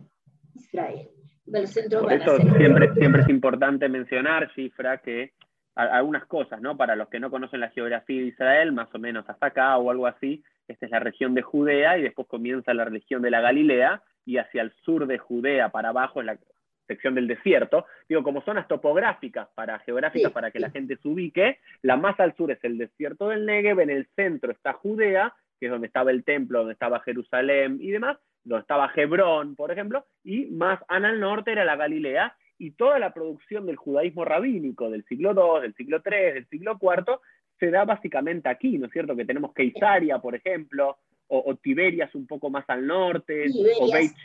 Israel. 0.55 1.11
Por 1.51 2.13
eso 2.13 2.37
siempre, 2.57 2.93
siempre 2.95 3.23
es 3.23 3.29
importante 3.29 3.89
mencionar, 3.89 4.53
Cifra, 4.55 4.99
que 4.99 5.33
algunas 5.75 6.25
cosas, 6.27 6.61
¿no? 6.61 6.77
Para 6.77 6.97
los 6.97 7.09
que 7.09 7.21
no 7.21 7.31
conocen 7.31 7.61
la 7.61 7.69
geografía 7.71 8.21
de 8.21 8.29
Israel, 8.29 8.73
más 8.73 8.93
o 8.95 8.99
menos 8.99 9.29
hasta 9.29 9.47
acá 9.47 9.77
o 9.77 9.91
algo 9.91 10.07
así, 10.07 10.43
esta 10.69 10.87
es 10.87 10.93
la 10.93 11.01
región 11.01 11.35
de 11.35 11.43
Judea 11.43 11.99
y 11.99 12.03
después 12.03 12.27
comienza 12.27 12.75
la 12.75 12.87
región 12.87 13.23
de 13.23 13.31
la 13.31 13.41
Galilea 13.41 14.03
y 14.25 14.39
hacia 14.39 14.63
el 14.63 14.73
sur 14.85 15.07
de 15.07 15.19
Judea 15.19 15.69
para 15.69 15.91
abajo 15.91 16.21
es 16.21 16.27
la 16.27 16.39
sección 16.87 17.15
del 17.15 17.29
desierto. 17.29 17.85
Digo, 18.09 18.23
como 18.23 18.43
zonas 18.43 18.67
topográficas 18.69 19.49
para 19.55 19.79
geográficas 19.81 20.33
para 20.33 20.51
que 20.51 20.61
la 20.61 20.71
gente 20.71 20.97
se 20.97 21.09
ubique, 21.09 21.59
la 21.83 21.97
más 21.97 22.19
al 22.21 22.35
sur 22.37 22.51
es 22.51 22.63
el 22.65 22.79
desierto 22.79 23.29
del 23.29 23.45
Negev, 23.45 23.81
en 23.81 23.91
el 23.91 24.07
centro 24.17 24.53
está 24.53 24.73
Judea, 24.73 25.35
que 25.61 25.67
es 25.67 25.73
donde 25.73 25.89
estaba 25.89 26.11
el 26.11 26.25
templo, 26.25 26.61
donde 26.61 26.73
estaba 26.73 27.01
Jerusalén 27.01 27.79
y 27.81 27.91
demás, 27.91 28.19
donde 28.47 28.63
estaba 28.63 28.91
Hebrón, 28.95 29.57
por 29.57 29.73
ejemplo, 29.73 30.07
y 30.23 30.47
más 30.47 30.81
al 30.89 31.19
norte 31.19 31.53
era 31.53 31.65
la 31.65 31.77
Galilea, 31.77 32.37
y 32.59 32.71
toda 32.71 32.99
la 32.99 33.13
producción 33.13 33.67
del 33.67 33.77
judaísmo 33.77 34.25
rabínico 34.25 34.89
del 34.89 35.05
siglo 35.05 35.33
II, 35.33 35.63
del 35.63 35.75
siglo 35.75 36.01
III, 36.05 36.35
del 36.35 36.49
siglo 36.49 36.79
IV, 36.81 37.19
se 37.59 37.71
da 37.71 37.85
básicamente 37.85 38.49
aquí, 38.49 38.79
¿no 38.79 38.87
es 38.87 38.93
cierto? 38.93 39.17
Que 39.17 39.25
tenemos 39.25 39.53
Keisaria, 39.53 40.19
por 40.19 40.35
ejemplo, 40.35 40.99
o, 41.29 41.57
Tiberias 41.57 42.15
un 42.15 42.27
poco 42.27 42.51
más 42.51 42.65
al 42.69 42.87
norte, 42.87 43.47
o 43.81 43.93
Beit 43.93 44.17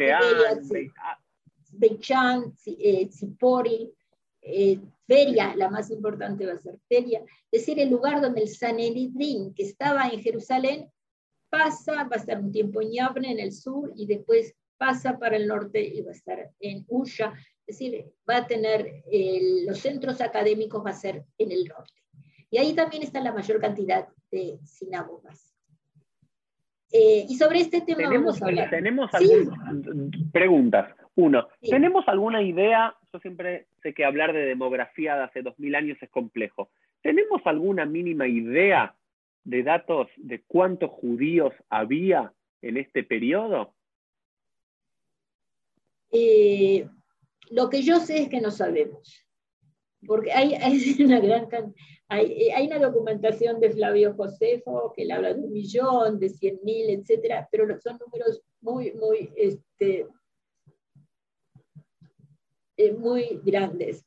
Shean, 2.01 2.53
Zipori, 3.11 3.91
eh, 4.43 4.79
Feria, 5.07 5.55
la 5.55 5.69
más 5.69 5.89
importante 5.89 6.45
va 6.45 6.53
a 6.53 6.59
ser 6.59 6.75
Feria, 6.87 7.21
es 7.51 7.65
decir, 7.65 7.79
el 7.79 7.89
lugar 7.89 8.21
donde 8.21 8.41
el 8.41 8.49
Sanedrin, 8.49 9.53
que 9.53 9.63
estaba 9.63 10.07
en 10.09 10.21
Jerusalén, 10.21 10.87
pasa, 11.51 12.05
va 12.05 12.15
a 12.15 12.19
estar 12.19 12.39
un 12.39 12.51
tiempo 12.51 12.81
en 12.81 12.93
Yavne, 12.93 13.31
en 13.31 13.39
el 13.39 13.51
sur, 13.51 13.91
y 13.95 14.07
después 14.07 14.55
pasa 14.77 15.19
para 15.19 15.35
el 15.35 15.47
norte 15.47 15.79
y 15.83 16.01
va 16.01 16.09
a 16.09 16.15
estar 16.15 16.49
en 16.59 16.83
Usha, 16.87 17.33
es 17.67 17.77
decir, 17.77 18.05
va 18.27 18.37
a 18.37 18.47
tener 18.47 19.03
los 19.67 19.77
centros 19.77 20.19
académicos, 20.21 20.83
va 20.83 20.89
a 20.89 20.93
ser 20.93 21.23
en 21.37 21.51
el 21.51 21.65
norte. 21.65 22.01
Y 22.49 22.57
ahí 22.57 22.73
también 22.73 23.03
está 23.03 23.21
la 23.21 23.31
mayor 23.31 23.59
cantidad 23.59 24.07
de 24.31 24.57
sinagogas. 24.63 25.53
Eh, 26.91 27.25
y 27.29 27.35
sobre 27.35 27.59
este 27.59 27.81
tema 27.81 28.09
¿Tenemos, 28.09 28.39
vamos 28.39 28.41
a 28.41 28.45
hablar. 28.45 28.69
Tenemos 28.69 29.13
algunas 29.13 29.59
preguntas. 30.33 30.95
Uno, 31.15 31.47
¿tenemos 31.61 32.05
alguna 32.07 32.41
idea? 32.41 32.95
Yo 33.13 33.19
siempre 33.19 33.67
sé 33.83 33.93
que 33.93 34.03
hablar 34.03 34.33
de 34.33 34.45
demografía 34.45 35.15
de 35.15 35.23
hace 35.23 35.41
dos 35.41 35.57
mil 35.59 35.75
años 35.75 35.97
es 36.01 36.09
complejo. 36.09 36.69
¿Tenemos 37.01 37.41
alguna 37.45 37.85
mínima 37.85 38.27
idea 38.27 38.95
de 39.43 39.63
datos 39.63 40.07
de 40.17 40.43
cuántos 40.43 40.91
judíos 40.91 41.53
había 41.69 42.33
en 42.61 42.77
este 42.77 43.03
periodo? 43.03 43.73
Eh, 46.11 46.87
lo 47.49 47.69
que 47.69 47.81
yo 47.81 47.99
sé 47.99 48.23
es 48.23 48.29
que 48.29 48.41
no 48.41 48.51
sabemos. 48.51 49.25
porque 50.05 50.31
hay, 50.31 50.53
hay 50.61 50.95
una 50.99 51.19
gran 51.19 51.47
hay, 52.07 52.49
hay, 52.49 52.67
una 52.67 52.79
documentación 52.79 53.61
de 53.61 53.71
Flavio 53.71 54.13
Josefo 54.15 54.91
que 54.93 55.05
le 55.05 55.13
habla 55.13 55.33
de 55.33 55.39
un 55.39 55.53
millón, 55.53 56.19
de 56.19 56.29
cien 56.29 56.59
mil, 56.63 56.89
etcétera, 56.89 57.47
pero 57.49 57.65
son 57.79 57.97
números 57.99 58.41
muy, 58.59 58.91
muy, 58.91 59.31
este, 59.37 60.07
eh, 62.75 62.91
muy 62.91 63.39
grandes. 63.45 64.05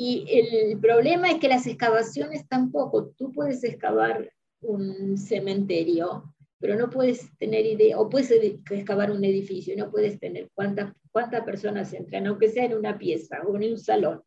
Y 0.00 0.24
el 0.28 0.78
problema 0.78 1.28
es 1.28 1.40
que 1.40 1.48
las 1.48 1.66
excavaciones 1.66 2.46
tampoco, 2.46 3.08
tú 3.16 3.32
puedes 3.32 3.64
excavar 3.64 4.32
un 4.60 5.18
cementerio, 5.18 6.36
pero 6.60 6.76
no 6.76 6.88
puedes 6.88 7.36
tener 7.36 7.66
idea, 7.66 7.98
o 7.98 8.08
puedes 8.08 8.30
excavar 8.30 9.10
un 9.10 9.24
edificio, 9.24 9.74
no 9.76 9.90
puedes 9.90 10.20
tener 10.20 10.50
cuántas, 10.54 10.92
cuántas 11.10 11.42
personas 11.42 11.92
entran, 11.92 12.28
aunque 12.28 12.48
sea 12.48 12.66
en 12.66 12.74
una 12.74 12.96
pieza 12.96 13.42
o 13.42 13.56
en 13.56 13.72
un 13.72 13.76
salón. 13.76 14.22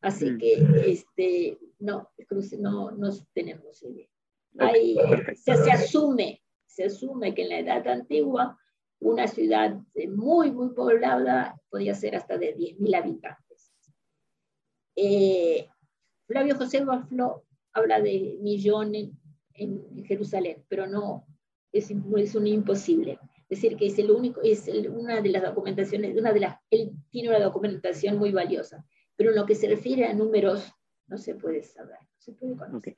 Así 0.00 0.30
mm. 0.30 0.38
que 0.38 0.52
este, 0.86 1.58
no, 1.80 2.08
no, 2.58 2.90
no 2.92 3.10
tenemos 3.34 3.82
idea. 3.82 4.08
se, 5.34 5.56
se, 5.56 5.70
asume, 5.70 6.42
se 6.64 6.84
asume 6.84 7.34
que 7.34 7.42
en 7.42 7.48
la 7.50 7.58
edad 7.58 7.88
antigua 7.88 8.58
una 9.00 9.28
ciudad 9.28 9.78
muy, 10.08 10.50
muy 10.50 10.70
poblada 10.70 11.60
podía 11.68 11.94
ser 11.94 12.16
hasta 12.16 12.38
de 12.38 12.56
10.000 12.56 12.96
habitantes. 12.96 13.43
Eh, 14.96 15.68
Flavio 16.26 16.56
José 16.56 16.84
Baflo 16.84 17.44
habla 17.72 18.00
de 18.00 18.38
millones 18.40 19.10
en 19.54 20.04
Jerusalén, 20.04 20.64
pero 20.68 20.86
no, 20.86 21.26
es, 21.72 21.90
es 21.90 22.34
un 22.34 22.46
imposible. 22.46 23.18
Es 23.48 23.60
decir, 23.60 23.76
que 23.76 23.86
es 23.86 23.98
el 23.98 24.10
único, 24.10 24.40
es 24.42 24.68
una 24.88 25.20
de 25.20 25.28
las 25.28 25.42
documentaciones, 25.42 26.16
una 26.16 26.32
de 26.32 26.40
las, 26.40 26.56
él 26.70 26.92
tiene 27.10 27.28
una 27.28 27.40
documentación 27.40 28.18
muy 28.18 28.32
valiosa, 28.32 28.84
pero 29.16 29.30
en 29.30 29.36
lo 29.36 29.46
que 29.46 29.54
se 29.54 29.68
refiere 29.68 30.06
a 30.06 30.14
números 30.14 30.72
no 31.06 31.18
se 31.18 31.34
puede 31.34 31.62
saber, 31.62 31.98
no 32.00 32.20
se 32.20 32.32
puede 32.32 32.56
conocer. 32.56 32.96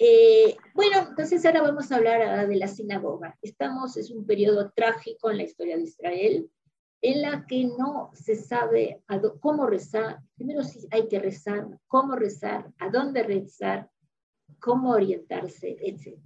Eh, 0.00 0.56
bueno, 0.74 1.08
entonces 1.08 1.44
ahora 1.44 1.62
vamos 1.62 1.90
a 1.90 1.96
hablar 1.96 2.48
de 2.48 2.56
la 2.56 2.68
sinagoga. 2.68 3.36
Estamos, 3.42 3.96
es 3.96 4.10
un 4.10 4.26
periodo 4.26 4.70
trágico 4.74 5.30
en 5.30 5.38
la 5.38 5.44
historia 5.44 5.76
de 5.76 5.82
Israel, 5.82 6.50
en 7.00 7.22
la 7.22 7.46
que 7.46 7.64
no 7.64 8.10
se 8.12 8.34
sabe 8.34 9.02
cómo 9.40 9.66
rezar, 9.66 10.20
primero 10.36 10.64
si 10.64 10.86
hay 10.90 11.06
que 11.06 11.20
rezar, 11.20 11.68
cómo 11.86 12.16
rezar, 12.16 12.72
a 12.78 12.90
dónde 12.90 13.22
rezar, 13.22 13.88
cómo 14.58 14.90
orientarse, 14.90 15.76
etc. 15.80 16.18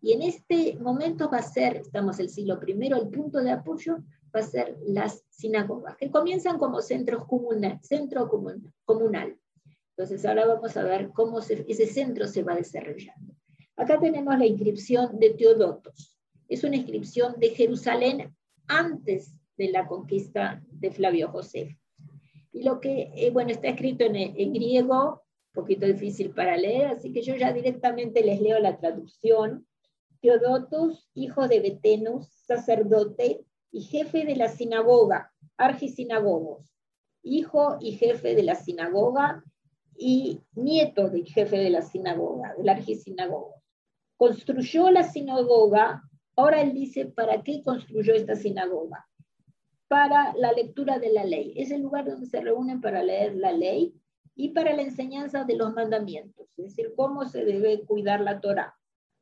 Y 0.00 0.12
en 0.12 0.22
este 0.22 0.76
momento 0.78 1.28
va 1.30 1.38
a 1.38 1.42
ser, 1.42 1.76
estamos 1.76 2.18
en 2.18 2.26
el 2.26 2.30
siglo 2.30 2.60
I, 2.64 2.72
el 2.72 3.08
punto 3.08 3.40
de 3.40 3.50
apoyo 3.50 3.98
va 4.34 4.40
a 4.40 4.42
ser 4.42 4.76
las 4.86 5.24
sinagogas, 5.30 5.96
que 5.96 6.10
comienzan 6.10 6.58
como 6.58 6.80
centros 6.80 7.24
comunal, 7.26 7.80
centro 7.82 8.28
comunal. 8.84 9.38
Entonces 9.96 10.24
ahora 10.26 10.46
vamos 10.46 10.76
a 10.76 10.82
ver 10.82 11.10
cómo 11.10 11.38
ese 11.38 11.86
centro 11.86 12.26
se 12.26 12.42
va 12.42 12.54
desarrollando. 12.54 13.34
Acá 13.76 13.98
tenemos 13.98 14.38
la 14.38 14.46
inscripción 14.46 15.18
de 15.18 15.30
Teodotos. 15.30 16.16
Es 16.48 16.62
una 16.64 16.76
inscripción 16.76 17.38
de 17.38 17.50
Jerusalén 17.50 18.36
antes 18.66 19.34
de 19.56 19.70
la 19.70 19.86
conquista 19.86 20.62
de 20.70 20.90
Flavio 20.90 21.28
José. 21.30 21.78
Y 22.52 22.62
lo 22.62 22.80
que, 22.80 23.10
eh, 23.14 23.30
bueno, 23.30 23.50
está 23.50 23.68
escrito 23.68 24.04
en, 24.04 24.16
en 24.16 24.52
griego, 24.52 25.22
un 25.54 25.62
poquito 25.62 25.86
difícil 25.86 26.30
para 26.30 26.56
leer, 26.56 26.86
así 26.86 27.12
que 27.12 27.22
yo 27.22 27.36
ya 27.36 27.52
directamente 27.52 28.22
les 28.24 28.40
leo 28.40 28.58
la 28.58 28.78
traducción. 28.78 29.66
Teodotos, 30.20 31.08
hijo 31.14 31.48
de 31.48 31.60
Betenus, 31.60 32.28
sacerdote 32.46 33.44
y 33.70 33.82
jefe 33.82 34.24
de 34.24 34.36
la 34.36 34.48
sinagoga, 34.48 35.32
argisinagogos, 35.56 36.74
hijo 37.22 37.76
y 37.80 37.92
jefe 37.92 38.34
de 38.34 38.42
la 38.42 38.54
sinagoga 38.54 39.44
y 39.96 40.40
nieto 40.54 41.08
del 41.08 41.26
jefe 41.26 41.58
de 41.58 41.70
la 41.70 41.82
sinagoga, 41.82 42.54
del 42.56 42.68
argisinagogo. 42.68 43.62
Construyó 44.16 44.90
la 44.90 45.02
sinagoga, 45.02 46.02
ahora 46.36 46.62
él 46.62 46.72
dice, 46.72 47.06
¿para 47.06 47.42
qué 47.42 47.62
construyó 47.62 48.14
esta 48.14 48.36
sinagoga? 48.36 49.06
Para 49.94 50.34
la 50.36 50.50
lectura 50.50 50.98
de 50.98 51.12
la 51.12 51.22
ley. 51.22 51.52
Es 51.54 51.70
el 51.70 51.82
lugar 51.82 52.04
donde 52.04 52.26
se 52.26 52.40
reúnen 52.40 52.80
para 52.80 53.04
leer 53.04 53.36
la 53.36 53.52
ley 53.52 53.94
y 54.34 54.48
para 54.48 54.74
la 54.74 54.82
enseñanza 54.82 55.44
de 55.44 55.54
los 55.54 55.72
mandamientos, 55.72 56.48
es 56.56 56.64
decir, 56.64 56.94
cómo 56.96 57.26
se 57.26 57.44
debe 57.44 57.84
cuidar 57.84 58.20
la 58.20 58.40
Torah. 58.40 58.76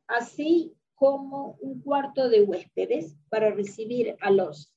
Así 0.06 0.74
como 0.94 1.58
un 1.60 1.82
cuarto 1.82 2.30
de 2.30 2.44
huéspedes 2.44 3.18
para 3.28 3.50
recibir 3.50 4.16
a 4.22 4.30
los 4.30 4.74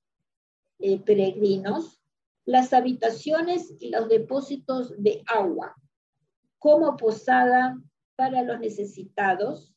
eh, 0.80 1.00
peregrinos, 1.00 2.02
las 2.44 2.74
habitaciones 2.74 3.74
y 3.80 3.90
los 3.90 4.10
depósitos 4.10 5.02
de 5.02 5.24
agua, 5.28 5.78
como 6.60 6.98
posada 6.98 7.82
para 8.18 8.44
los 8.44 8.60
necesitados 8.60 9.74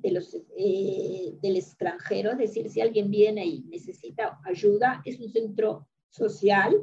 de 0.00 0.12
los, 0.12 0.34
eh, 0.56 1.34
del 1.42 1.56
extranjero, 1.56 2.32
es 2.32 2.38
decir, 2.38 2.68
si 2.70 2.80
alguien 2.80 3.10
viene 3.10 3.44
y 3.44 3.60
necesita 3.64 4.38
ayuda, 4.44 5.02
es 5.04 5.20
un 5.20 5.28
centro 5.28 5.88
social, 6.08 6.74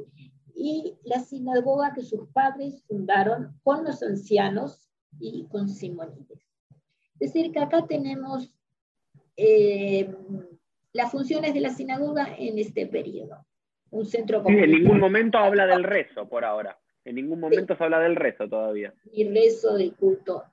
y 0.56 0.94
la 1.04 1.20
sinagoga 1.20 1.92
que 1.94 2.02
sus 2.02 2.28
padres 2.28 2.82
fundaron 2.88 3.60
con 3.62 3.84
los 3.84 4.02
ancianos 4.02 4.88
y 5.20 5.46
con 5.50 5.68
Simonides. 5.68 6.48
Es 7.20 7.32
decir, 7.32 7.52
que 7.52 7.60
acá 7.60 7.86
tenemos 7.86 8.50
eh, 9.36 10.08
las 10.92 11.12
funciones 11.12 11.52
de 11.52 11.60
la 11.60 11.70
sinagoga 11.70 12.34
en 12.38 12.58
este 12.58 12.86
periodo. 12.86 13.46
Un 13.90 14.06
centro 14.06 14.42
sí, 14.46 14.52
en 14.52 14.70
ningún 14.70 14.98
momento 14.98 15.38
habla 15.38 15.66
del 15.66 15.84
rezo 15.84 16.26
por 16.28 16.44
ahora. 16.44 16.78
En 17.04 17.14
ningún 17.14 17.38
momento 17.38 17.76
se 17.76 17.84
habla 17.84 18.00
del 18.00 18.16
rezo 18.16 18.48
todavía. 18.48 18.92
Y 19.12 19.28
rezo 19.28 19.76
de 19.76 19.92
culto. 19.92 20.44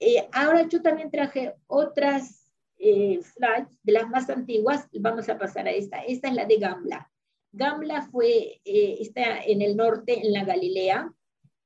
Eh, 0.00 0.26
ahora 0.32 0.66
yo 0.66 0.80
también 0.80 1.10
traje 1.10 1.54
otras 1.66 2.50
eh, 2.78 3.20
de 3.82 3.92
las 3.92 4.08
más 4.08 4.30
antiguas. 4.30 4.88
Vamos 4.92 5.28
a 5.28 5.38
pasar 5.38 5.68
a 5.68 5.70
esta. 5.70 5.98
Esta 5.98 6.28
es 6.28 6.34
la 6.34 6.46
de 6.46 6.56
Gamla. 6.56 7.10
Gamla 7.52 8.02
fue, 8.02 8.60
eh, 8.64 8.96
está 9.00 9.42
en 9.42 9.60
el 9.60 9.76
norte, 9.76 10.26
en 10.26 10.32
la 10.32 10.44
Galilea, 10.44 11.12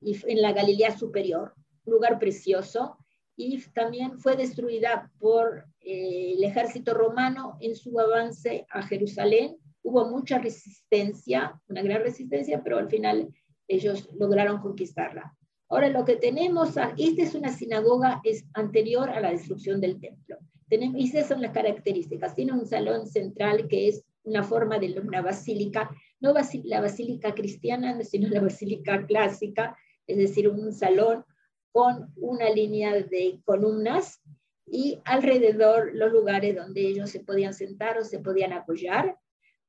y 0.00 0.16
en 0.26 0.42
la 0.42 0.52
Galilea 0.52 0.98
superior, 0.98 1.54
lugar 1.86 2.18
precioso, 2.18 2.98
y 3.36 3.60
también 3.72 4.18
fue 4.18 4.36
destruida 4.36 5.10
por 5.18 5.66
el 5.80 6.42
ejército 6.42 6.94
romano 6.94 7.56
en 7.60 7.74
su 7.74 7.98
avance 7.98 8.66
a 8.70 8.82
Jerusalén. 8.82 9.56
Hubo 9.82 10.08
mucha 10.08 10.38
resistencia, 10.38 11.60
una 11.68 11.82
gran 11.82 12.02
resistencia, 12.02 12.62
pero 12.62 12.78
al 12.78 12.88
final 12.88 13.28
ellos 13.68 14.08
lograron 14.18 14.60
conquistarla. 14.60 15.34
Ahora 15.74 15.88
lo 15.88 16.04
que 16.04 16.14
tenemos, 16.14 16.68
esta 16.68 17.22
es 17.22 17.34
una 17.34 17.48
sinagoga 17.48 18.20
es 18.22 18.44
anterior 18.54 19.10
a 19.10 19.18
la 19.18 19.32
destrucción 19.32 19.80
del 19.80 19.98
templo. 19.98 20.38
Tenemos, 20.68 21.00
y 21.00 21.08
esas 21.08 21.26
son 21.26 21.42
las 21.42 21.50
características. 21.50 22.36
Tiene 22.36 22.52
un 22.52 22.64
salón 22.64 23.08
central 23.08 23.66
que 23.66 23.88
es 23.88 24.04
una 24.22 24.44
forma 24.44 24.78
de 24.78 24.96
una 25.00 25.20
basílica, 25.20 25.90
no 26.20 26.32
la 26.62 26.80
basílica 26.80 27.34
cristiana, 27.34 28.00
sino 28.04 28.28
la 28.28 28.40
basílica 28.40 29.04
clásica, 29.04 29.76
es 30.06 30.16
decir, 30.16 30.48
un 30.48 30.72
salón 30.72 31.24
con 31.72 32.12
una 32.18 32.50
línea 32.50 32.94
de 32.94 33.40
columnas 33.44 34.20
y 34.64 35.00
alrededor 35.04 35.90
los 35.92 36.12
lugares 36.12 36.54
donde 36.54 36.82
ellos 36.82 37.10
se 37.10 37.18
podían 37.18 37.52
sentar 37.52 37.98
o 37.98 38.04
se 38.04 38.20
podían 38.20 38.52
apoyar 38.52 39.18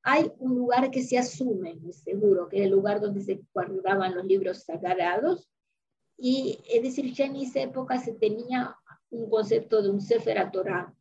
hay 0.07 0.31
un 0.37 0.55
lugar 0.55 0.91
que 0.91 1.01
se 1.01 1.17
asume, 1.17 1.79
seguro, 1.91 2.47
que 2.47 2.59
es 2.59 2.65
el 2.65 2.69
lugar 2.69 3.01
donde 3.01 3.21
se 3.21 3.41
guardaban 3.51 4.13
los 4.13 4.23
libros 4.23 4.63
sagrados. 4.63 5.49
Y 6.17 6.59
es 6.69 6.83
decir, 6.83 7.13
ya 7.13 7.25
en 7.25 7.35
esa 7.37 7.61
época 7.61 7.97
se 7.99 8.13
tenía 8.13 8.75
un 9.09 9.29
concepto 9.29 9.81
de 9.81 9.89
un 9.89 10.01
Sefer 10.01 10.51
Torah, 10.51 10.93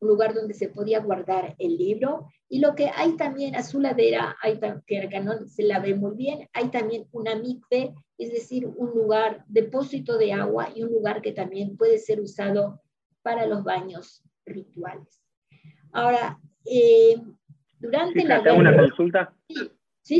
un 0.00 0.08
lugar 0.08 0.34
donde 0.34 0.54
se 0.54 0.68
podía 0.68 1.00
guardar 1.00 1.54
el 1.58 1.76
libro. 1.76 2.28
Y 2.48 2.60
lo 2.60 2.74
que 2.74 2.90
hay 2.94 3.16
también 3.16 3.56
a 3.56 3.62
su 3.62 3.80
ladera, 3.80 4.36
hay, 4.42 4.60
que 4.86 5.20
no 5.20 5.46
se 5.46 5.62
la 5.62 5.80
ve 5.80 5.94
muy 5.94 6.14
bien, 6.14 6.48
hay 6.52 6.68
también 6.68 7.06
una 7.12 7.34
mikve, 7.34 7.94
es 8.18 8.32
decir, 8.32 8.66
un 8.66 8.90
lugar, 8.90 9.44
depósito 9.48 10.18
de 10.18 10.32
agua 10.32 10.68
y 10.74 10.82
un 10.82 10.90
lugar 10.90 11.22
que 11.22 11.32
también 11.32 11.76
puede 11.76 11.98
ser 11.98 12.20
usado 12.20 12.80
para 13.22 13.46
los 13.46 13.64
baños 13.64 14.22
rituales. 14.44 15.20
Ahora, 15.92 16.38
eh, 16.64 17.16
durante 17.78 18.24
la 18.24 18.54
una 18.54 18.76
consulta. 18.76 19.34
Sí, 19.48 19.70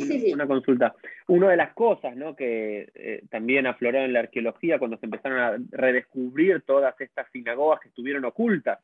sí, 0.00 0.18
sí. 0.20 0.32
Una 0.32 0.46
consulta. 0.46 0.94
Una 1.26 1.50
de 1.50 1.56
las 1.56 1.74
cosas 1.74 2.16
¿no? 2.16 2.34
que 2.34 2.90
eh, 2.94 3.22
también 3.30 3.66
afloró 3.66 3.98
en 3.98 4.12
la 4.12 4.20
arqueología 4.20 4.78
cuando 4.78 4.96
se 4.98 5.06
empezaron 5.06 5.38
a 5.38 5.56
redescubrir 5.70 6.62
todas 6.62 6.98
estas 7.00 7.30
sinagogas 7.32 7.80
que 7.80 7.88
estuvieron 7.88 8.24
ocultas 8.24 8.78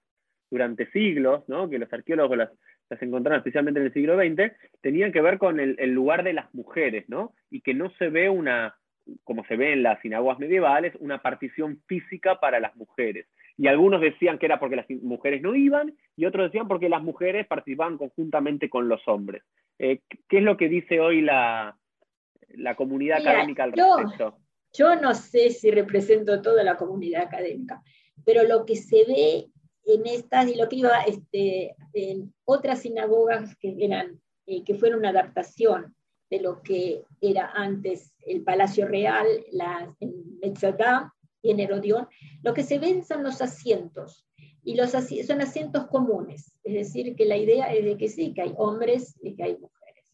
durante 0.51 0.91
siglos, 0.91 1.49
¿no? 1.49 1.71
que 1.71 1.79
los 1.79 1.93
arqueólogos 1.93 2.37
las, 2.37 2.51
las 2.89 3.01
encontraron 3.03 3.39
especialmente 3.39 3.81
en 3.81 3.87
el 3.87 3.93
siglo 3.93 4.17
XX, 4.17 4.53
tenían 4.81 5.13
que 5.13 5.21
ver 5.21 5.39
con 5.39 5.61
el, 5.61 5.77
el, 5.79 5.91
lugar 5.91 6.25
de 6.25 6.33
las 6.33 6.53
mujeres, 6.55 7.09
¿no? 7.09 7.33
y 7.51 7.61
que 7.61 7.73
no 7.73 7.91
se 7.99 8.09
ve 8.09 8.29
una, 8.29 8.75
como 9.25 9.45
se 9.47 9.57
ve 9.57 9.73
en 9.73 9.83
las 9.83 10.01
sinagogas 10.03 10.39
medievales, 10.39 10.95
una 10.99 11.23
partición 11.23 11.81
física 11.87 12.41
para 12.41 12.61
las 12.61 12.75
mujeres 12.77 13.27
y 13.61 13.67
algunos 13.67 14.01
decían 14.01 14.39
que 14.39 14.47
era 14.47 14.59
porque 14.59 14.77
las 14.77 14.89
mujeres 14.89 15.43
no 15.43 15.55
iban, 15.55 15.93
y 16.17 16.25
otros 16.25 16.47
decían 16.47 16.67
porque 16.67 16.89
las 16.89 17.03
mujeres 17.03 17.47
participaban 17.47 17.99
conjuntamente 17.99 18.71
con 18.71 18.89
los 18.89 19.07
hombres. 19.07 19.43
Eh, 19.83 20.03
¿Qué 20.29 20.39
es 20.39 20.43
lo 20.43 20.59
que 20.59 20.69
dice 20.69 21.01
hoy 21.01 21.23
la, 21.23 21.75
la 22.55 22.77
comunidad 22.77 23.19
académica 23.19 23.65
al 23.65 23.73
respecto. 23.73 24.39
Yo 24.75 24.95
no 24.97 25.15
sé 25.15 25.51
si 25.51 25.71
represento 25.71 26.43
toda 26.43 26.63
la 26.63 26.77
comunidad 26.77 27.23
académica, 27.23 27.83
pero 28.25 28.45
lo 28.45 28.67
que 28.67 28.77
se 28.77 29.05
ve 29.05 29.47
en 29.87 30.07
estas 30.07 30.49
y 30.49 30.55
lo 30.55 30.69
que 30.69 30.77
iba 30.77 31.03
este, 31.07 31.75
en 31.95 32.33
otras 32.45 32.83
sinagogas 32.83 33.57
que, 33.57 33.75
eran, 33.81 34.21
eh, 34.47 34.63
que 34.65 34.75
fueron 34.75 35.01
una 35.01 35.09
adaptación 35.09 35.97
de 36.29 36.41
lo 36.41 36.63
que 36.63 37.03
era 37.21 37.51
antes 37.55 38.13
el 38.27 38.45
Palacio 38.45 38.87
Real, 38.87 39.27
la, 39.51 39.93
en 39.99 40.39
Metzadá 40.41 41.13
y 41.43 41.51
en 41.51 41.61
Herodión, 41.61 42.07
lo 42.43 42.53
que 42.53 42.63
se 42.63 42.79
ven 42.79 43.03
son 43.03 43.25
los 43.25 43.41
asientos, 43.41 44.27
y 44.63 44.75
los 44.75 44.91
son 44.91 45.41
asientos 45.41 45.87
comunes, 45.89 46.53
es 46.65 46.75
decir, 46.75 47.17
que 47.17 47.25
la 47.25 47.37
idea 47.37 47.73
es 47.73 47.85
de 47.85 47.97
que 47.97 48.09
sí, 48.09 48.35
que 48.35 48.43
hay 48.43 48.55
hombres 48.57 49.17
y 49.23 49.35
que 49.35 49.43
hay 49.43 49.53
mujeres. 49.59 50.11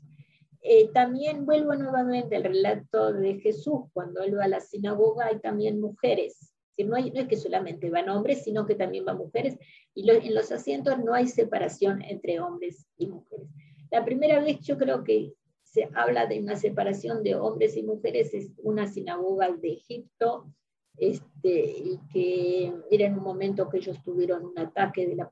Eh, 0.63 0.91
también 0.93 1.47
vuelvo 1.47 1.75
nuevamente 1.75 2.37
al 2.37 2.45
relato 2.45 3.13
de 3.13 3.41
Jesús, 3.41 3.85
cuando 3.93 4.23
él 4.23 4.39
va 4.39 4.45
a 4.45 4.49
la 4.49 4.61
sinagoga 4.61 5.27
hay 5.27 5.41
también 5.41 5.81
mujeres, 5.81 6.53
no, 6.79 6.97
hay, 6.97 7.11
no 7.11 7.21
es 7.21 7.29
que 7.29 7.37
solamente 7.37 7.91
van 7.91 8.09
hombres, 8.09 8.45
sino 8.45 8.67
que 8.67 8.75
también 8.75 9.05
van 9.05 9.17
mujeres, 9.17 9.59
y 9.95 10.09
en 10.11 10.35
los 10.35 10.53
asientos 10.53 10.99
no 10.99 11.15
hay 11.15 11.27
separación 11.27 12.03
entre 12.03 12.41
hombres 12.41 12.87
y 12.99 13.07
mujeres. 13.07 13.49
La 13.91 14.05
primera 14.05 14.41
vez 14.41 14.61
yo 14.61 14.77
creo 14.77 15.05
que 15.05 15.33
se 15.63 15.89
habla 15.95 16.27
de 16.27 16.41
una 16.41 16.57
separación 16.57 17.23
de 17.23 17.35
hombres 17.35 17.77
y 17.77 17.83
mujeres 17.83 18.35
es 18.35 18.53
una 18.59 18.87
sinagoga 18.87 19.51
de 19.53 19.73
Egipto, 19.73 20.53
este, 20.97 21.51
y 21.51 22.01
que 22.13 22.73
era 22.91 23.07
en 23.07 23.15
un 23.15 23.23
momento 23.23 23.69
que 23.69 23.79
ellos 23.79 24.03
tuvieron 24.03 24.45
un 24.45 24.59
ataque 24.59 25.07
de 25.07 25.17
la, 25.17 25.31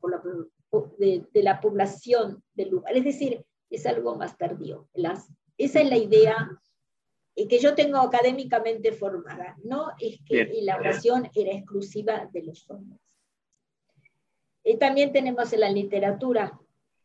de, 0.98 1.26
de 1.32 1.42
la 1.42 1.60
población 1.60 2.42
del 2.54 2.70
lugar. 2.70 2.96
Es 2.96 3.04
decir, 3.04 3.44
es 3.70 3.86
algo 3.86 4.16
más 4.16 4.36
tardío. 4.36 4.88
Las, 4.94 5.28
esa 5.56 5.80
es 5.80 5.88
la 5.88 5.96
idea 5.96 6.36
que 7.34 7.58
yo 7.58 7.74
tengo 7.74 7.98
académicamente 7.98 8.92
formada, 8.92 9.56
no 9.64 9.90
es 9.98 10.20
que 10.24 10.48
la 10.62 10.76
oración 10.76 11.28
era 11.34 11.52
exclusiva 11.52 12.28
de 12.32 12.42
los 12.44 12.70
hombres. 12.70 13.00
Y 14.62 14.76
también 14.78 15.12
tenemos 15.12 15.52
en 15.52 15.60
la 15.60 15.70
literatura, 15.70 16.58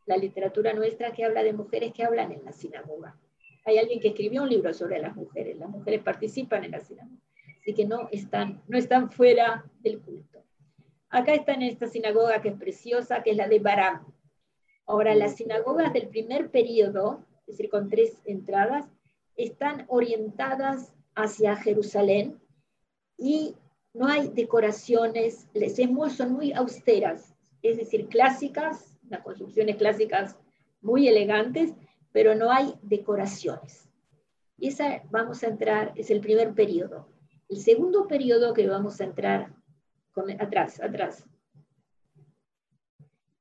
la 0.05 0.17
literatura 0.17 0.73
nuestra 0.73 1.11
que 1.11 1.25
habla 1.25 1.41
de 1.43 1.53
mujeres 1.53 1.93
que 1.93 2.03
hablan 2.03 2.31
en 2.31 2.45
la 2.45 2.51
sinagoga. 2.51 3.19
Hay 3.65 3.79
alguien 3.79 3.99
que 3.99 4.09
escribió 4.09 4.43
un 4.43 4.49
libro 4.49 4.73
sobre 4.73 4.99
las 4.99 5.15
mujeres, 5.15 5.57
las 5.57 5.69
mujeres 5.69 6.03
participan 6.03 6.63
en 6.63 6.71
la 6.71 6.79
sinagoga, 6.79 7.17
que 7.73 7.85
no 7.85 8.09
están, 8.11 8.61
no 8.67 8.77
están 8.77 9.09
fuera 9.09 9.65
del 9.81 9.99
culto. 10.01 10.43
Acá 11.09 11.33
está 11.33 11.53
en 11.53 11.63
esta 11.63 11.87
sinagoga 11.87 12.41
que 12.41 12.49
es 12.49 12.55
preciosa, 12.55 13.23
que 13.23 13.31
es 13.31 13.37
la 13.37 13.47
de 13.47 13.59
Baram. 13.59 14.05
Ahora, 14.85 15.15
las 15.15 15.35
sinagogas 15.35 15.93
del 15.93 16.07
primer 16.07 16.49
periodo, 16.49 17.25
es 17.41 17.57
decir, 17.57 17.69
con 17.69 17.89
tres 17.89 18.21
entradas, 18.25 18.85
están 19.35 19.85
orientadas 19.87 20.93
hacia 21.15 21.55
Jerusalén 21.55 22.39
y 23.17 23.55
no 23.93 24.07
hay 24.07 24.29
decoraciones, 24.29 25.47
son 26.15 26.33
muy 26.33 26.53
austeras, 26.53 27.35
es 27.61 27.77
decir, 27.77 28.07
clásicas, 28.07 28.97
las 29.09 29.21
construcciones 29.21 29.77
clásicas 29.77 30.37
muy 30.81 31.07
elegantes, 31.07 31.73
pero 32.11 32.35
no 32.35 32.51
hay 32.51 32.73
decoraciones. 32.81 33.89
Y 34.57 34.67
esa 34.67 35.03
vamos 35.09 35.43
a 35.43 35.47
entrar, 35.47 35.93
es 35.95 36.11
el 36.11 36.19
primer 36.19 36.53
periodo. 36.53 37.07
El 37.49 37.57
segundo 37.57 38.07
periodo 38.07 38.53
que 38.53 38.67
vamos 38.67 39.01
a 39.01 39.05
entrar, 39.05 39.55
atrás, 40.39 40.79
atrás, 40.81 41.25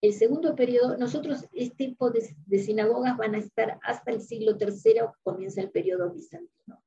el 0.01 0.13
segundo 0.13 0.55
periodo, 0.55 0.97
nosotros, 0.97 1.47
este 1.53 1.87
tipo 1.87 2.11
de, 2.11 2.59
sinagogas 2.59 3.17
van 3.17 3.35
a 3.35 3.39
estar 3.39 3.79
hasta 3.83 4.13
el 4.13 4.21
siglo 4.21 4.57
III, 4.59 5.01
comienza 5.23 5.61
el 5.61 5.71
periodo 5.71 6.13
bizantino. 6.13 6.83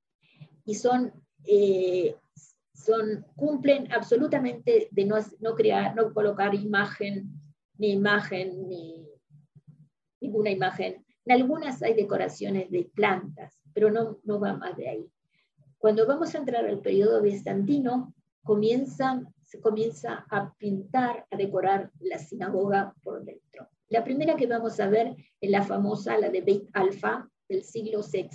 Y 0.66 0.76
son, 0.76 1.12
eh, 1.44 2.16
son 2.74 3.26
cumplen 3.36 3.92
absolutamente 3.92 4.88
de 4.92 5.06
no, 5.06 5.18
no, 5.42 5.56
crear, 5.56 5.94
no 5.94 6.14
colocar 6.14 6.56
imagen, 6.56 7.30
ni 7.78 7.92
imagen, 7.92 8.70
ni 8.70 9.06
ninguna 10.22 10.52
imagen. 10.52 11.06
En 11.26 11.34
algunas 11.34 11.82
hay 11.84 11.94
decoraciones 11.94 12.72
de 12.72 12.90
plantas, 12.94 13.60
pero 13.74 13.92
no, 13.92 14.20
no 14.24 14.40
va 14.40 14.54
más 14.54 14.78
de 14.78 14.88
ahí. 14.88 15.12
Cuando 15.82 16.06
vamos 16.06 16.34
a 16.34 16.38
entrar 16.38 16.66
al 16.66 16.80
periodo 16.80 17.22
bizantino, 17.22 18.14
comienzan 18.44 19.34
se 19.52 19.60
comienza 19.60 20.26
a 20.30 20.54
pintar, 20.58 21.26
a 21.30 21.36
decorar 21.36 21.92
la 22.00 22.18
sinagoga 22.18 22.96
por 23.04 23.26
dentro. 23.26 23.68
La 23.90 24.02
primera 24.02 24.38
que 24.38 24.48
vamos 24.48 24.80
a 24.80 24.88
ver 24.88 25.14
es 25.42 25.52
la 25.52 25.62
famosa, 25.62 26.18
la 26.18 26.30
de 26.30 26.40
Beit 26.40 26.70
Alfa, 26.72 27.30
del 27.50 27.66
siglo 27.66 28.00
VI. 28.02 28.30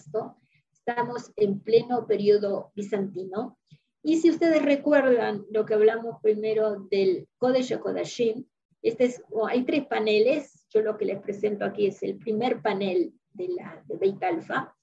Estamos 0.71 1.33
en 1.37 1.61
pleno 1.61 2.07
periodo 2.07 2.71
bizantino. 2.77 3.59
Y 4.03 4.19
si 4.19 4.29
ustedes 4.29 4.63
recuerdan 4.63 5.47
lo 5.51 5.65
que 5.65 5.73
hablamos 5.73 6.21
primero 6.21 6.81
del 6.91 7.27
Kodesh 7.39 7.79
Kodashim, 7.79 8.45
este 8.83 9.07
es, 9.07 9.23
hay 9.49 9.65
tres 9.65 9.87
paneles, 9.87 10.67
yo 10.69 10.83
lo 10.83 10.99
que 10.99 11.07
les 11.07 11.23
presento 11.23 11.65
aquí 11.65 11.87
es 11.87 12.03
el 12.03 12.19
primer 12.19 12.61
panel 12.61 13.15
de, 13.33 13.49
la, 13.57 13.83
de 13.87 13.97
Beit 13.97 14.23
Alfa. 14.23 14.76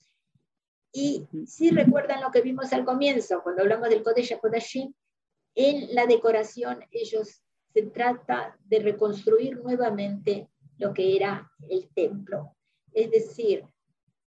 Y 0.94 1.28
si 1.48 1.72
recuerdan 1.72 2.22
lo 2.22 2.30
que 2.30 2.42
vimos 2.42 2.72
al 2.72 2.86
comienzo, 2.86 3.42
cuando 3.42 3.64
hablamos 3.64 3.90
del 3.90 4.04
Kodesh 4.04 4.38
Kodashim, 4.40 4.94
en 5.56 5.94
la 5.96 6.06
decoración 6.06 6.80
ellos 6.92 7.42
se 7.74 7.82
trata 7.88 8.56
de 8.66 8.80
reconstruir 8.80 9.58
nuevamente 9.58 10.48
lo 10.78 10.94
que 10.94 11.16
era 11.16 11.52
el 11.68 11.90
templo. 11.96 12.56
Es 12.94 13.10
decir, 13.10 13.64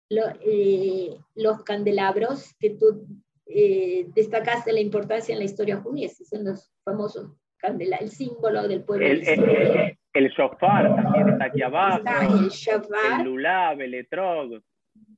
eh, 0.10 1.16
los 1.36 1.64
candelabros 1.64 2.56
que 2.60 2.72
tú 2.72 3.06
eh, 3.46 4.08
destacaste 4.16 4.74
la 4.74 4.80
importancia 4.80 5.34
en 5.34 5.40
la 5.40 5.46
historia 5.46 5.78
judía, 5.78 6.10
son 6.10 6.46
los 6.46 6.72
famosos 6.84 7.32
candelabros, 7.58 8.10
el 8.10 8.16
símbolo 8.16 8.68
del 8.68 8.84
pueblo. 8.84 9.06
El, 9.06 9.28
el, 9.28 9.98
el, 10.14 10.30
shofar 10.30 10.96
también 10.96 11.30
está 11.30 11.46
aquí 11.46 11.62
abajo. 11.62 12.02
el 12.40 12.50
shofar. 12.50 13.22
El 13.22 13.28
ulav, 13.28 13.82
el 13.82 13.94
etrog. 13.94 14.62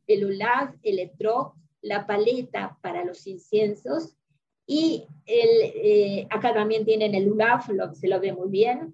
El 0.07 0.25
ulav, 0.25 0.75
el 0.83 0.99
etrog, 0.99 1.53
la 1.81 2.07
paleta 2.07 2.77
para 2.81 3.05
los 3.05 3.27
inciensos 3.27 4.17
y 4.67 5.07
el, 5.25 5.49
eh, 5.75 6.27
acá 6.29 6.53
también 6.53 6.83
tienen 6.83 7.15
el 7.15 7.31
ULAF, 7.31 7.69
lo, 7.69 7.93
se 7.93 8.09
lo 8.09 8.19
ve 8.19 8.33
muy 8.33 8.49
bien. 8.49 8.93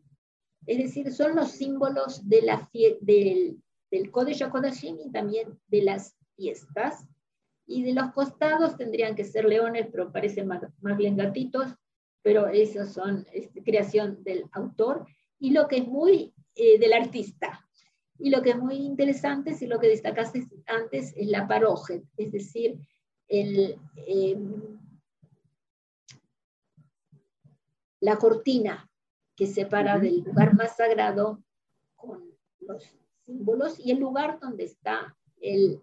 Es 0.68 0.78
decir, 0.78 1.12
son 1.12 1.36
los 1.36 1.52
símbolos 1.52 2.30
de 2.30 2.44
la 2.44 2.70
del, 3.02 3.60
del 3.90 4.12
Kodesh 4.12 4.48
Kodashim 4.50 4.98
y 5.04 5.12
también 5.12 5.60
de 5.68 5.82
las 5.82 6.16
fiestas. 6.36 7.08
Y 7.66 7.82
de 7.84 7.94
los 7.94 8.12
costados 8.12 8.78
tendrían 8.78 9.16
que 9.16 9.24
ser 9.24 9.46
leones, 9.46 9.88
pero 9.92 10.12
parecen 10.12 10.48
más, 10.48 10.62
más 10.82 10.96
bien 10.96 11.18
gatitos, 11.18 11.74
pero 12.22 12.48
esos 12.48 12.94
son 12.94 13.26
este, 13.34 13.64
creación 13.64 14.24
del 14.24 14.46
autor. 14.52 15.08
Y 15.40 15.52
lo 15.52 15.68
que 15.68 15.78
es 15.78 15.88
muy 15.88 16.34
eh, 16.56 16.78
del 16.78 16.94
artista. 16.94 17.63
Y 18.24 18.30
lo 18.30 18.42
que 18.42 18.52
es 18.52 18.58
muy 18.58 18.76
interesante, 18.76 19.54
si 19.54 19.68
lo 19.68 19.82
que 19.82 19.90
destacaste 19.90 20.48
antes, 20.66 21.14
es 21.18 21.28
la 21.28 21.46
paroje, 21.46 22.04
es 22.16 22.32
decir, 22.32 22.80
el, 23.28 23.76
eh, 23.98 24.38
la 28.00 28.16
cortina 28.16 28.90
que 29.36 29.46
separa 29.46 30.00
del 30.00 30.22
lugar 30.22 30.56
más 30.56 30.78
sagrado 30.78 31.44
con 31.98 32.24
los 32.62 32.96
símbolos 33.26 33.78
y 33.78 33.92
el 33.92 34.00
lugar 34.00 34.40
donde 34.40 34.64
está 34.64 35.18
el 35.42 35.82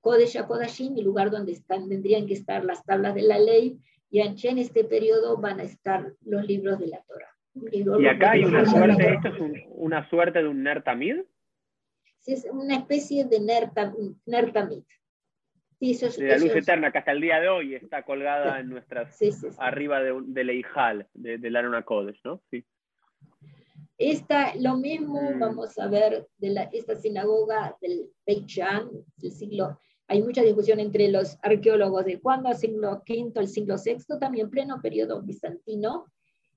Kodesh 0.00 0.38
HaKodashim, 0.38 0.96
el 0.96 1.04
lugar 1.04 1.30
donde 1.30 1.52
están, 1.52 1.90
tendrían 1.90 2.26
que 2.26 2.32
estar 2.32 2.64
las 2.64 2.82
tablas 2.86 3.14
de 3.14 3.22
la 3.22 3.38
ley, 3.38 3.78
y 4.08 4.20
en 4.20 4.56
este 4.56 4.84
periodo 4.84 5.36
van 5.36 5.60
a 5.60 5.64
estar 5.64 6.14
los 6.24 6.46
libros 6.46 6.78
de 6.78 6.86
la 6.86 7.02
Torah. 7.02 7.36
¿Y 7.70 8.06
acá 8.06 8.30
hay 8.30 8.44
una 8.44 8.64
suerte, 8.64 9.12
esto 9.12 9.28
es 9.28 9.64
una 9.68 10.08
suerte 10.08 10.42
de 10.42 10.48
un 10.48 10.62
Nertamid? 10.62 11.16
Sí, 12.22 12.32
es 12.32 12.46
una 12.50 12.76
especie 12.76 13.24
de 13.24 13.40
Nertamid 13.40 14.82
la 15.82 16.38
luz 16.38 16.54
eterna 16.54 16.92
que 16.92 16.98
hasta 16.98 17.10
el 17.10 17.20
día 17.20 17.40
de 17.40 17.48
hoy 17.48 17.74
está 17.74 18.04
colgada 18.04 18.60
en 18.60 18.68
nuestras, 18.68 19.18
arriba 19.58 20.00
de, 20.00 20.14
de 20.26 20.44
Leijal, 20.44 21.08
de, 21.12 21.38
de 21.38 21.50
la 21.50 21.82
Codes, 21.82 22.20
¿no? 22.24 22.40
Sí. 22.50 22.64
Esta, 23.98 24.54
lo 24.56 24.76
mismo 24.76 25.20
mm. 25.20 25.40
vamos 25.40 25.76
a 25.80 25.88
ver 25.88 26.28
de 26.38 26.50
la, 26.50 26.62
esta 26.72 26.94
sinagoga 26.94 27.76
del 27.80 28.10
Beit 28.24 28.46
del 29.16 29.32
siglo, 29.32 29.80
hay 30.06 30.22
mucha 30.22 30.42
discusión 30.42 30.78
entre 30.78 31.08
los 31.08 31.36
arqueólogos 31.42 32.04
de 32.04 32.20
cuándo, 32.20 32.52
siglo 32.54 33.02
V, 33.08 33.32
el 33.40 33.48
siglo 33.48 33.74
VI, 33.84 34.18
también 34.20 34.50
pleno 34.50 34.80
periodo 34.80 35.22
bizantino. 35.22 36.06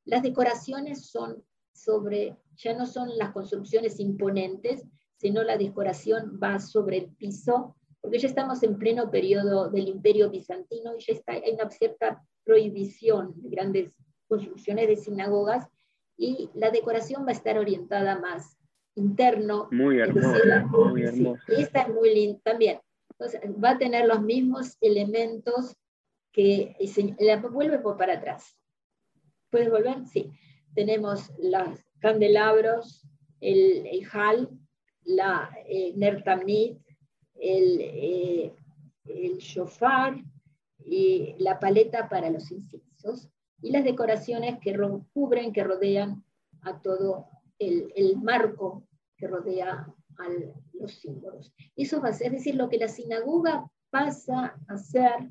Las 0.03 0.22
decoraciones 0.22 1.09
son 1.09 1.43
sobre, 1.72 2.36
ya 2.57 2.74
no 2.74 2.86
son 2.86 3.18
las 3.18 3.32
construcciones 3.32 3.99
imponentes, 3.99 4.86
sino 5.18 5.43
la 5.43 5.57
decoración 5.57 6.39
va 6.41 6.59
sobre 6.59 6.97
el 6.97 7.07
piso 7.16 7.76
porque 8.05 8.20
ya 8.20 8.28
estamos 8.28 8.61
en 8.61 8.78
pleno 8.78 9.09
periodo 9.09 9.72
del 9.72 9.88
imperio 9.88 10.30
bizantino 10.30 10.95
y 10.95 11.03
ya 11.03 11.13
está, 11.13 11.34
hay 11.34 11.53
una 11.53 11.72
cierta 11.72 12.24
prohibición 12.43 13.34
de 13.41 13.49
grandes 13.49 13.91
construcciones 14.28 14.88
de 14.88 14.95
sinagogas 14.95 15.68
y 16.16 16.51
la 16.53 16.70
decoración 16.70 17.26
va 17.26 17.30
a 17.30 17.34
estar 17.34 17.57
orientada 17.57 18.20
más 18.20 18.59
interno. 18.93 19.70
Muy 19.72 19.99
hermoso. 19.99 20.30
muy 20.70 21.01
hermoso. 21.01 21.41
esta 21.47 21.82
es 21.82 21.89
muy 21.95 22.13
linda 22.13 22.39
también. 22.43 22.80
Entonces, 23.09 23.41
va 23.63 23.72
a 23.72 23.78
tener 23.80 24.05
los 24.05 24.22
mismos 24.22 24.78
elementos 24.82 25.76
que 26.32 26.76
la 27.20 27.38
vuelve 27.38 27.80
por 27.80 27.97
para 27.97 28.13
atrás. 28.13 28.55
¿Puedes 29.49 29.72
volver? 29.72 30.05
Sí. 30.05 30.30
Tenemos 30.76 31.32
los 31.39 31.80
candelabros, 31.99 33.03
el, 33.41 33.88
el 33.88 34.07
hal, 34.11 34.49
la 35.05 35.49
eh, 35.67 35.93
nertamnit, 35.95 36.79
el, 37.35 37.79
eh, 37.81 38.53
el 39.05 39.37
shofar 39.37 40.23
y 40.83 41.35
la 41.39 41.59
paleta 41.59 42.09
para 42.09 42.29
los 42.29 42.51
inciensos 42.51 43.29
y 43.61 43.71
las 43.71 43.83
decoraciones 43.83 44.59
que 44.59 44.77
cubren, 45.13 45.53
que 45.53 45.63
rodean 45.63 46.23
a 46.61 46.81
todo 46.81 47.27
el, 47.59 47.91
el 47.95 48.17
marco 48.17 48.87
que 49.17 49.27
rodea 49.27 49.93
a 50.17 50.23
los 50.73 50.93
símbolos. 50.93 51.53
Eso 51.75 52.01
va 52.01 52.09
a 52.09 52.13
ser, 52.13 52.27
es 52.27 52.39
decir, 52.39 52.55
lo 52.55 52.69
que 52.69 52.77
la 52.77 52.87
sinagoga 52.87 53.69
pasa 53.89 54.59
a 54.67 54.77
ser, 54.77 55.29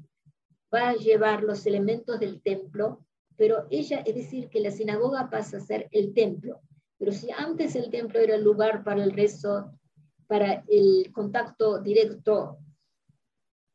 va 0.72 0.90
a 0.90 0.94
llevar 0.94 1.42
los 1.42 1.66
elementos 1.66 2.18
del 2.20 2.40
templo, 2.42 3.04
pero 3.36 3.66
ella, 3.70 4.02
es 4.06 4.14
decir, 4.14 4.48
que 4.48 4.60
la 4.60 4.70
sinagoga 4.70 5.28
pasa 5.30 5.58
a 5.58 5.60
ser 5.60 5.88
el 5.90 6.14
templo. 6.14 6.60
Pero 7.04 7.18
si 7.18 7.30
antes 7.30 7.76
el 7.76 7.90
templo 7.90 8.18
era 8.18 8.34
el 8.34 8.42
lugar 8.42 8.82
para 8.82 9.04
el 9.04 9.12
rezo, 9.12 9.78
para 10.26 10.64
el 10.68 11.12
contacto 11.12 11.78
directo 11.78 12.56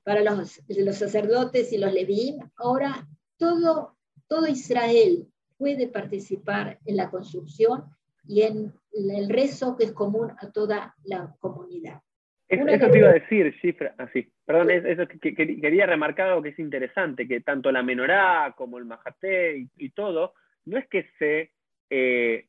para 0.03 0.23
los, 0.23 0.59
los 0.67 0.95
sacerdotes 0.95 1.71
y 1.71 1.77
los 1.77 1.93
levín, 1.93 2.39
ahora 2.55 3.07
todo, 3.38 3.95
todo 4.27 4.47
Israel 4.47 5.27
puede 5.59 5.88
participar 5.88 6.80
en 6.86 6.97
la 6.97 7.11
construcción 7.11 7.84
y 8.27 8.41
en 8.41 8.73
el 8.93 9.30
rezo 9.30 9.77
que 9.77 9.84
es 9.84 9.91
común 9.91 10.32
a 10.39 10.51
toda 10.51 10.95
la 11.03 11.36
comunidad. 11.39 12.01
eso 12.47 12.65
te 12.65 12.97
iba 12.97 13.09
a 13.09 13.13
decir, 13.13 13.53
Shifra, 13.61 13.93
así. 13.99 14.25
Ah, 14.27 14.41
perdón, 14.43 14.71
eso 14.71 15.07
que, 15.07 15.36
quería 15.36 15.86
remarcar 15.86 16.30
algo 16.30 16.41
que 16.41 16.49
es 16.49 16.57
interesante, 16.57 17.27
que 17.27 17.41
tanto 17.41 17.71
la 17.71 17.84
menorá 17.84 18.55
como 18.57 18.80
el 18.80 18.86
majaté 18.86 19.67
y, 19.77 19.89
todo, 19.91 20.34
no 20.65 20.80
es 20.80 20.88
que 20.88 21.05
se, 21.19 21.51
eh, 21.91 22.48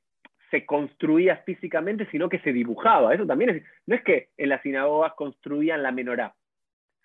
se 0.50 0.66
construía 0.66 1.36
físicamente, 1.38 2.06
sino 2.10 2.28
que 2.28 2.40
se 2.40 2.52
dibujaba. 2.52 3.14
Eso 3.14 3.26
también 3.26 3.50
es, 3.50 3.62
no 3.86 3.94
es 3.94 4.02
que 4.02 4.28
en 4.36 4.48
las 4.48 4.62
sinagogas 4.62 5.14
construían 5.14 5.82
la 5.82 5.92
menorá, 5.92 6.34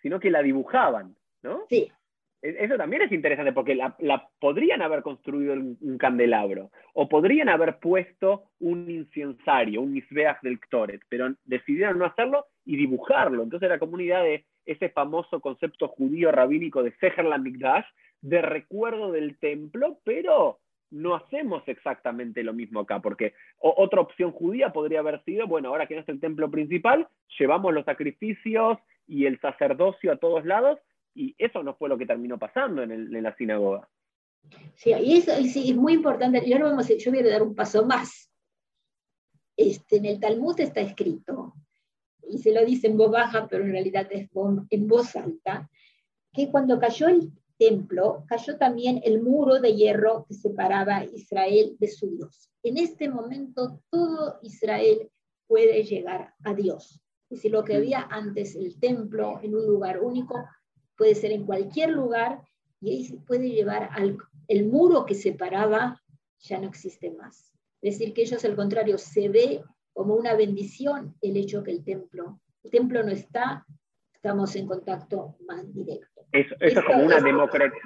sino 0.01 0.19
que 0.19 0.31
la 0.31 0.41
dibujaban, 0.41 1.15
¿no? 1.43 1.65
Sí. 1.69 1.91
E, 2.41 2.63
eso 2.63 2.77
también 2.77 3.01
es 3.01 3.11
interesante 3.11 3.53
porque 3.53 3.75
la, 3.75 4.29
podrían 4.39 4.81
haber 4.81 5.01
construido 5.01 5.53
un, 5.53 5.97
candelabro 5.97 6.71
o 6.93 7.07
podrían 7.09 7.49
haber 7.49 7.79
puesto 7.79 8.43
un 8.59 8.89
inciensario, 8.89 9.81
un 9.81 9.93
misbeach 9.93 10.41
del 10.41 10.59
Ktoret, 10.59 11.01
pero 11.09 11.33
decidieron 11.45 11.99
no 11.99 12.05
hacerlo 12.05 12.45
y 12.65 12.77
dibujarlo. 12.77 13.43
Entonces 13.43 13.69
la 13.69 13.79
comunidad 13.79 14.23
de 14.23 14.45
ese 14.65 14.89
famoso 14.89 15.39
concepto 15.39 15.87
judío 15.87 16.31
rabínico 16.31 16.83
de 16.83 16.91
Seher 16.99 17.25
Mikdash, 17.39 17.85
de 18.21 18.41
recuerdo 18.41 19.11
del 19.11 19.37
templo, 19.37 19.99
pero 20.03 20.59
no 20.91 21.15
hacemos 21.15 21.63
exactamente 21.67 22.43
lo 22.43 22.53
mismo 22.53 22.81
acá, 22.81 23.01
porque 23.01 23.33
otra 23.59 24.01
opción 24.01 24.31
judía 24.31 24.71
podría 24.71 24.99
haber 24.99 25.23
sido, 25.23 25.47
bueno, 25.47 25.69
ahora 25.69 25.87
que 25.87 25.95
no 25.95 26.01
es 26.01 26.09
el 26.09 26.19
templo 26.19 26.49
principal, 26.49 27.07
llevamos 27.39 27.73
los 27.73 27.85
sacrificios 27.85 28.77
y 29.07 29.25
el 29.25 29.39
sacerdocio 29.39 30.11
a 30.11 30.17
todos 30.17 30.45
lados, 30.45 30.79
y 31.13 31.35
eso 31.37 31.63
no 31.63 31.75
fue 31.75 31.89
lo 31.89 31.97
que 31.97 32.05
terminó 32.05 32.37
pasando 32.37 32.83
en, 32.83 33.11
la 33.23 33.35
sinagoga. 33.35 33.89
Sí, 34.75 34.91
y 34.91 35.17
eso 35.17 35.31
sí, 35.43 35.71
es 35.71 35.75
muy 35.75 35.93
importante. 35.93 36.47
Yo, 36.47 36.59
vamos, 36.59 36.87
yo 36.87 37.11
voy 37.11 37.19
a 37.21 37.29
dar 37.29 37.41
un 37.41 37.55
paso 37.55 37.85
más. 37.85 38.31
Este, 39.57 39.97
en 39.97 40.05
el 40.05 40.19
Talmud 40.19 40.59
está 40.59 40.81
escrito, 40.81 41.53
y 42.27 42.37
se 42.39 42.53
lo 42.53 42.65
dice 42.65 42.87
en 42.87 42.97
voz 42.97 43.11
baja, 43.11 43.47
pero 43.47 43.63
en 43.63 43.71
realidad 43.71 44.07
es 44.11 44.29
en 44.69 44.87
voz 44.87 45.15
alta, 45.15 45.69
que 46.33 46.49
cuando 46.51 46.79
cayó 46.79 47.07
el 47.07 47.31
templo, 47.57 48.25
cayó 48.27 48.57
también 48.57 49.01
el 49.03 49.21
muro 49.21 49.59
de 49.59 49.75
hierro 49.75 50.25
que 50.27 50.33
separaba 50.33 51.05
Israel 51.05 51.75
de 51.79 51.87
su 51.87 52.09
Dios. 52.09 52.49
En 52.63 52.77
este 52.77 53.09
momento 53.09 53.81
todo 53.89 54.39
Israel 54.41 55.09
puede 55.47 55.83
llegar 55.83 56.33
a 56.43 56.53
Dios. 56.53 57.01
Y 57.29 57.37
si 57.37 57.49
lo 57.49 57.63
que 57.63 57.75
había 57.75 58.01
antes 58.01 58.55
el 58.55 58.79
templo 58.79 59.39
en 59.41 59.55
un 59.55 59.65
lugar 59.65 60.01
único, 60.01 60.43
puede 60.97 61.15
ser 61.15 61.31
en 61.31 61.45
cualquier 61.45 61.89
lugar 61.89 62.41
y 62.81 62.91
ahí 62.91 63.05
se 63.05 63.17
puede 63.17 63.49
llevar 63.49 63.89
al 63.91 64.17
el 64.47 64.67
muro 64.67 65.05
que 65.05 65.15
separaba, 65.15 66.01
ya 66.39 66.59
no 66.59 66.67
existe 66.67 67.11
más. 67.11 67.51
Es 67.81 67.97
decir, 67.97 68.13
que 68.13 68.21
ellos 68.21 68.43
al 68.45 68.55
contrario 68.55 68.97
se 68.97 69.29
ve 69.29 69.63
como 69.93 70.15
una 70.15 70.35
bendición 70.35 71.15
el 71.21 71.37
hecho 71.37 71.63
que 71.63 71.71
el 71.71 71.83
templo, 71.83 72.41
el 72.63 72.71
templo 72.71 73.03
no 73.03 73.11
está, 73.11 73.65
estamos 74.13 74.55
en 74.55 74.67
contacto 74.67 75.37
más 75.47 75.73
directo. 75.73 76.14
Eso, 76.35 76.55
es 76.59 76.81
como 76.81 77.03
una 77.03 77.19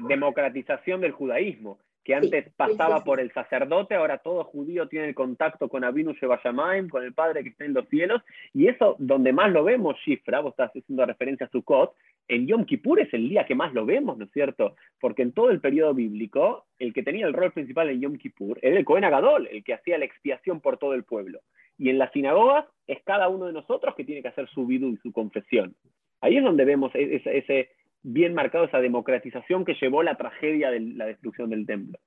democratización 0.08 1.02
del 1.02 1.12
judaísmo, 1.12 1.80
que 2.04 2.16
antes 2.16 2.50
pasaba 2.56 3.04
por 3.04 3.20
el 3.20 3.32
sacerdote, 3.32 3.94
ahora 3.94 4.18
todo 4.18 4.44
judío 4.44 4.88
tiene 4.88 5.10
el 5.10 5.16
contacto 5.16 5.70
con 5.70 5.84
Abinu 5.84 6.14
Shevashamaim, 6.14 6.90
con 6.90 7.04
el 7.04 7.14
Padre 7.14 7.44
que 7.44 7.50
está 7.50 7.66
en 7.66 7.74
los 7.74 7.88
cielos, 7.90 8.24
y 8.54 8.68
eso 8.68 8.96
donde 8.98 9.32
más 9.32 9.52
lo 9.52 9.64
vemos, 9.64 9.96
Shifra, 10.04 10.40
vos 10.40 10.54
estás 10.54 10.72
haciendo 10.76 11.06
referencia 11.06 11.46
a 11.46 11.50
Sukkot, 11.50 11.94
en 12.28 12.48
Yom 12.48 12.66
Kippur 12.66 13.00
es 13.00 13.14
el 13.14 13.28
día 13.28 13.46
que 13.46 13.56
más 13.56 13.74
lo 13.74 13.86
vemos, 13.86 14.18
¿no 14.18 14.26
es 14.26 14.32
cierto? 14.32 14.76
Porque 15.00 15.24
en 15.24 15.34
todo 15.34 15.50
el 15.50 15.60
periodo 15.60 15.94
bíblico, 15.94 16.66
el 16.78 16.94
que 16.94 17.04
tenía 17.04 17.26
el 17.26 17.34
rol 17.34 17.52
principal 17.52 17.90
en 17.90 18.02
Yom 18.02 18.18
Kippur 18.18 18.60
era 18.62 18.78
el 18.78 18.86
Cohen 18.86 19.04
Agadol, 19.04 19.48
el 19.52 19.64
que 19.64 19.74
hacía 19.74 19.98
la 19.98 20.06
expiación 20.06 20.62
por 20.62 20.78
todo 20.78 20.94
el 20.94 21.04
pueblo. 21.04 21.42
Y 21.78 21.90
en 21.90 21.98
las 21.98 22.12
sinagogas 22.12 22.66
es 22.88 23.02
cada 23.04 23.30
uno 23.30 23.46
de 23.46 23.54
nosotros 23.54 23.96
que 23.96 24.04
tiene 24.04 24.22
que 24.22 24.28
hacer 24.28 24.48
su 24.50 24.68
vidú 24.68 24.90
y 24.90 24.98
su 24.98 25.12
confesión. 25.12 25.76
Ahí 26.22 26.38
es 26.38 26.44
donde 26.44 26.66
vemos 26.66 26.94
e-, 26.94 27.16
ese, 27.16 27.38
ese 27.38 27.70
bien 28.02 28.34
marcado 28.34 28.66
esa 28.66 28.80
democratización 28.80 29.66
que 29.66 29.76
llevó 29.80 30.04
la 30.04 30.18
tragedia 30.18 30.72
de 30.72 30.80
la 30.80 31.06
destrucción 31.06 31.50
del 31.50 31.66
templo. 31.66 32.00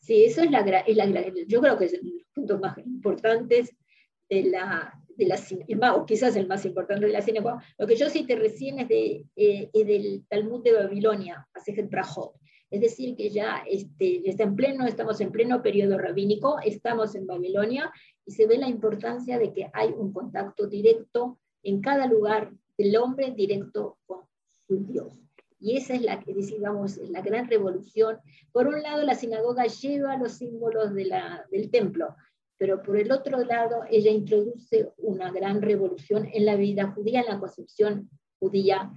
Sí, 0.00 0.24
eso 0.24 0.42
es 0.42 0.50
la, 0.50 0.64
yo 1.46 1.60
creo 1.60 1.78
que 1.78 1.84
es 1.84 1.98
uno 2.00 2.10
de 2.10 2.18
los 2.18 2.28
puntos 2.34 2.60
más 2.60 2.78
importantes 2.78 3.76
de 4.28 4.44
la, 4.44 4.92
de 5.16 5.26
la 5.26 5.94
o 5.94 6.06
quizás 6.06 6.34
el 6.36 6.48
más 6.48 6.64
importante 6.64 7.06
de 7.06 7.12
la 7.12 7.22
cine. 7.22 7.40
Lo 7.78 7.86
que 7.86 7.96
yo 7.96 8.08
cité 8.08 8.34
recién 8.34 8.80
es, 8.80 8.88
de, 8.88 9.24
eh, 9.36 9.70
del 9.72 10.24
Talmud 10.28 10.62
de 10.64 10.72
Babilonia, 10.72 11.46
Asejet 11.54 11.88
Prajot. 11.88 12.34
Es 12.70 12.80
decir, 12.80 13.14
que 13.14 13.28
ya 13.28 13.62
este, 13.68 14.28
está 14.28 14.44
en 14.44 14.56
pleno, 14.56 14.86
estamos 14.86 15.20
en 15.20 15.30
pleno 15.30 15.62
periodo 15.62 15.98
rabínico, 15.98 16.58
estamos 16.64 17.14
en 17.14 17.26
Babilonia 17.26 17.92
y 18.24 18.32
se 18.32 18.46
ve 18.46 18.56
la 18.56 18.68
importancia 18.68 19.38
de 19.38 19.52
que 19.52 19.70
hay 19.74 19.90
un 19.90 20.12
contacto 20.12 20.66
directo 20.66 21.38
en 21.62 21.82
cada 21.82 22.06
lugar 22.06 22.50
del 22.78 22.96
hombre 22.96 23.30
directo 23.32 23.98
con 24.06 24.21
Dios. 24.80 25.18
Y 25.60 25.76
esa 25.76 25.94
es 25.94 26.02
la 26.02 26.18
que 26.20 26.34
decimos, 26.34 26.96
la 27.08 27.20
gran 27.22 27.48
revolución. 27.48 28.18
Por 28.50 28.66
un 28.66 28.82
lado, 28.82 29.02
la 29.04 29.14
sinagoga 29.14 29.66
lleva 29.66 30.16
los 30.16 30.32
símbolos 30.32 30.92
de 30.92 31.04
la, 31.04 31.46
del 31.52 31.70
templo, 31.70 32.16
pero 32.58 32.82
por 32.82 32.96
el 32.96 33.12
otro 33.12 33.44
lado, 33.44 33.82
ella 33.88 34.10
introduce 34.10 34.92
una 34.98 35.30
gran 35.30 35.62
revolución 35.62 36.28
en 36.32 36.46
la 36.46 36.56
vida 36.56 36.90
judía, 36.92 37.20
en 37.20 37.26
la 37.26 37.40
concepción 37.40 38.10
judía 38.40 38.92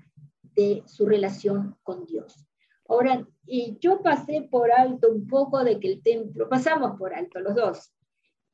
de 0.56 0.82
su 0.88 1.06
relación 1.06 1.76
con 1.84 2.06
Dios. 2.06 2.48
Ahora, 2.88 3.28
y 3.46 3.78
yo 3.80 4.02
pasé 4.02 4.48
por 4.50 4.72
alto 4.72 5.12
un 5.12 5.28
poco 5.28 5.64
de 5.64 5.80
que 5.80 5.88
el 5.88 6.02
templo, 6.02 6.50
pasamos 6.50 6.98
por 6.98 7.14
alto 7.14 7.40
los 7.40 7.56
dos, 7.56 7.94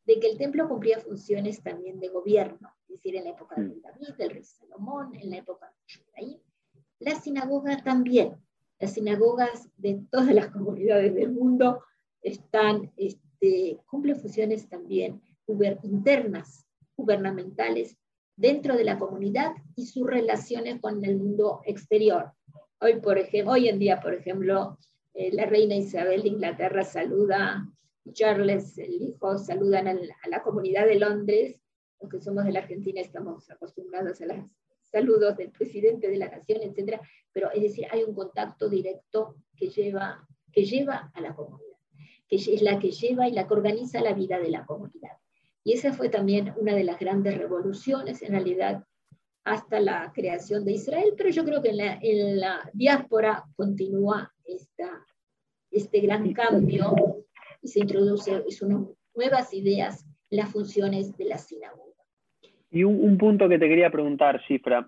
de 0.05 0.19
que 0.19 0.29
el 0.29 0.37
templo 0.37 0.67
cumplía 0.67 0.99
funciones 0.99 1.61
también 1.61 1.99
de 1.99 2.09
gobierno, 2.09 2.73
es 2.87 2.95
decir, 2.95 3.15
en 3.15 3.25
la 3.25 3.31
época 3.31 3.55
de 3.55 3.67
mm. 3.67 3.81
David, 3.81 4.15
del 4.17 4.29
rey 4.31 4.43
Salomón, 4.43 5.15
en 5.15 5.29
la 5.29 5.37
época 5.37 5.67
de 5.67 6.01
Ibrahim, 6.01 6.39
la 7.01 7.19
sinagoga 7.19 7.83
también. 7.83 8.37
Las 8.79 8.93
sinagogas 8.93 9.69
de 9.77 10.01
todas 10.09 10.33
las 10.33 10.47
comunidades 10.47 11.13
del 11.13 11.31
mundo 11.31 11.83
están, 12.21 12.91
este, 12.97 13.79
cumplen 13.85 14.19
funciones 14.19 14.67
también 14.69 15.21
internas, 15.83 16.65
gubernamentales, 16.95 17.97
dentro 18.35 18.75
de 18.75 18.83
la 18.83 18.97
comunidad 18.97 19.51
y 19.75 19.85
sus 19.85 20.07
relaciones 20.07 20.79
con 20.79 21.03
el 21.03 21.17
mundo 21.17 21.61
exterior. 21.65 22.31
Hoy, 22.79 22.99
por 23.01 23.17
ejemplo, 23.17 23.53
hoy 23.53 23.67
en 23.67 23.79
día, 23.79 23.99
por 23.99 24.13
ejemplo, 24.13 24.77
eh, 25.13 25.31
la 25.33 25.45
reina 25.45 25.75
Isabel 25.75 26.23
de 26.23 26.29
Inglaterra 26.29 26.83
saluda, 26.83 27.67
Charles, 28.13 28.77
el 28.77 28.93
hijo, 28.93 29.37
saludan 29.37 29.87
a 29.87 30.29
la 30.29 30.41
comunidad 30.41 30.85
de 30.87 30.95
Londres. 30.95 31.59
Los 31.99 32.09
que 32.09 32.21
somos 32.21 32.45
de 32.45 32.53
la 32.53 32.59
Argentina 32.59 33.01
estamos 33.01 33.49
acostumbrados 33.51 34.21
a 34.21 34.25
las 34.25 34.45
saludos 34.91 35.37
del 35.37 35.51
presidente 35.51 36.09
de 36.09 36.17
la 36.17 36.29
nación, 36.29 36.59
etcétera, 36.61 37.01
pero 37.31 37.51
es 37.51 37.61
decir, 37.61 37.85
hay 37.89 38.03
un 38.03 38.13
contacto 38.13 38.69
directo 38.69 39.35
que 39.55 39.69
lleva, 39.69 40.27
que 40.51 40.65
lleva 40.65 41.11
a 41.13 41.21
la 41.21 41.33
comunidad, 41.33 41.77
que 42.27 42.35
es 42.35 42.61
la 42.61 42.77
que 42.79 42.91
lleva 42.91 43.27
y 43.27 43.31
la 43.31 43.47
que 43.47 43.53
organiza 43.53 44.01
la 44.01 44.13
vida 44.13 44.39
de 44.39 44.49
la 44.49 44.65
comunidad. 44.65 45.17
Y 45.63 45.73
esa 45.73 45.93
fue 45.93 46.09
también 46.09 46.53
una 46.57 46.75
de 46.75 46.83
las 46.83 46.99
grandes 46.99 47.37
revoluciones, 47.37 48.21
en 48.21 48.31
realidad, 48.31 48.83
hasta 49.43 49.79
la 49.79 50.11
creación 50.13 50.65
de 50.65 50.73
Israel, 50.73 51.13
pero 51.17 51.29
yo 51.29 51.43
creo 51.43 51.61
que 51.61 51.69
en 51.69 52.39
la, 52.39 52.69
diáspora 52.73 53.43
continúa 53.55 54.33
esta, 54.43 55.05
este 55.71 55.99
gran 55.99 56.31
cambio 56.33 56.93
y 57.61 57.67
se 57.67 57.79
introduce 57.79 58.43
nuevas 59.15 59.53
ideas 59.53 60.05
en 60.29 60.37
las 60.37 60.49
funciones 60.49 61.15
de 61.17 61.25
la 61.25 61.37
sinagoga. 61.37 61.90
Y 62.71 62.85
un, 62.85 63.17
punto 63.17 63.49
que 63.49 63.59
te 63.59 63.67
quería 63.67 63.89
preguntar, 63.89 64.41
Cifra, 64.47 64.87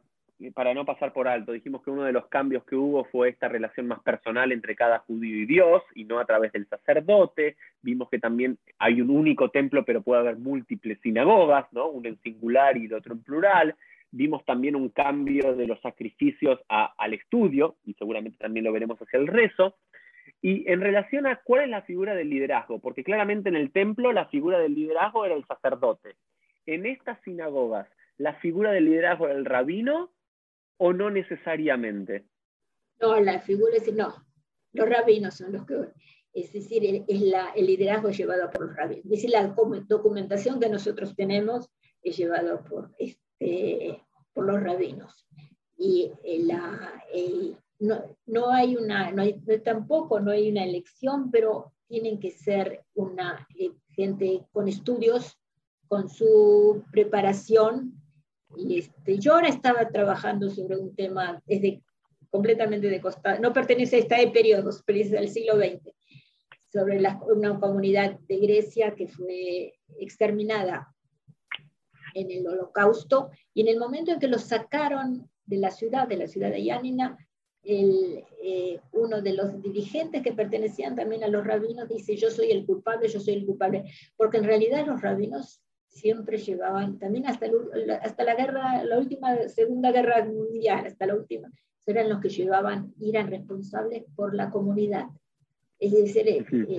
para 0.54 0.74
no 0.74 0.86
pasar 0.86 1.12
por 1.12 1.28
alto, 1.28 1.52
dijimos 1.52 1.84
que 1.84 1.92
uno 1.92 2.04
de 2.04 2.14
los 2.14 2.28
cambios 2.28 2.64
que 2.64 2.78
hubo 2.78 3.04
fue 3.04 3.28
esta 3.28 3.50
relación 3.50 3.88
más 3.88 4.02
personal 4.02 4.54
entre 4.54 4.74
cada 4.74 5.00
judío 5.00 5.36
y 5.36 5.46
Dios 5.46 5.84
y 5.94 6.06
no 6.06 6.20
a 6.20 6.26
través 6.26 6.54
del 6.54 6.66
sacerdote. 6.66 7.58
Vimos 7.82 8.10
que 8.10 8.20
también 8.20 8.58
hay 8.80 9.02
un 9.02 9.10
único 9.10 9.50
templo, 9.50 9.84
pero 9.84 10.02
puede 10.02 10.22
haber 10.22 10.38
múltiples 10.38 10.98
sinagogas, 11.02 11.66
¿no? 11.74 11.90
uno 11.90 12.08
en 12.08 12.18
singular 12.22 12.78
y 12.78 12.86
el 12.86 12.94
otro 12.94 13.16
en 13.16 13.22
plural. 13.22 13.76
Vimos 14.12 14.46
también 14.46 14.78
un 14.78 14.88
cambio 14.88 15.54
de 15.54 15.68
los 15.68 15.82
sacrificios 15.82 16.62
al 16.70 17.14
estudio, 17.14 17.76
y 17.84 17.96
seguramente 17.96 18.38
también 18.38 18.64
lo 18.64 18.72
veremos 18.72 18.98
hacia 19.02 19.20
el 19.20 19.28
rezo. 19.28 19.76
Y 20.42 20.70
en 20.72 20.80
relación 20.80 21.28
a 21.28 21.42
cuál 21.44 21.64
es 21.64 21.70
la 21.70 21.82
figura 21.82 22.16
del 22.16 22.30
liderazgo, 22.30 22.80
porque 22.80 23.04
claramente 23.04 23.50
en 23.50 23.56
el 23.56 23.72
templo 23.72 24.14
la 24.14 24.28
figura 24.28 24.60
del 24.60 24.74
liderazgo 24.74 25.26
era 25.26 25.36
el 25.36 25.46
sacerdote. 25.46 26.16
En 26.66 26.86
estas 26.86 27.22
sinagogas, 27.24 27.88
¿la 28.18 28.36
figura 28.36 28.72
del 28.72 28.86
liderazgo 28.86 29.28
era 29.28 29.38
el 29.38 29.46
rabino 29.46 30.14
o 30.78 30.94
no 30.94 31.10
necesariamente? 31.10 32.26
No, 33.02 33.20
la 33.20 33.40
figura 33.40 33.76
es, 33.76 33.92
no, 33.94 34.16
los 34.72 34.90
rabinos 34.90 35.36
son 35.36 35.54
los 35.54 35.66
que, 35.66 35.76
es 36.34 36.52
decir, 36.54 37.04
es 37.08 37.22
la, 37.22 37.52
el 37.56 37.68
liderazgo 37.68 38.10
llevado 38.10 38.50
por 38.50 38.68
los 38.68 38.76
rabinos. 38.76 39.06
Es 39.06 39.12
decir, 39.12 39.30
la 39.30 39.48
documentación 39.48 40.60
que 40.60 40.70
nosotros 40.70 41.16
tenemos 41.16 41.70
es 42.02 42.18
llevado 42.18 42.64
por, 42.64 42.92
este, 42.98 44.02
por 44.34 44.46
los 44.46 44.62
rabinos. 44.62 45.28
Y 45.78 46.12
eh, 46.24 46.40
la, 46.44 47.04
no, 47.80 48.18
no, 48.26 48.52
hay 48.52 48.76
una, 48.76 49.12
no 49.12 49.22
hay, 49.22 49.42
tampoco 49.64 50.20
no 50.20 50.32
hay 50.32 50.50
una 50.50 50.64
elección, 50.64 51.30
pero 51.30 51.74
tienen 51.88 52.20
que 52.20 52.32
ser 52.32 52.84
una 52.96 53.48
eh, 53.58 53.72
gente 53.92 54.46
con 54.52 54.68
estudios, 54.68 55.38
con 55.88 56.10
su 56.10 56.84
preparación. 56.92 57.94
Y 58.56 58.80
este, 58.80 59.18
yo 59.20 59.34
ahora 59.34 59.50
estaba 59.50 59.90
trabajando 59.90 60.50
sobre 60.50 60.78
un 60.78 60.96
tema 60.96 61.42
desde 61.46 61.82
completamente 62.34 62.90
de 62.90 63.00
costa, 63.00 63.38
no 63.38 63.54
pertenece 63.54 63.98
a 63.98 64.00
este 64.00 64.28
periodo, 64.30 64.72
pertenece 64.84 65.20
al 65.20 65.30
siglo 65.30 65.56
XX, 65.56 65.94
sobre 66.68 66.98
una 66.98 67.60
comunidad 67.60 68.20
de 68.28 68.38
Grecia 68.38 68.96
que 68.96 69.08
fue 69.08 69.74
exterminada 70.00 70.92
en 72.16 72.32
el 72.32 72.48
holocausto, 72.48 73.30
y 73.54 73.62
en 73.62 73.68
el 73.68 73.78
momento 73.78 74.12
en 74.12 74.20
que 74.20 74.28
los 74.28 74.42
sacaron 74.46 75.30
de 75.46 75.58
la 75.58 75.70
ciudad, 75.70 76.08
de 76.08 76.18
la 76.18 76.28
ciudad 76.28 76.50
de 76.50 76.64
Yanina, 76.64 77.18
el, 77.64 78.24
eh, 78.42 78.80
uno 78.92 79.22
de 79.22 79.34
los 79.34 79.62
dirigentes 79.62 80.22
que 80.22 80.34
pertenecían 80.34 80.96
también 80.96 81.24
a 81.24 81.28
los 81.28 81.46
rabinos 81.46 81.88
dice, 81.88 82.16
yo 82.18 82.30
soy 82.30 82.52
el 82.52 82.66
culpable, 82.66 83.08
yo 83.08 83.20
soy 83.20 83.36
el 83.36 83.46
culpable, 83.46 83.86
porque 84.18 84.38
en 84.38 84.46
realidad 84.46 84.86
los 84.86 85.02
rabinos 85.02 85.63
siempre 85.94 86.38
llevaban, 86.38 87.00
también 87.00 87.28
hasta, 87.28 87.48
hasta 88.02 88.24
la 88.24 88.36
guerra, 88.36 88.84
la 88.84 89.00
última, 89.00 89.36
segunda 89.48 89.92
guerra 89.92 90.26
mundial, 90.26 90.86
hasta 90.86 91.06
la 91.06 91.16
última, 91.16 91.50
eran 91.86 92.10
los 92.10 92.20
que 92.20 92.30
llevaban, 92.30 92.94
eran 93.02 93.30
responsables 93.30 94.04
por 94.16 94.34
la 94.34 94.50
comunidad. 94.50 95.08
Es 95.80 95.92
decir, 95.92 96.24
que, 96.24 96.78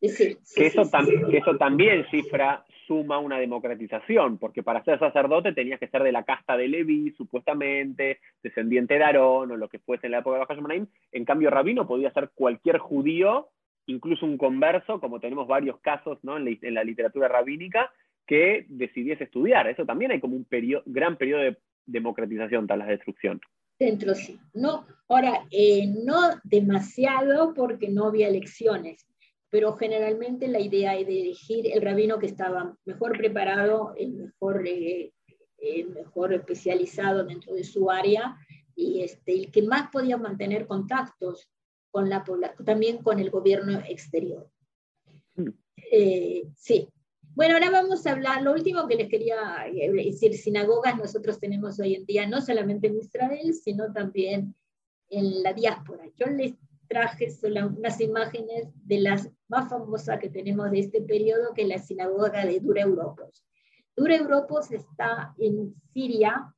eso 0.00 0.26
que 0.54 1.36
eso 1.38 1.56
también 1.58 2.06
cifra 2.10 2.64
suma 2.86 3.18
una 3.18 3.38
democratización, 3.38 4.38
porque 4.38 4.62
para 4.62 4.82
ser 4.82 4.98
sacerdote 4.98 5.52
tenías 5.52 5.78
que 5.78 5.88
ser 5.88 6.02
de 6.02 6.10
la 6.10 6.24
casta 6.24 6.56
de 6.56 6.68
Leví, 6.68 7.12
supuestamente, 7.12 8.18
descendiente 8.42 8.94
de 8.94 9.04
Aarón 9.04 9.52
o 9.52 9.56
lo 9.56 9.68
que 9.68 9.78
fuese 9.78 10.06
en 10.06 10.12
la 10.12 10.18
época 10.18 10.34
de 10.34 10.40
Bajashmonaim. 10.40 10.86
En 11.12 11.24
cambio, 11.24 11.50
rabino 11.50 11.86
podía 11.86 12.12
ser 12.12 12.30
cualquier 12.34 12.78
judío, 12.78 13.48
incluso 13.86 14.26
un 14.26 14.36
converso, 14.36 15.00
como 15.00 15.20
tenemos 15.20 15.46
varios 15.46 15.78
casos 15.80 16.18
¿no? 16.22 16.36
en, 16.36 16.74
la, 16.74 16.82
literatura 16.82 17.28
rabínica, 17.28 17.92
que 18.26 18.66
decidiese 18.68 19.24
estudiar. 19.24 19.68
Eso 19.68 19.84
también 19.84 20.10
hay 20.10 20.20
como 20.20 20.36
un 20.36 20.46
gran 20.86 21.16
periodo 21.16 21.42
de 21.42 21.58
democratización 21.86 22.66
tras 22.66 22.78
la 22.78 22.86
destrucción. 22.86 23.40
Dentro 23.78 24.14
sí. 24.14 24.38
No, 24.52 24.86
ahora, 25.08 25.46
eh, 25.50 25.86
no 25.86 26.38
demasiado 26.44 27.54
porque 27.54 27.88
no 27.88 28.06
había 28.06 28.28
elecciones, 28.28 29.06
pero 29.48 29.72
generalmente 29.72 30.48
la 30.48 30.60
idea 30.60 30.96
es 30.96 31.06
de 31.06 31.20
elegir 31.20 31.66
el 31.72 31.82
rabino 31.82 32.18
que 32.18 32.26
estaba 32.26 32.76
mejor 32.84 33.16
preparado, 33.16 33.94
el 33.96 34.12
mejor, 34.12 34.62
eh, 34.66 35.12
mejor 35.94 36.34
especializado 36.34 37.24
dentro 37.24 37.54
de 37.54 37.64
su 37.64 37.90
área 37.90 38.36
y 38.76 39.02
este, 39.02 39.32
el 39.32 39.50
que 39.50 39.62
más 39.62 39.90
podía 39.90 40.16
mantener 40.16 40.66
contactos 40.66 41.50
con 41.90 42.08
la 42.08 42.24
también 42.64 42.98
con 43.02 43.18
el 43.18 43.30
gobierno 43.30 43.80
exterior. 43.88 44.48
Mm. 45.36 45.48
Eh, 45.90 46.44
sí. 46.56 46.88
Bueno, 47.40 47.54
ahora 47.54 47.70
vamos 47.70 48.06
a 48.06 48.12
hablar, 48.12 48.42
lo 48.42 48.52
último 48.52 48.86
que 48.86 48.96
les 48.96 49.08
quería 49.08 49.66
eh, 49.66 49.90
decir, 49.90 50.34
sinagogas 50.34 50.98
nosotros 50.98 51.40
tenemos 51.40 51.80
hoy 51.80 51.94
en 51.94 52.04
día, 52.04 52.28
no 52.28 52.42
solamente 52.42 52.88
en 52.88 52.98
Israel, 52.98 53.54
sino 53.54 53.90
también 53.94 54.54
en 55.08 55.42
la 55.42 55.54
diáspora. 55.54 56.04
Yo 56.18 56.26
les 56.26 56.52
traje 56.86 57.30
solo 57.30 57.68
unas 57.68 57.98
imágenes 57.98 58.68
de 58.74 59.00
las 59.00 59.30
más 59.48 59.70
famosas 59.70 60.18
que 60.20 60.28
tenemos 60.28 60.70
de 60.70 60.80
este 60.80 61.00
periodo, 61.00 61.54
que 61.54 61.62
es 61.62 61.68
la 61.68 61.78
sinagoga 61.78 62.44
de 62.44 62.60
Dura 62.60 62.82
Europos. 62.82 63.42
Dura 63.96 64.16
Europos 64.16 64.70
está 64.70 65.32
en 65.38 65.74
Siria, 65.94 66.54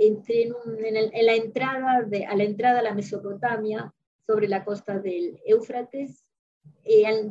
entre 0.00 0.48
en, 0.48 1.26
la 1.26 1.34
entrada 1.36 2.02
de, 2.02 2.26
a 2.26 2.34
la 2.34 2.42
entrada 2.42 2.80
a 2.80 2.82
la 2.82 2.92
Mesopotamia, 2.92 3.94
sobre 4.26 4.48
la 4.48 4.64
costa 4.64 4.98
del 4.98 5.40
Éufrates, 5.46 6.24
eh, 6.82 7.30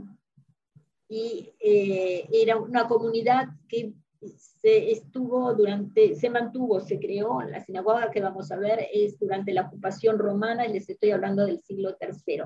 y 1.07 1.53
eh, 1.59 2.27
era 2.31 2.57
una 2.57 2.87
comunidad 2.87 3.49
que 3.67 3.93
se 4.37 4.91
estuvo 4.91 5.53
durante, 5.53 6.15
se 6.15 6.29
mantuvo, 6.29 6.79
se 6.79 6.99
creó, 6.99 7.41
la 7.43 7.63
sinagoga 7.63 8.09
que 8.09 8.21
vamos 8.21 8.51
a 8.51 8.57
ver 8.57 8.87
es 8.91 9.19
durante 9.19 9.53
la 9.53 9.63
ocupación 9.63 10.17
romana, 10.17 10.65
y 10.65 10.73
les 10.73 10.89
estoy 10.89 11.11
hablando 11.11 11.45
del 11.45 11.61
siglo 11.61 11.95
III. 11.99 12.43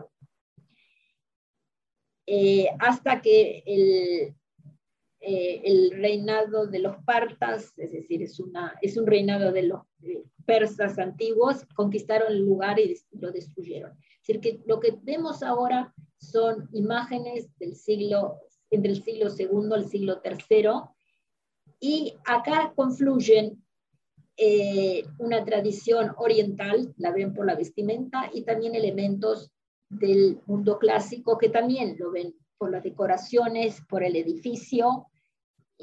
Eh, 2.26 2.68
hasta 2.80 3.22
que 3.22 3.64
el, 3.66 4.36
eh, 5.22 5.62
el, 5.64 5.92
reinado 5.92 6.68
de 6.68 6.80
los 6.80 6.98
partas, 7.04 7.74
es 7.78 7.92
decir, 7.92 8.22
es, 8.22 8.40
una, 8.40 8.76
es 8.82 8.98
un 8.98 9.08
reinado 9.08 9.52
de 9.52 9.64
los 9.64 9.82
persas 10.46 11.00
antiguos, 11.00 11.66
conquistaron 11.76 12.32
el 12.32 12.46
lugar 12.46 12.80
y 12.80 12.96
lo 13.12 13.32
destruyeron. 13.32 13.92
Es 13.92 14.28
decir, 14.28 14.42
que 14.42 14.62
lo 14.66 14.80
que 14.80 14.98
vemos 15.02 15.42
ahora 15.42 15.94
son 16.18 16.70
imágenes 16.74 17.50
del 17.58 17.76
siglo, 17.76 18.40
entre 18.72 18.92
el 18.92 19.04
siglo 19.04 19.28
II 19.38 19.74
al 19.74 19.86
siglo 19.86 20.22
III, 20.24 20.70
y 21.80 22.14
acá 22.26 22.74
confluyen 22.76 23.64
eh, 24.38 25.04
una 25.18 25.44
tradición 25.44 26.14
oriental, 26.18 26.94
la 26.98 27.12
ven 27.12 27.34
por 27.34 27.46
la 27.46 27.56
vestimenta, 27.56 28.30
y 28.34 28.44
también 28.44 28.76
elementos 28.76 29.52
del 29.90 30.40
mundo 30.46 30.78
clásico 30.78 31.38
que 31.38 31.50
también 31.50 31.96
lo 31.98 32.12
ven 32.12 32.34
por 32.58 32.72
las 32.72 32.84
decoraciones, 32.84 33.84
por 33.90 34.04
el 34.04 34.16
edificio. 34.16 35.08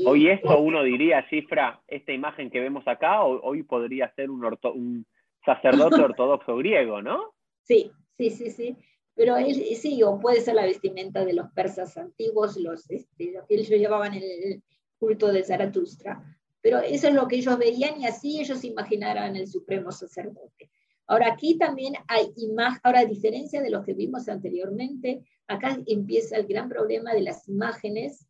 Hoy 0.04 0.28
esto 0.28 0.58
uno 0.60 0.82
diría, 0.82 1.26
cifra, 1.28 1.82
esta 1.86 2.12
imagen 2.12 2.50
que 2.50 2.60
vemos 2.60 2.86
acá, 2.86 3.24
hoy 3.24 3.62
podría 3.62 4.12
ser 4.14 4.30
un, 4.30 4.44
un 4.44 5.06
sacerdote 5.44 6.00
ortodoxo 6.02 6.56
griego, 6.56 7.02
¿no? 7.02 7.34
Sí, 7.64 7.90
sí, 8.16 8.30
sí, 8.30 8.50
sí. 8.50 8.76
Pero 9.16 9.34
sí, 9.80 10.02
o 10.02 10.20
puede 10.20 10.42
ser 10.42 10.54
la 10.54 10.66
vestimenta 10.66 11.24
de 11.24 11.32
los 11.32 11.50
persas 11.52 11.96
antiguos, 11.96 12.58
los, 12.58 12.88
este, 12.90 13.32
que 13.48 13.54
ellos 13.54 13.70
llevaban 13.70 14.12
el, 14.14 14.62
culto 14.98 15.32
de 15.32 15.42
Zaratustra. 15.42 16.22
Pero 16.60 16.78
eso 16.80 17.08
es 17.08 17.14
lo 17.14 17.26
que 17.26 17.36
ellos 17.36 17.58
veían 17.58 18.00
y 18.00 18.06
así 18.06 18.40
ellos 18.40 18.64
imaginaran 18.64 19.36
el 19.36 19.46
supremo 19.46 19.90
sacerdote. 19.90 20.70
Ahora 21.06 21.32
aquí 21.32 21.56
también 21.56 21.94
hay 22.08 22.32
imágenes, 22.36 22.80
ahora 22.82 23.00
a 23.00 23.04
diferencia 23.04 23.62
de 23.62 23.70
lo 23.70 23.82
que 23.84 23.94
vimos 23.94 24.28
anteriormente, 24.28 25.22
acá 25.46 25.78
empieza 25.86 26.36
el 26.36 26.46
gran 26.46 26.68
problema 26.68 27.12
de 27.12 27.22
las 27.22 27.48
imágenes. 27.48 28.26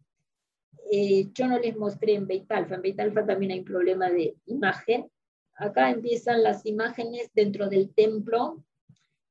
Eh, 0.93 1.28
yo 1.32 1.49
no 1.49 1.59
les 1.59 1.76
mostré 1.76 2.14
en 2.14 2.26
Beit 2.26 2.51
Alfa, 2.53 2.74
en 2.74 2.82
Beit 2.82 3.01
Alfa 3.01 3.24
también 3.24 3.53
hay 3.53 3.59
un 3.61 3.64
problema 3.64 4.11
de 4.11 4.37
imagen. 4.47 5.11
Acá 5.55 5.91
empiezan 5.91 6.43
las 6.43 6.66
imágenes 6.66 7.30
dentro 7.32 7.68
del 7.68 7.95
templo, 7.95 8.62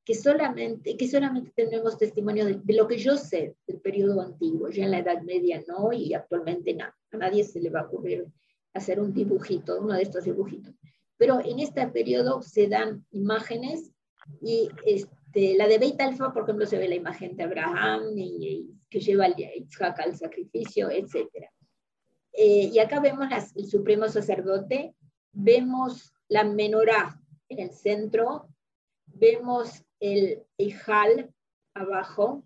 que 0.06 0.14
solamente, 0.14 0.96
que 0.96 1.08
solamente 1.08 1.52
tenemos 1.56 1.98
testimonio 1.98 2.46
de, 2.46 2.74
lo 2.74 2.88
que 2.88 2.98
yo 2.98 3.18
sé 3.18 3.56
del 3.66 3.82
periodo 3.82 4.22
antiguo, 4.22 4.70
ya 4.70 4.86
en 4.86 4.92
la 4.92 5.00
Edad 5.00 5.22
Media 5.24 5.64
no, 5.68 5.92
y 5.92 6.14
actualmente 6.14 6.76
no, 6.76 6.86
a 6.86 7.18
nadie 7.18 7.44
se 7.44 7.60
le 7.60 7.72
va 7.72 7.82
a 7.82 7.86
ocurrir 7.88 8.28
hacer 8.76 9.00
un 9.00 9.14
dibujito, 9.14 9.80
uno 9.82 9.94
de 9.94 10.04
estos 10.04 10.26
dibujitos. 10.26 10.76
Pero 11.18 11.40
en 11.44 11.60
este 11.60 11.88
periodo 11.88 12.42
se 12.42 12.68
dan 12.68 13.06
imágenes 13.12 13.92
y 14.42 14.70
este, 14.86 15.56
la 15.58 15.68
de 15.68 15.80
Beit 15.80 16.00
Alfa, 16.00 16.34
por 16.34 16.44
ejemplo, 16.44 16.66
se 16.66 16.78
ve 16.78 16.88
la 16.88 16.96
imagen 16.96 17.36
de 17.36 17.44
Abraham 17.44 18.14
y, 18.16 18.70
que 18.90 19.00
lleva 19.00 19.26
a 19.26 19.30
Isaac 19.30 20.00
al 20.00 20.16
sacrificio, 20.16 20.90
etc. 20.90 21.28
Eh, 22.32 22.70
y 22.72 22.80
acá 22.80 23.00
vemos 23.00 23.28
el 23.56 23.66
supremo 23.66 24.08
sacerdote, 24.08 24.94
vemos 25.32 26.14
la 26.28 26.44
menorá 26.44 27.20
en 27.50 27.60
el 27.60 27.72
centro, 27.72 28.50
vemos 29.06 29.84
el 30.06 30.44
Ejal 30.58 31.34
abajo, 31.74 32.44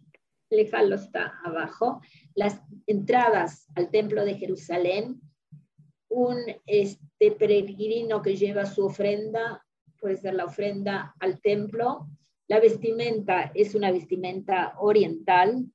el 0.50 0.60
está 0.94 1.40
abajo, 1.44 2.02
las 2.34 2.62
entradas 2.88 3.68
al 3.76 3.92
templo 3.92 4.26
de 4.26 4.36
Jerusalén, 4.36 5.22
un 6.08 6.38
este, 6.66 7.32
peregrino 7.32 8.22
que 8.22 8.36
lleva 8.36 8.66
su 8.66 8.86
ofrenda, 8.86 9.64
puede 10.00 10.18
ser 10.18 10.34
la 10.36 10.46
ofrenda 10.46 11.14
al 11.20 11.40
templo. 11.42 12.08
La 12.48 12.60
vestimenta 12.60 13.52
es 13.54 13.76
una 13.76 13.92
vestimenta 13.92 14.74
oriental. 14.80 15.66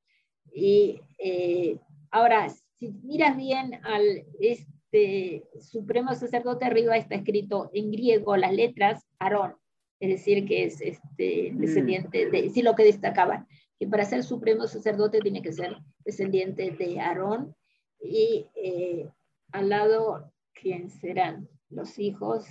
Y 0.52 1.00
eh, 1.18 1.78
ahora, 2.10 2.48
si 2.48 2.90
miras 3.02 3.36
bien 3.36 3.80
al 3.84 4.24
este 4.40 5.44
supremo 5.60 6.14
sacerdote, 6.14 6.64
arriba 6.64 6.96
está 6.96 7.14
escrito 7.14 7.70
en 7.74 7.92
griego 7.92 8.36
las 8.36 8.52
letras 8.52 9.06
Aarón, 9.18 9.54
es 10.00 10.08
decir, 10.08 10.46
que 10.46 10.64
es 10.64 10.80
este, 10.80 11.52
mm. 11.52 11.58
descendiente 11.58 12.30
de, 12.30 12.50
sí, 12.50 12.62
lo 12.62 12.74
que 12.74 12.84
destacaban, 12.84 13.46
que 13.78 13.86
para 13.86 14.04
ser 14.04 14.22
supremo 14.22 14.66
sacerdote 14.66 15.20
tiene 15.20 15.42
que 15.42 15.52
ser 15.52 15.76
descendiente 16.04 16.70
de 16.70 17.00
Aarón. 17.00 17.54
Y 18.00 18.46
eh, 18.54 19.08
al 19.52 19.68
lado, 19.68 20.32
¿quién 20.52 20.90
serán? 20.90 21.48
Los 21.70 21.98
hijos 21.98 22.44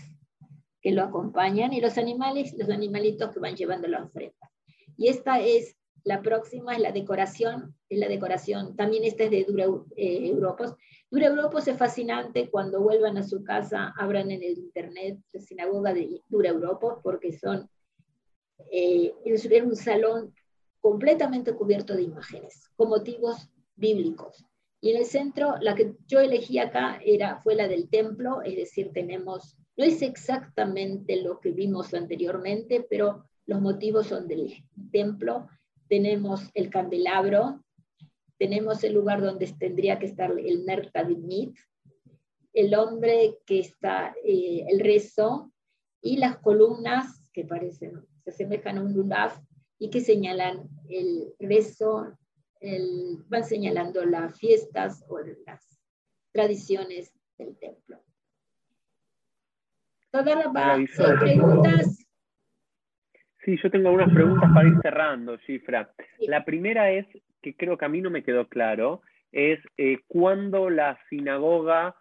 que 0.82 0.92
lo 0.92 1.04
acompañan 1.04 1.74
y 1.74 1.80
los 1.80 1.98
animales, 1.98 2.54
los 2.58 2.70
animalitos 2.70 3.32
que 3.32 3.40
van 3.40 3.56
llevando 3.56 3.88
la 3.88 4.04
ofrenda. 4.04 4.52
Y 4.98 5.08
esta 5.08 5.40
es 5.40 5.78
la 6.04 6.22
próxima, 6.22 6.74
es 6.74 6.80
la 6.80 6.92
decoración, 6.92 7.76
es 7.90 7.98
la 7.98 8.08
decoración, 8.08 8.76
también 8.76 9.04
esta 9.06 9.24
es 9.24 9.32
de 9.32 9.46
Dura 9.46 9.66
eh, 9.96 10.28
Europos. 10.28 10.76
Dura 11.10 11.28
Europos 11.28 11.68
es 11.68 11.78
fascinante, 11.78 12.50
cuando 12.50 12.82
vuelvan 12.82 13.18
a 13.18 13.24
su 13.24 13.44
casa, 13.44 13.94
abran 13.98 14.32
en 14.32 14.44
el 14.44 14.58
internet 14.58 15.20
la 15.32 15.42
sinagoga 15.42 15.94
de 15.94 16.22
Dura 16.28 16.50
Europos, 16.50 17.00
porque 17.04 17.32
son, 17.32 17.70
eh, 18.72 19.14
es 19.24 19.46
un 19.46 19.76
salón 19.76 20.34
completamente 20.82 21.54
cubierto 21.54 21.96
de 21.96 22.04
imágenes, 22.04 22.70
con 22.76 22.90
motivos 22.90 23.50
bíblicos. 23.76 24.46
Y 24.82 24.92
en 24.92 24.98
el 24.98 25.06
centro, 25.06 25.56
la 25.62 25.76
que 25.76 25.96
yo 26.08 26.20
elegí 26.20 26.60
acá 26.60 27.00
era, 27.06 27.38
fue 27.38 27.56
la 27.56 27.70
del 27.70 27.90
templo, 27.90 28.42
es 28.42 28.58
decir, 28.58 28.92
tenemos, 28.92 29.56
no 29.78 29.86
es 29.86 30.02
exactamente 30.02 31.16
lo 31.22 31.40
que 31.40 31.52
vimos 31.52 31.94
anteriormente, 31.94 32.86
pero 32.90 33.24
los 33.46 33.62
motivos 33.62 34.08
son 34.08 34.28
del 34.28 34.54
templo. 34.92 35.48
Tenemos 35.94 36.50
el 36.56 36.72
candelabro, 36.72 37.64
tenemos 38.40 38.84
el 38.84 38.96
lugar 38.96 39.22
donde 39.22 39.46
tendría 39.60 40.00
que 40.00 40.08
estar 40.08 40.32
el 40.32 40.64
Mertadimit, 40.64 41.56
el 42.52 42.74
hombre 42.74 43.38
que 43.46 43.60
está, 43.60 44.16
eh, 44.26 44.66
el 44.70 44.80
rezo, 44.80 45.54
y 46.02 46.18
las 46.18 46.40
columnas 46.40 47.24
que 47.32 47.46
parecen, 47.46 48.04
se 48.24 48.32
asemejan 48.32 48.80
a 48.80 48.82
un 48.82 48.94
lulaf 48.94 49.38
y 49.78 49.92
que 49.92 50.02
señalan 50.02 50.68
el 50.90 51.36
rezo, 51.38 52.18
van 53.28 53.44
señalando 53.44 54.04
las 54.04 54.36
fiestas 54.40 55.06
o 55.08 55.20
las 55.46 55.80
tradiciones 56.32 57.14
del 57.38 57.56
templo. 57.60 58.04
Todas 60.10 60.44
las 60.44 61.20
preguntas. 61.20 62.03
Sí, 63.44 63.58
yo 63.62 63.70
tengo 63.70 63.90
algunas 63.90 64.14
preguntas 64.14 64.50
para 64.54 64.68
ir 64.68 64.76
cerrando, 64.82 65.38
Cifra. 65.40 65.92
La 66.20 66.46
primera 66.46 66.92
es, 66.92 67.06
que 67.42 67.56
creo 67.56 67.78
que 67.78 67.86
a 67.86 67.90
mí 67.90 68.00
no 68.02 68.10
me 68.10 68.24
quedó 68.24 68.48
claro, 68.48 69.02
es 69.32 69.60
eh, 69.78 70.00
cuándo 70.08 70.70
la 70.70 70.98
sinagoga 71.10 71.96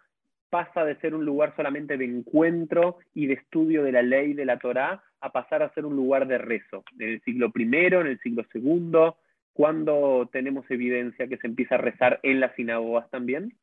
pasa 0.49 0.85
de 0.85 0.95
ser 0.97 1.15
un 1.15 1.25
lugar 1.25 1.53
solamente 1.55 1.97
de 1.97 2.05
encuentro 2.05 2.99
y 3.13 3.25
de 3.27 3.33
estudio 3.33 3.83
de 3.83 3.91
la 3.91 4.03
ley 4.03 4.33
de 4.33 4.45
la 4.45 4.59
Torá 4.59 5.03
a 5.19 5.31
pasar 5.31 5.63
a 5.63 5.73
ser 5.73 5.85
un 5.85 5.95
lugar 5.95 6.27
de 6.27 6.37
rezo. 6.37 6.83
En 6.99 7.09
el 7.09 7.21
siglo 7.23 7.51
I, 7.55 7.63
en 7.63 8.07
el 8.07 8.19
siglo 8.19 8.45
II, 8.53 9.13
¿Cuándo 9.53 10.27
tenemos 10.31 10.65
evidencia 10.69 11.27
que 11.27 11.37
se 11.37 11.45
empieza 11.45 11.75
a 11.75 11.77
rezar 11.77 12.19
en 12.23 12.39
las 12.39 12.55
sinagogas 12.55 13.09
también? 13.11 13.55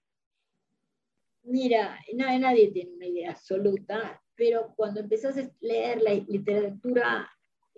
Mira, 1.43 1.99
nadie 2.15 2.71
tiene 2.71 2.95
una 2.95 3.07
idea 3.07 3.33
absoluta, 3.33 4.23
pero 4.37 4.73
cuando 4.77 5.01
empezás 5.01 5.37
a 5.37 5.51
leer 5.61 6.01
la 6.01 6.15
literatura 6.15 7.29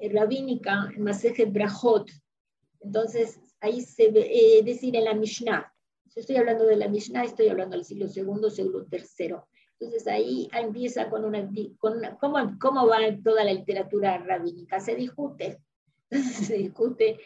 rabínica, 0.09 0.91
en 0.95 1.03
Masejet 1.03 1.53
Brahot, 1.53 2.11
entonces 2.81 3.41
ahí 3.61 3.81
se 3.81 4.11
ve, 4.11 4.29
eh, 4.31 4.63
decir, 4.63 4.97
en 4.97 5.05
la 5.05 5.15
Mishnah, 5.15 5.73
si 6.09 6.21
estoy 6.21 6.37
hablando 6.37 6.67
de 6.67 6.77
la 6.77 6.89
Mishnah, 6.89 7.25
estoy 7.25 7.49
hablando 7.49 7.77
del 7.77 7.85
siglo 7.85 8.07
II, 8.07 8.51
siglo 8.51 8.87
III. 8.91 9.37
Entonces 9.81 10.07
ahí 10.07 10.49
empieza 10.53 11.09
con 11.09 11.25
una, 11.25 11.49
con 11.79 12.01
¿cómo, 12.21 12.59
¿cómo 12.61 12.87
va 12.87 12.99
toda 13.25 13.45
la 13.45 13.55
literatura 13.55 14.19
rabínica? 14.19 14.79
Se 14.79 14.95
discute, 14.95 15.59
se 16.11 16.55
discute 16.55 17.19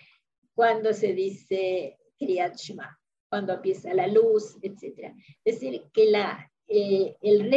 cuando 0.54 0.92
se 0.92 1.12
dice 1.12 1.98
Kriyat 2.18 2.56
Shema, 2.56 2.98
cuando 3.28 3.54
empieza 3.54 3.92
la 3.92 4.06
luz, 4.06 4.56
etc. 4.62 5.12
Es 5.44 5.60
decir, 5.60 5.82
que 5.92 6.10
la, 6.10 6.50
eh, 6.68 7.16
el 7.20 7.50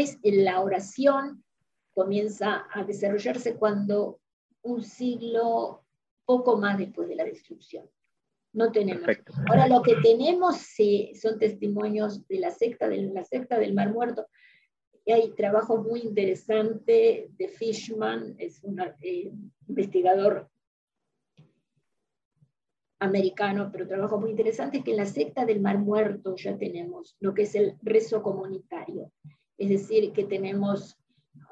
la 0.44 0.62
oración 0.62 1.44
comienza 1.92 2.66
a 2.72 2.84
desarrollarse 2.84 3.56
cuando 3.56 4.20
un 4.64 4.84
siglo 4.84 5.84
poco 6.26 6.58
más 6.58 6.78
después 6.78 7.08
de 7.08 7.16
la 7.16 7.24
destrucción. 7.24 7.90
No 8.54 8.72
tenemos. 8.72 9.08
Ahora 9.48 9.68
lo 9.68 9.82
que 9.82 9.96
tenemos 10.02 10.58
sí, 10.58 11.14
son 11.16 11.38
testimonios 11.38 12.28
de 12.28 12.40
la 12.40 12.52
secta, 12.52 12.90
de 12.90 13.02
la 13.04 13.24
secta 13.24 13.60
del 13.60 13.74
Mar 13.74 13.92
Muerto. 13.92 14.28
Y 15.06 15.12
hay 15.12 15.32
trabajo 15.32 15.82
muy 15.82 16.02
interesante 16.02 17.30
de 17.38 17.48
Fishman, 17.48 18.36
es 18.38 18.64
un 18.64 18.80
eh, 19.02 19.32
investigador 19.68 20.50
americano, 23.00 23.70
pero 23.72 23.88
trabajo 23.88 24.20
muy 24.20 24.32
interesante, 24.32 24.78
es 24.78 24.84
que 24.84 24.92
en 24.92 24.98
la 24.98 25.06
secta 25.06 25.46
del 25.46 25.62
Mar 25.62 25.80
Muerto 25.80 26.36
ya 26.36 26.58
tenemos 26.58 27.16
lo 27.20 27.34
que 27.34 27.44
es 27.44 27.56
el 27.56 27.76
rezo 27.82 28.22
comunitario. 28.22 29.12
Es 29.58 29.70
decir, 29.70 30.12
que 30.12 30.26
tenemos, 30.26 30.99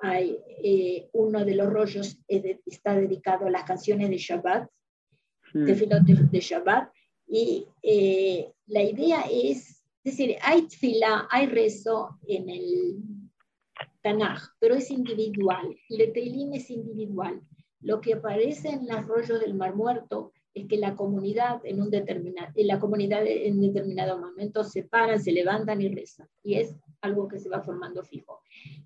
hay, 0.02 0.38
eh, 0.64 1.10
uno 1.14 1.44
de 1.44 1.56
los 1.56 1.72
rollos 1.72 2.18
está 2.28 2.96
dedicado 2.96 3.48
a 3.48 3.52
las 3.52 3.64
canciones 3.64 4.10
de 4.10 4.18
Shabbat, 4.18 4.70
de 5.54 5.74
hmm. 5.74 5.78
filotes 5.78 6.32
de 6.32 6.40
Shabbat, 6.40 6.92
y 7.28 7.68
eh, 7.84 8.52
la 8.68 8.84
idea 8.84 9.22
es, 9.32 9.84
es 10.04 10.18
decir, 10.18 10.36
hay 10.42 10.68
fila, 10.70 11.28
hay 11.30 11.48
rezo 11.48 12.18
en 12.28 12.50
el 12.50 12.98
Tanaj, 14.02 14.42
pero 14.60 14.76
es 14.76 14.90
individual, 14.92 15.76
el 15.90 16.14
Teilim 16.14 16.54
es 16.54 16.70
individual. 16.70 17.42
Lo 17.82 18.02
que 18.02 18.14
aparece 18.14 18.70
en 18.70 18.88
los 18.88 19.06
rollos 19.06 19.40
del 19.40 19.54
Mar 19.54 19.76
Muerto 19.76 20.32
es 20.58 20.68
que 20.68 20.78
la 20.78 20.96
comunidad 20.96 21.60
en 21.66 21.82
un 21.82 21.90
determinado, 21.92 22.52
la 22.56 22.80
comunidad 22.80 23.24
en 23.26 23.62
determinado 23.62 24.18
momento 24.20 24.64
se 24.64 24.84
paran, 24.84 25.22
se 25.22 25.32
levantan 25.32 25.82
y 25.82 25.90
rezan. 25.90 26.28
Y 26.44 26.56
es 26.56 26.76
algo 27.02 27.28
que 27.28 27.38
se 27.38 27.50
va 27.50 27.62
formando 27.62 28.04
fijo. 28.04 28.42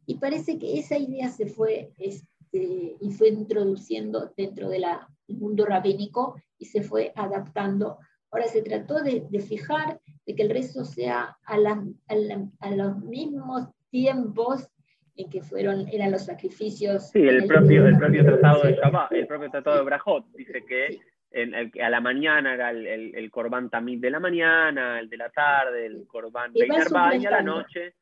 Y 0.06 0.16
parece 0.16 0.60
que 0.60 0.78
esa 0.78 0.98
idea 0.98 1.30
se 1.30 1.46
fue 1.46 1.94
este, 1.98 2.98
y 3.00 3.12
fue 3.12 3.30
introduciendo 3.30 4.34
dentro 4.36 4.70
del 4.70 4.84
mundo 5.28 5.66
rabínico 5.66 6.36
y 6.58 6.66
se 6.66 6.82
fue 6.82 7.14
adaptando. 7.16 7.98
Ahora 8.32 8.48
se 8.48 8.62
trató 8.62 9.02
de, 9.02 9.28
fijar 9.40 10.00
de 10.26 10.36
que 10.36 10.44
el 10.44 10.50
rezo 10.50 10.84
sea 10.84 11.38
a, 11.46 11.56
a, 11.56 12.72
los 12.72 13.00
mismos 13.00 13.68
tiempos 13.90 14.68
en 15.16 15.30
que 15.30 15.42
fueron, 15.42 15.88
eran 15.90 16.12
los 16.12 16.26
sacrificios. 16.26 17.10
Sí, 17.10 17.20
el, 17.20 17.46
propio, 17.46 17.86
el 17.88 17.98
propio 17.98 18.26
tratado 18.26 18.64
de 18.64 18.76
Shabbat, 18.76 19.12
el 19.14 19.28
propio 19.28 19.52
tratado 19.52 19.78
de 19.78 19.84
Brajot, 19.84 20.26
dice 20.34 20.64
que 20.68 21.00
a 21.34 21.90
la 21.90 22.02
mañana 22.02 22.54
era 22.54 22.72
el, 22.72 22.86
el, 22.86 23.16
el 23.16 23.32
Corban 23.32 23.70
Tamid 23.70 24.00
de 24.00 24.12
la 24.12 24.20
mañana, 24.20 25.00
el 25.00 25.10
de 25.10 25.18
la 25.18 25.30
tarde, 25.30 25.86
el 25.86 26.06
Corban 26.08 26.52
Beinarba 26.54 27.16
y 27.16 27.26
a 27.26 27.32
la 27.32 27.42
noche. 27.42 27.96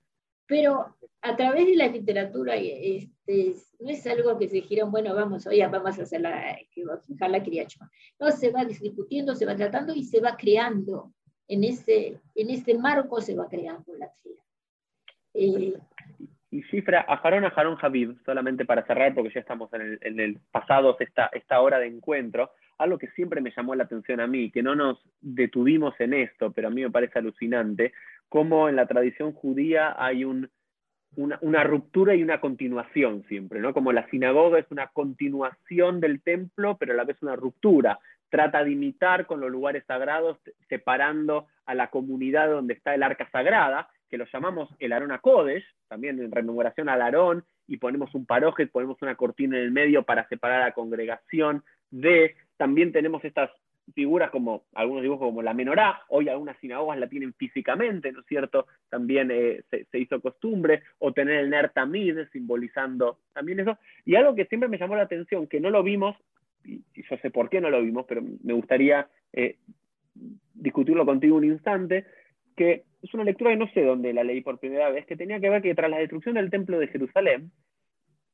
Pero 0.47 0.95
a 1.21 1.35
través 1.35 1.67
de 1.67 1.75
la 1.75 1.87
literatura 1.87 2.55
este, 2.55 3.53
no 3.79 3.89
es 3.91 4.07
algo 4.07 4.37
que 4.39 4.47
se 4.47 4.55
dijeron, 4.55 4.91
bueno, 4.91 5.13
vamos, 5.13 5.45
hoy 5.45 5.61
vamos 5.61 5.99
a 5.99 6.01
hacer 6.01 6.21
la, 6.21 6.57
fijar 7.05 7.29
la 7.29 7.43
criachma. 7.43 7.91
No, 8.19 8.31
se 8.31 8.51
va 8.51 8.65
discutiendo, 8.65 9.35
se 9.35 9.45
va 9.45 9.55
tratando 9.55 9.93
y 9.93 10.03
se 10.03 10.19
va 10.21 10.35
creando. 10.35 11.13
En 11.47 11.63
ese, 11.63 12.19
en 12.35 12.49
este 12.49 12.77
marco 12.77 13.21
se 13.21 13.35
va 13.35 13.47
creando 13.47 13.93
la 13.97 14.11
tría. 14.23 14.41
Eh, 15.35 15.73
y 16.51 16.63
cifra 16.63 17.05
a 17.07 17.17
Jarón 17.17 17.45
a 17.45 17.51
Jarón 17.51 17.75
Javid, 17.75 18.13
solamente 18.25 18.65
para 18.65 18.85
cerrar, 18.85 19.13
porque 19.13 19.31
ya 19.33 19.41
estamos 19.41 19.71
en 19.73 19.81
el, 19.81 19.99
en 20.01 20.19
el 20.19 20.39
pasado, 20.51 20.97
esta, 20.99 21.27
esta 21.27 21.61
hora 21.61 21.77
de 21.77 21.87
encuentro 21.87 22.51
algo 22.79 22.97
que 22.97 23.09
siempre 23.09 23.41
me 23.41 23.51
llamó 23.55 23.75
la 23.75 23.83
atención 23.83 24.19
a 24.19 24.27
mí, 24.27 24.49
que 24.51 24.63
no 24.63 24.73
nos 24.73 24.99
detuvimos 25.21 25.93
en 25.99 26.13
esto, 26.13 26.51
pero 26.51 26.69
a 26.69 26.71
mí 26.71 26.81
me 26.81 26.89
parece 26.89 27.19
alucinante, 27.19 27.93
cómo 28.29 28.69
en 28.69 28.77
la 28.77 28.87
tradición 28.87 29.33
judía 29.33 29.95
hay 29.97 30.23
un, 30.23 30.49
una, 31.15 31.63
ruptura 31.63 32.15
y 32.15 32.23
una 32.23 32.39
continuación 32.39 33.23
siempre, 33.27 33.59
¿no? 33.59 33.73
Como 33.73 33.91
la 33.91 34.09
sinagoga 34.09 34.59
es 34.59 34.71
una 34.71 34.87
continuación 34.87 35.99
del 35.99 36.21
templo, 36.21 36.77
pero 36.77 36.93
a 36.93 36.95
la 36.95 37.03
vez 37.03 37.21
una 37.21 37.35
ruptura. 37.35 37.99
Trata 38.29 38.63
de 38.63 38.71
imitar 38.71 39.25
con 39.25 39.41
los 39.41 39.51
lugares 39.51 39.83
sagrados, 39.85 40.37
separando 40.69 41.47
a 41.65 41.75
la 41.75 41.89
comunidad 41.89 42.49
donde 42.49 42.75
está 42.75 42.95
el 42.95 43.03
arca 43.03 43.29
sagrada, 43.31 43.89
que 44.09 44.17
lo 44.17 44.25
llamamos 44.31 44.69
el 44.79 44.93
Arón 44.93 45.11
a 45.11 45.19
Kodesh, 45.19 45.65
también 45.87 46.19
en 46.19 46.31
rememoración 46.31 46.89
al 46.89 47.01
Aarón, 47.01 47.43
y 47.67 47.77
ponemos 47.77 48.13
un 48.15 48.25
paroje, 48.25 48.67
ponemos 48.67 49.01
una 49.01 49.15
cortina 49.15 49.57
en 49.57 49.63
el 49.63 49.71
medio 49.71 50.03
para 50.03 50.27
separar 50.27 50.61
a 50.61 50.65
la 50.65 50.73
congregación 50.73 51.63
de 51.91 52.35
también 52.59 52.91
tenemos 52.91 53.23
estas 53.23 53.49
figuras 53.95 54.29
como 54.31 54.65
algunos 54.75 55.01
dibujos 55.01 55.29
como 55.29 55.41
la 55.41 55.53
menorá, 55.53 56.01
hoy 56.09 56.27
algunas 56.27 56.57
sinagogas 56.59 56.99
la 56.99 57.07
tienen 57.07 57.33
físicamente, 57.33 58.11
¿no 58.11 58.19
es 58.19 58.25
cierto? 58.25 58.67
También 58.89 59.31
eh, 59.31 59.63
se, 59.69 59.97
hizo 59.97 60.19
costumbre, 60.19 60.83
o 60.97 61.13
tener 61.13 61.39
el 61.39 61.49
Ner 61.49 61.69
Tamid 61.69 62.17
simbolizando 62.33 63.19
también 63.33 63.61
eso. 63.61 63.77
Y 64.03 64.15
algo 64.15 64.35
que 64.35 64.45
siempre 64.45 64.67
me 64.67 64.77
llamó 64.77 64.97
la 64.97 65.03
atención, 65.03 65.47
que 65.47 65.61
no 65.61 65.69
lo 65.69 65.81
vimos, 65.81 66.17
y, 66.65 66.83
yo 66.93 67.17
sé 67.21 67.31
por 67.31 67.49
qué 67.49 67.61
no 67.61 67.69
lo 67.69 67.81
vimos, 67.81 68.05
pero 68.09 68.21
me 68.43 68.53
gustaría 68.53 69.07
eh, 69.31 69.55
discutirlo 70.53 71.05
contigo 71.05 71.37
un 71.37 71.45
instante, 71.45 72.05
que 72.57 72.83
es 73.01 73.13
una 73.13 73.23
lectura 73.23 73.51
que 73.51 73.57
no 73.57 73.71
sé 73.71 73.83
dónde 73.83 74.11
la 74.11 74.25
leí 74.25 74.41
por 74.41 74.59
primera 74.59 74.89
vez, 74.89 75.05
que 75.05 75.15
tenía 75.15 75.39
que 75.39 75.49
ver 75.49 75.61
que 75.61 75.75
tras 75.75 75.89
la 75.89 75.99
destrucción 75.99 76.35
del 76.35 76.49
templo 76.49 76.77
de 76.77 76.89
Jerusalén, 76.89 77.51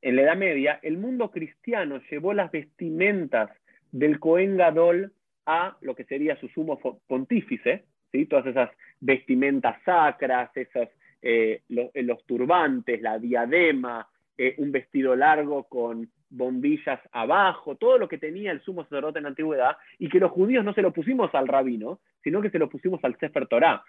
en 0.02 0.16
la 0.16 0.22
Edad 0.22 0.36
Media, 0.36 0.80
el 0.82 0.98
mundo 0.98 1.30
cristiano 1.30 2.00
llevó 2.10 2.34
las 2.34 2.50
vestimentas 2.50 3.50
del 3.96 4.20
Cohen 4.20 4.58
Gadol 4.58 5.12
a 5.46 5.76
lo 5.80 5.94
que 5.94 6.04
sería 6.04 6.36
su 6.36 6.48
sumo 6.48 6.78
pontífice, 7.06 7.84
¿sí? 8.12 8.26
todas 8.26 8.46
esas 8.46 8.70
vestimentas 9.00 9.80
sacras, 9.84 10.54
esos, 10.54 10.88
eh, 11.22 11.62
eh, 11.68 12.02
los, 12.02 12.24
turbantes, 12.26 13.00
la 13.00 13.18
diadema, 13.18 14.06
eh, 14.36 14.54
un 14.58 14.70
vestido 14.70 15.16
largo 15.16 15.64
con 15.64 16.10
bombillas 16.28 17.00
abajo, 17.12 17.76
todo 17.76 17.96
lo 17.96 18.08
que 18.08 18.18
tenía 18.18 18.52
el 18.52 18.60
sumo 18.60 18.82
sacerdote 18.82 19.18
en 19.18 19.22
la 19.22 19.30
antigüedad, 19.30 19.78
y 19.98 20.10
que 20.10 20.20
los 20.20 20.32
judíos 20.32 20.64
no 20.64 20.74
se 20.74 20.82
lo 20.82 20.92
pusimos 20.92 21.34
al 21.34 21.48
rabino, 21.48 22.00
sino 22.22 22.42
que 22.42 22.50
se 22.50 22.58
lo 22.58 22.68
pusimos 22.68 23.02
al 23.02 23.16
Sefer 23.18 23.46
Torah, 23.46 23.82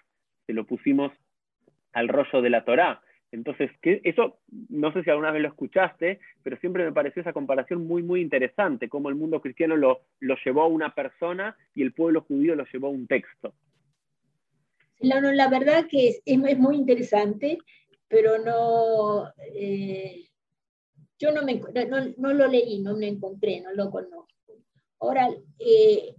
se 0.46 0.54
lo 0.54 0.64
pusimos 0.64 1.12
al 1.92 2.08
rollo 2.08 2.40
de 2.40 2.50
la 2.50 2.64
Torah. 2.64 3.02
Entonces, 3.30 3.70
que 3.82 4.00
eso 4.04 4.38
no 4.68 4.92
sé 4.92 5.02
si 5.02 5.10
alguna 5.10 5.30
vez 5.30 5.42
lo 5.42 5.48
escuchaste, 5.48 6.20
pero 6.42 6.56
siempre 6.58 6.84
me 6.84 6.92
pareció 6.92 7.20
esa 7.20 7.34
comparación 7.34 7.86
muy, 7.86 8.02
muy 8.02 8.22
interesante, 8.22 8.88
cómo 8.88 9.10
el 9.10 9.16
mundo 9.16 9.40
cristiano 9.40 9.76
lo, 9.76 10.00
lo 10.20 10.36
llevó 10.44 10.62
a 10.62 10.68
una 10.68 10.94
persona 10.94 11.56
y 11.74 11.82
el 11.82 11.92
pueblo 11.92 12.22
judío 12.22 12.54
lo 12.54 12.64
llevó 12.72 12.86
a 12.86 12.90
un 12.90 13.06
texto. 13.06 13.52
La, 15.00 15.20
la 15.20 15.48
verdad 15.48 15.86
que 15.88 16.08
es, 16.08 16.22
es, 16.24 16.58
muy 16.58 16.76
interesante, 16.76 17.58
pero 18.08 18.38
no, 18.38 19.30
eh, 19.54 20.28
yo 21.18 21.30
no, 21.32 21.42
me, 21.42 21.60
no, 21.88 22.14
no, 22.16 22.32
lo 22.32 22.48
leí, 22.48 22.80
no 22.80 22.92
lo 22.92 23.06
encontré, 23.06 23.60
no 23.60 23.72
lo 23.72 23.90
conozco. 23.90 24.26
Ahora, 25.00 25.28
eh, 25.58 26.14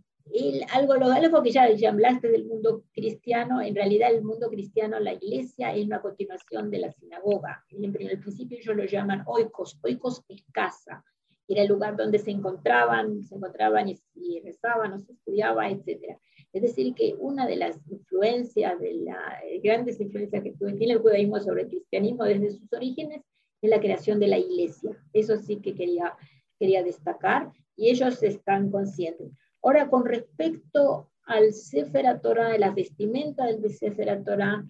algo, 0.71 0.95
lo, 0.95 1.11
algo 1.11 1.41
que 1.41 1.51
ya, 1.51 1.71
ya 1.71 1.89
hablaste 1.89 2.29
del 2.29 2.45
mundo 2.45 2.83
cristiano, 2.93 3.61
en 3.61 3.75
realidad 3.75 4.11
el 4.11 4.23
mundo 4.23 4.49
cristiano, 4.49 4.99
la 4.99 5.13
iglesia, 5.13 5.75
es 5.75 5.85
una 5.85 6.01
continuación 6.01 6.69
de 6.69 6.79
la 6.79 6.91
sinagoga. 6.91 7.63
En, 7.69 7.83
el 7.85 8.19
principio 8.19 8.57
ellos 8.57 8.75
lo 8.75 8.85
llaman 8.85 9.23
oikos, 9.25 9.79
oikos 9.83 10.23
es 10.29 10.43
casa, 10.51 11.03
era 11.47 11.63
el 11.63 11.67
lugar 11.67 11.97
donde 11.97 12.19
se 12.19 12.29
encontraban, 12.29 13.23
se 13.23 13.35
encontraban 13.35 13.89
y, 13.89 14.39
rezaban 14.41 14.93
o 14.93 14.99
se 14.99 15.13
estudiaba, 15.13 15.69
etc. 15.69 16.17
Es 16.53 16.61
decir, 16.61 16.93
que 16.93 17.15
una 17.17 17.47
de 17.47 17.55
las 17.55 17.79
influencias, 17.89 18.79
de 18.79 18.93
las 18.93 19.43
eh, 19.43 19.59
grandes 19.63 19.99
influencias 19.99 20.43
que 20.43 20.51
tiene 20.51 20.93
el 20.93 20.99
judaísmo 20.99 21.39
sobre 21.39 21.63
el 21.63 21.69
cristianismo 21.69 22.23
desde 22.23 22.51
sus 22.51 22.71
orígenes, 22.71 23.21
es 23.61 23.69
la 23.69 23.79
creación 23.79 24.19
de 24.19 24.27
la 24.27 24.37
iglesia. 24.37 24.91
Eso 25.11 25.37
sí 25.37 25.57
que 25.57 25.73
quería, 25.73 26.15
quería 26.59 26.83
destacar 26.83 27.51
y 27.75 27.89
ellos 27.89 28.21
están 28.21 28.69
conscientes. 28.69 29.31
Ahora, 29.61 29.89
con 29.89 30.05
respecto 30.05 31.11
al 31.23 31.53
Sefer 31.53 32.19
Torah, 32.21 32.49
de 32.49 32.59
la 32.59 32.71
vestimenta 32.71 33.45
del 33.45 33.69
Sefer 33.69 34.23
Torah, 34.23 34.65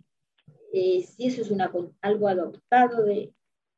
eh, 0.74 1.04
si 1.04 1.28
eso 1.28 1.42
es 1.42 1.52
una, 1.52 1.72
algo 2.02 2.28
adoptado 2.28 3.04
de, 3.04 3.34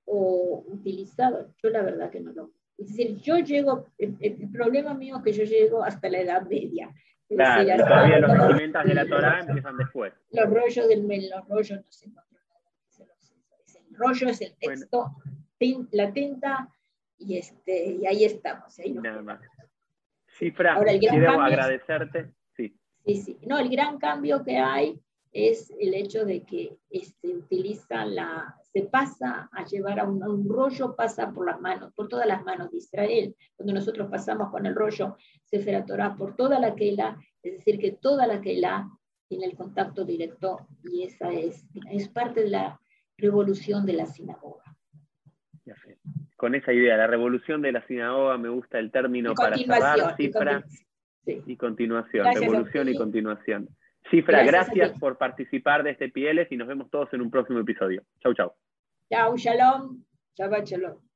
o 0.05 0.63
utilizado, 0.67 1.53
yo 1.61 1.69
la 1.69 1.83
verdad 1.83 2.09
que 2.09 2.19
no 2.19 2.31
lo. 2.33 2.51
Es 2.77 2.87
decir, 2.87 3.17
yo 3.17 3.37
llego, 3.37 3.87
el, 3.97 4.49
problema 4.51 4.93
mío 4.93 5.17
es 5.17 5.23
que 5.23 5.33
yo 5.33 5.43
llego 5.43 5.83
hasta 5.83 6.09
la 6.09 6.19
Edad 6.19 6.41
Media. 6.47 6.93
Claro, 7.29 7.63
decir, 7.63 7.85
todavía 7.85 8.19
los 8.19 8.31
vestimentas 8.31 8.85
de 8.85 8.93
la 8.93 9.05
Torah 9.05 9.39
empiezan 9.39 9.77
después. 9.77 10.13
Los 10.31 10.49
rollos 10.49 10.87
del 10.87 11.07
los 11.29 11.47
rollos 11.47 11.79
no 11.79 11.91
sé, 11.91 12.11
el 13.89 13.97
rollo 13.97 14.27
es 14.29 14.41
el 14.41 14.55
texto, 14.57 15.15
la 15.91 16.11
tinta, 16.11 16.69
y, 17.17 17.37
este, 17.37 17.91
y 17.91 18.05
ahí 18.05 18.25
estamos. 18.25 18.77
Ahí 18.79 18.93
Nada 18.93 19.21
más. 19.21 19.39
Cifra, 20.37 20.75
Ahora, 20.75 20.91
el 20.91 20.99
gran 20.99 21.15
quiero 21.15 21.41
agradecerte. 21.41 22.33
Sí. 22.55 22.75
sí, 23.05 23.15
sí. 23.15 23.37
No, 23.45 23.59
el 23.59 23.69
gran 23.69 23.97
cambio 23.97 24.43
que 24.43 24.57
hay 24.57 24.99
es 25.31 25.71
el 25.79 25.93
hecho 25.93 26.25
de 26.25 26.43
que 26.43 26.77
se 26.89 26.97
este, 26.97 27.35
utiliza 27.35 28.05
la, 28.05 28.55
se 28.73 28.83
pasa 28.83 29.49
a 29.51 29.65
llevar 29.65 29.99
a 29.99 30.03
un, 30.03 30.47
rollo, 30.47 30.95
pasa 30.95 31.31
por 31.31 31.45
las 31.45 31.59
manos, 31.61 31.93
por 31.93 32.09
todas 32.09 32.27
las 32.27 32.43
manos 32.43 32.71
de 32.71 32.77
Israel. 32.77 33.35
Cuando 33.55 33.73
nosotros 33.73 34.09
pasamos 34.09 34.49
con 34.49 34.65
el 34.65 34.75
rollo 34.75 35.15
Sefer 35.45 35.85
Torah 35.85 36.15
por 36.15 36.35
toda 36.35 36.59
la 36.59 36.75
Keilah, 36.75 37.17
es 37.43 37.53
decir, 37.53 37.79
que 37.79 37.93
toda 37.93 38.27
la 38.27 38.41
Keilah 38.41 38.89
tiene 39.27 39.45
el 39.45 39.55
contacto 39.55 40.03
directo 40.03 40.67
y 40.83 41.03
esa 41.03 41.31
es, 41.31 41.65
es 41.89 42.09
parte 42.09 42.41
de 42.43 42.49
la 42.49 42.81
revolución 43.17 43.85
de 43.85 43.93
la 43.93 44.05
sinagoga. 44.05 44.75
Con 46.41 46.55
esa 46.55 46.73
idea, 46.73 46.97
la 46.97 47.05
revolución 47.05 47.61
de 47.61 47.71
la 47.71 47.85
sinagoga, 47.85 48.35
me 48.39 48.49
gusta 48.49 48.79
el 48.79 48.89
término 48.89 49.35
para 49.35 49.55
cerrar, 49.55 50.15
cifra 50.17 50.63
y, 51.23 51.55
continuación, 51.55 52.25
revolución 52.33 52.89
y 52.89 52.95
continuación. 52.95 53.69
Cifra, 54.09 54.43
gracias, 54.43 54.97
por 54.99 55.19
participar 55.19 55.83
de 55.83 55.91
este 55.91 56.09
Pieles 56.09 56.51
y 56.51 56.57
nos 56.57 56.67
vemos 56.67 56.89
todos 56.89 57.13
en 57.13 57.21
un 57.21 57.29
próximo 57.29 57.59
episodio. 57.59 58.01
Chau, 58.23 58.33
chau. 58.33 58.53
Chau, 59.07 59.37
shalom. 59.37 60.03
Shabbat 60.35 60.65
shalom. 60.65 61.10